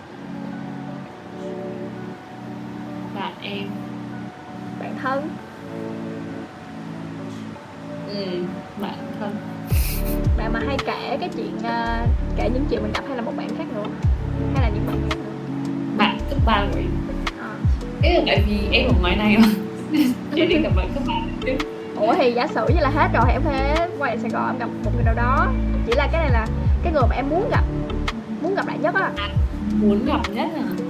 Bạn 3.16 3.34
em. 3.41 3.68
Bạn 4.80 4.95
thân. 5.02 5.30
Ừ 8.08 8.26
bạn 8.82 8.97
thân 9.20 9.36
hay 10.68 10.78
kể 10.86 11.18
cái 11.20 11.30
chuyện 11.36 11.57
à, 11.64 12.05
kể 12.38 12.49
những 12.53 12.66
chuyện 12.70 12.84
mình 12.84 12.91
gặp 12.93 13.03
hay 13.07 13.18
là 13.18 13.24
một 13.24 13.32
bạn 13.38 13.47
khác 13.57 13.64
nữa? 13.76 13.84
Hay 14.55 14.64
là 14.64 14.70
những 14.70 14.88
bạn 14.88 15.01
khác 15.09 15.16
nữa? 15.16 15.32
Bạn 15.97 16.18
cấp 16.30 16.38
ba 16.45 16.53
em 16.53 16.88
Ờ. 17.41 17.49
ý 18.03 18.14
là 18.14 18.22
tại 18.28 18.43
vì 18.47 18.59
em 18.72 18.88
ở 18.88 18.93
ngoài 19.01 19.16
này 19.16 19.38
mà. 19.38 19.47
Chị 20.36 20.45
đi 20.45 20.55
gặp 20.64 20.72
bạn 20.76 20.89
cấp 20.93 21.03
ba 21.07 21.14
chứ. 21.45 21.51
Ủa 21.95 22.14
thì 22.14 22.32
giả 22.32 22.47
sử 22.47 22.66
như 22.70 22.80
là 22.82 22.89
hết 22.89 23.07
rồi 23.14 23.32
em 23.32 23.41
phải 23.43 23.88
quay 23.99 24.18
sài 24.18 24.30
gòn 24.30 24.47
em 24.47 24.59
gặp 24.59 24.70
một 24.86 24.91
người 24.95 25.03
nào 25.03 25.14
đó. 25.14 25.47
Chỉ 25.86 25.91
là 25.95 26.07
cái 26.12 26.22
này 26.22 26.32
là 26.32 26.47
cái 26.84 26.93
người 26.93 27.03
mà 27.09 27.16
em 27.16 27.30
muốn 27.30 27.49
gặp 27.49 27.64
muốn 28.41 28.55
gặp 28.55 28.68
lại 28.68 28.78
nhất 28.82 28.95
á. 28.95 29.12
Muốn 29.74 30.05
gặp 30.05 30.20
nhất 30.34 30.47
là 30.55 30.64
ừ. 30.78 30.86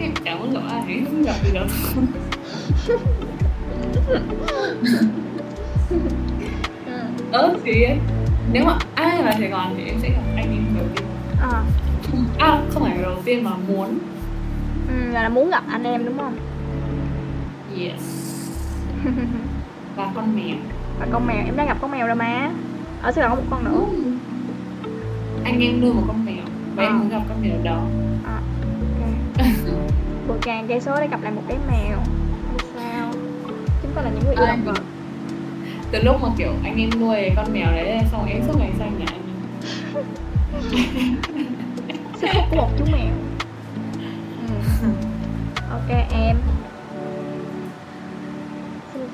em 0.00 0.10
chẳng 0.24 0.38
muốn 0.38 0.54
gặp 0.54 0.60
ai 0.70 1.00
không 1.04 1.22
gặp 1.22 1.34
gì 1.44 1.50
đâu. 1.54 1.66
Ừ. 7.32 7.58
thì 7.64 7.82
ấy 7.82 7.98
nếu 8.52 8.64
mà 8.64 8.78
ai 8.94 9.22
vào 9.22 9.32
Sài 9.38 9.48
Gòn 9.48 9.74
thì 9.76 9.84
em 9.84 9.96
sẽ 10.02 10.10
gặp 10.10 10.20
anh 10.36 10.50
em 10.52 10.64
đầu 10.76 10.86
tiên. 10.96 11.06
Ờ. 11.40 11.62
à 12.38 12.60
không 12.70 12.82
phải 12.82 12.98
đầu 13.02 13.22
tiên 13.24 13.44
mà 13.44 13.50
muốn. 13.68 13.98
Ừ 14.88 14.94
là 15.12 15.28
muốn 15.28 15.50
gặp 15.50 15.64
anh 15.70 15.84
em 15.84 16.04
đúng 16.04 16.18
không? 16.18 16.36
Yes. 17.80 18.00
Và 19.96 20.10
con 20.14 20.36
mèo. 20.36 20.56
Và 21.00 21.06
con 21.12 21.26
mèo 21.26 21.44
em 21.44 21.56
đã 21.56 21.64
gặp 21.64 21.76
con 21.80 21.90
mèo 21.90 22.06
rồi 22.06 22.16
mà. 22.16 22.50
Ở 23.02 23.12
sài 23.12 23.28
gòn 23.28 23.36
có 23.36 23.42
một 23.42 23.46
con 23.50 23.64
nữa. 23.64 23.86
Anh 25.44 25.60
em 25.60 25.80
nuôi 25.80 25.92
một 25.94 26.02
con 26.06 26.24
mèo. 26.26 26.44
Và 26.76 26.82
À. 26.82 26.86
em 26.86 26.98
muốn 26.98 27.08
gặp 27.08 27.20
con 27.28 27.42
mèo 27.42 27.56
đó. 27.64 27.80
À, 28.26 28.38
ok. 28.98 29.08
Vượt 30.28 30.38
ngàn 30.46 30.66
cây 30.68 30.80
số 30.80 30.96
để 31.00 31.08
gặp 31.08 31.22
lại 31.22 31.32
một 31.32 31.42
cái 31.48 31.56
mèo. 31.70 31.96
Không 31.96 32.70
sao. 32.74 33.10
Chúng 33.82 33.90
ta 33.94 34.02
là 34.02 34.10
những 34.10 34.24
người 34.24 34.34
yêu 34.34 34.44
À, 34.44 34.56
từ 35.90 36.02
lúc 36.02 36.16
mà 36.22 36.28
kiểu 36.38 36.52
anh 36.64 36.76
em 36.80 36.90
nuôi 37.00 37.30
con 37.36 37.52
mèo 37.52 37.66
đấy 37.72 38.00
xong 38.12 38.26
em 38.26 38.42
suốt 38.46 38.58
ngày 38.58 38.70
sang 38.78 38.98
nhà 38.98 39.06
anh. 39.08 39.22
Sức 42.20 42.28
hút 42.34 42.44
của 42.50 42.56
một 42.56 42.68
chú 42.78 42.84
mèo. 42.92 43.12
Ừ. 44.82 44.88
ok 45.70 45.98
em. 46.12 46.36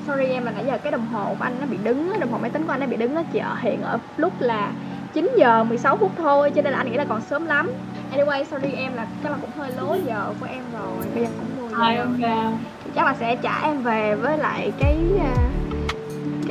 Sorry 0.07 0.25
em 0.25 0.43
là 0.43 0.51
nãy 0.51 0.63
giờ 0.65 0.77
cái 0.77 0.91
đồng 0.91 1.07
hồ 1.07 1.35
của 1.39 1.43
anh 1.43 1.55
nó 1.61 1.65
bị 1.65 1.77
đứng 1.83 2.19
đồng 2.19 2.31
hồ 2.31 2.37
máy 2.37 2.49
tính 2.49 2.63
của 2.65 2.71
anh 2.71 2.79
nó 2.79 2.87
bị 2.87 2.97
đứng 2.97 3.15
nó 3.15 3.23
chỉ 3.33 3.39
ở 3.39 3.55
hiện 3.61 3.81
ở 3.81 3.99
lúc 4.17 4.33
là 4.39 4.71
9 5.13 5.29
giờ 5.37 5.63
16 5.63 5.97
phút 5.97 6.11
thôi 6.17 6.51
cho 6.55 6.61
nên 6.61 6.73
là 6.73 6.79
anh 6.79 6.91
nghĩ 6.91 6.97
là 6.97 7.05
còn 7.05 7.21
sớm 7.21 7.45
lắm. 7.45 7.71
Anyway 8.15 8.43
sorry 8.43 8.71
em 8.71 8.93
là 8.93 9.07
chắc 9.23 9.31
là 9.31 9.37
cũng 9.41 9.49
hơi 9.57 9.71
lố 9.77 9.95
giờ 10.05 10.33
của 10.39 10.45
em 10.49 10.63
rồi 10.73 11.05
bây 11.15 11.23
giờ 11.23 11.29
cũng 11.39 11.69
10 11.69 11.73
hai 11.79 11.97
giờ 12.19 12.51
thì 12.83 12.91
chắc 12.95 13.05
là 13.05 13.15
sẽ 13.19 13.35
trả 13.35 13.59
em 13.63 13.83
về 13.83 14.15
với 14.15 14.37
lại 14.37 14.71
cái 14.79 14.97
à, 15.19 15.49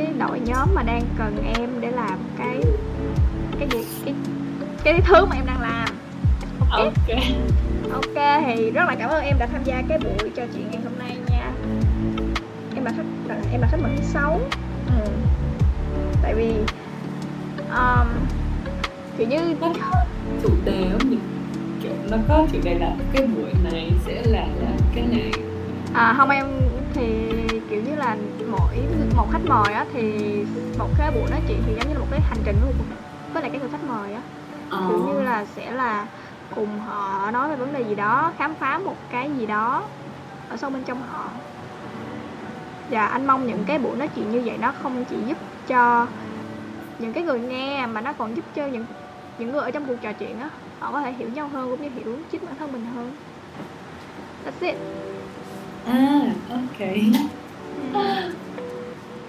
cái 0.03 0.13
đội 0.19 0.41
nhóm 0.41 0.69
mà 0.75 0.83
đang 0.83 1.03
cần 1.19 1.53
em 1.57 1.71
để 1.81 1.91
làm 1.91 2.19
cái 2.39 2.61
cái 3.59 3.69
gì? 3.71 3.85
Cái 4.05 4.15
cái 4.85 5.01
thứ 5.01 5.25
mà 5.25 5.37
em 5.37 5.47
đang 5.47 5.61
làm. 5.61 5.89
Ok. 6.71 7.19
Ok. 7.93 8.45
Thì 8.47 8.71
rất 8.71 8.85
là 8.89 8.95
cảm 8.99 9.11
ơn 9.11 9.25
em 9.25 9.37
đã 9.39 9.47
tham 9.47 9.65
gia 9.65 9.83
cái 9.89 9.99
buổi 9.99 10.31
trò 10.37 10.43
chuyện 10.55 10.69
ngày 10.73 10.83
hôm 10.85 10.99
nay 10.99 11.17
nha. 11.31 11.51
Em 12.75 12.85
là 12.85 12.93
khách 12.97 13.35
em 13.53 13.61
là 13.61 13.69
khách 13.71 13.81
mời 13.83 13.93
thứ 13.97 14.03
sáu. 14.03 14.41
Ừ. 14.87 15.11
tại 16.23 16.35
vì 16.35 16.55
um, 17.71 18.07
kiểu 19.19 19.27
như 19.29 19.55
nó 19.61 19.69
có 19.81 20.05
chủ 20.43 20.51
đề 20.65 20.89
không 20.93 21.11
nhỉ? 21.11 21.19
Kiểu 21.83 21.93
nó 22.11 22.17
có 22.29 22.47
chủ 22.53 22.59
đề 22.65 22.75
là 22.75 22.97
cái 23.13 23.27
buổi 23.27 23.51
này 23.73 23.91
sẽ 24.07 24.23
là 24.25 24.47
là 24.63 24.71
cái 24.95 25.05
này. 25.11 25.31
À, 25.95 26.15
không 26.17 26.31
em 26.31 26.47
thì 26.95 27.05
kiểu 27.73 27.83
như 27.83 27.95
là 27.95 28.17
mỗi 28.51 28.79
một 29.17 29.29
khách 29.33 29.45
mời 29.45 29.75
á 29.75 29.87
thì 29.93 30.03
một 30.79 30.89
cái 30.99 31.11
buổi 31.11 31.31
nói 31.31 31.41
chuyện 31.49 31.63
thì 31.67 31.75
giống 31.77 31.89
như 31.89 31.95
là 31.95 32.01
một 32.01 32.07
cái 32.11 32.21
hành 32.21 32.39
trình 32.45 32.57
của 32.63 32.85
với 33.33 33.43
lại 33.43 33.51
cái 33.51 33.61
người 33.61 33.71
khách 33.71 33.85
mời 33.89 34.13
á. 34.15 34.21
Ờ. 34.71 34.87
Kiểu 34.89 34.99
như 34.99 35.23
là 35.23 35.45
sẽ 35.45 35.71
là 35.71 36.07
cùng 36.55 36.81
họ 36.81 37.31
nói 37.31 37.49
về 37.49 37.57
vấn 37.57 37.73
đề 37.73 37.81
gì 37.81 37.95
đó 37.95 38.33
khám 38.39 38.55
phá 38.55 38.79
một 38.79 38.97
cái 39.11 39.31
gì 39.39 39.47
đó 39.47 39.85
ở 40.49 40.57
sâu 40.57 40.71
bên 40.71 40.83
trong 40.83 41.03
họ. 41.11 41.25
Và 42.91 43.07
anh 43.07 43.27
mong 43.27 43.47
những 43.47 43.65
cái 43.67 43.79
buổi 43.79 43.97
nói 43.97 44.09
chuyện 44.15 44.33
như 44.33 44.43
vậy 44.45 44.59
nó 44.61 44.73
không 44.83 45.05
chỉ 45.11 45.17
giúp 45.27 45.39
cho 45.67 46.07
những 46.99 47.13
cái 47.13 47.23
người 47.23 47.41
nghe 47.41 47.87
mà 47.87 48.01
nó 48.01 48.13
còn 48.13 48.37
giúp 48.37 48.45
cho 48.55 48.67
những 48.67 48.85
những 49.39 49.53
người 49.53 49.63
ở 49.63 49.71
trong 49.71 49.85
cuộc 49.85 49.97
trò 50.03 50.13
chuyện 50.13 50.41
á 50.41 50.51
họ 50.81 50.93
có 50.93 51.01
thể 51.01 51.13
hiểu 51.13 51.29
nhau 51.29 51.49
hơn 51.49 51.71
cũng 51.71 51.83
như 51.83 51.91
hiểu 51.95 52.19
chính 52.31 52.47
bản 52.47 52.55
thân 52.59 52.73
mình 52.73 52.87
hơn. 52.95 53.13
That's 54.45 54.67
it. 54.67 54.77
À 55.87 56.21
ok 56.51 56.89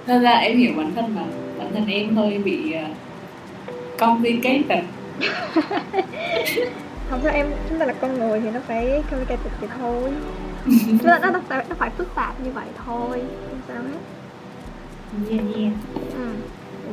thật 0.08 0.20
ra 0.20 0.32
em 0.32 0.58
hiểu 0.58 0.72
bản 0.78 0.92
thân 0.96 1.16
mà 1.16 1.22
bản 1.58 1.68
thân 1.74 1.88
em 1.88 2.16
hơi 2.16 2.38
bị 2.38 2.76
uh, 2.76 2.88
complicated. 4.00 4.84
Không 7.10 7.20
sao 7.24 7.34
em 7.34 7.48
chúng 7.70 7.80
ta 7.80 7.86
là 7.86 7.94
con 7.94 8.20
người 8.20 8.40
thì 8.40 8.50
nó 8.52 8.60
phải 8.68 9.04
complicated 9.12 9.52
vậy 9.60 9.70
thôi. 9.80 10.12
Nó, 11.04 11.18
nó, 11.18 11.30
nó, 11.32 11.40
phải- 11.50 11.66
nó 11.70 11.76
phải 11.80 11.90
phức 11.90 12.16
tạp 12.16 12.40
như 12.42 12.52
vậy 12.52 12.66
thôi 12.86 13.22
không 13.50 13.60
sao 13.68 13.78
hết. 13.78 14.00
Yeah 15.30 15.46
yeah 15.56 15.72
ừ. 16.16 16.28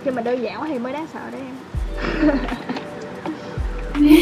khi 0.05 0.11
mà 0.11 0.23
đơn 0.23 0.43
giản 0.43 0.61
quá 0.61 0.67
thì 0.69 0.79
mới 0.79 0.93
đáng 0.93 1.07
sợ 1.13 1.21
đấy 1.33 1.41
em. 1.41 2.37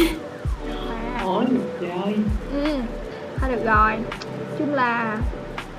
Mà 0.88 1.20
ôi 1.24 1.44
trời 1.80 1.90
ơi. 1.90 2.14
Ừ. 2.52 2.74
thôi 3.36 3.50
được 3.50 3.64
rồi. 3.64 3.92
Chung 4.58 4.74
là 4.74 5.18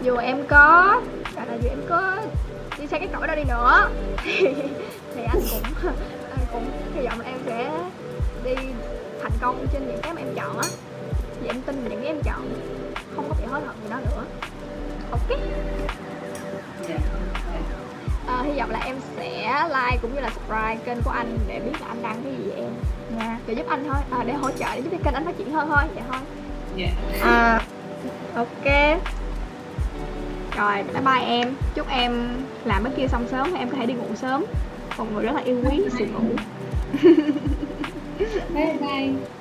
dù 0.02 0.16
em 0.18 0.38
có 0.48 1.02
gọi 1.40 1.48
là 1.48 1.58
dù 1.64 1.70
em 1.70 1.80
có 1.90 2.18
đi 2.80 2.88
xe 2.88 3.00
cái 3.00 3.08
cõi 3.14 3.28
đó 3.28 3.36
đi 3.36 3.44
nữa. 3.44 3.90
Thì, 4.24 4.48
thì 5.16 5.24
anh 5.24 5.42
cũng 5.52 5.94
anh 6.32 6.46
cũng 6.52 6.72
hy 6.96 7.08
vọng 7.08 7.20
là 7.20 7.26
em 7.26 7.38
sẽ 7.46 7.72
đi 8.44 8.56
thành 9.22 9.32
công 9.42 9.68
trên 9.74 9.88
những 9.88 10.00
cái 10.02 10.14
mà 10.14 10.22
em 10.22 10.36
chọn 10.36 10.58
á. 10.58 10.68
Vì 11.42 11.48
em 11.48 11.62
tin 11.62 11.84
những 11.90 12.00
cái 12.00 12.08
em 12.08 12.22
chọn 12.24 12.50
không 13.16 13.30
có 13.30 13.36
bị 13.40 13.46
hối 13.46 13.62
hận 13.62 13.76
gì 13.84 13.90
đó 13.90 14.00
nữa. 14.00 14.24
Ok. 15.12 15.40
Ờ, 18.28 18.42
hy 18.44 18.60
vọng 18.60 18.70
là 18.72 18.80
em 18.80 18.96
sẽ 19.16 19.64
like 19.68 19.98
cũng 20.02 20.16
như 20.16 20.22
là 20.22 20.30
subscribe 20.30 20.78
kênh 20.86 21.02
của 21.04 21.12
anh 21.12 21.40
để 21.48 21.60
biết 21.60 21.82
là 21.82 21.88
anh 21.88 22.04
đăng 22.04 22.24
cái 22.24 22.34
gì 22.34 22.52
em. 22.52 22.70
Nha 23.18 23.38
để 23.48 23.54
giúp 23.54 23.66
anh 23.70 23.86
thôi. 23.88 23.98
À, 24.12 24.24
để 24.28 24.34
hỗ 24.34 24.52
trợ 24.52 24.76
để 24.76 24.82
giúp 24.82 24.90
cho 24.92 24.98
kênh 25.04 25.14
anh 25.14 25.26
phát 25.26 25.38
triển 25.38 25.52
hơn 25.52 25.70
thôi. 25.70 25.84
Vậy 25.96 26.04
thôi. 26.12 26.20
Yeah. 26.78 26.94
à, 27.22 27.62
ok 28.36 29.00
rồi, 30.60 30.84
bye 30.94 31.02
bye 31.02 31.26
em. 31.26 31.56
Chúc 31.76 31.88
em 31.90 32.28
làm 32.66 32.84
cái 32.84 32.94
kia 32.98 33.08
xong 33.08 33.28
sớm 33.32 33.54
em 33.54 33.70
có 33.70 33.78
thể 33.78 33.86
đi 33.86 33.94
ngủ 33.94 34.16
sớm. 34.16 34.46
Một 34.98 35.06
người 35.14 35.24
rất 35.24 35.36
là 35.36 35.42
yêu 35.42 35.62
quý 35.64 35.82
sự 35.98 36.06
ngủ. 36.06 36.36
Bye 38.54 38.78
bye. 38.82 39.39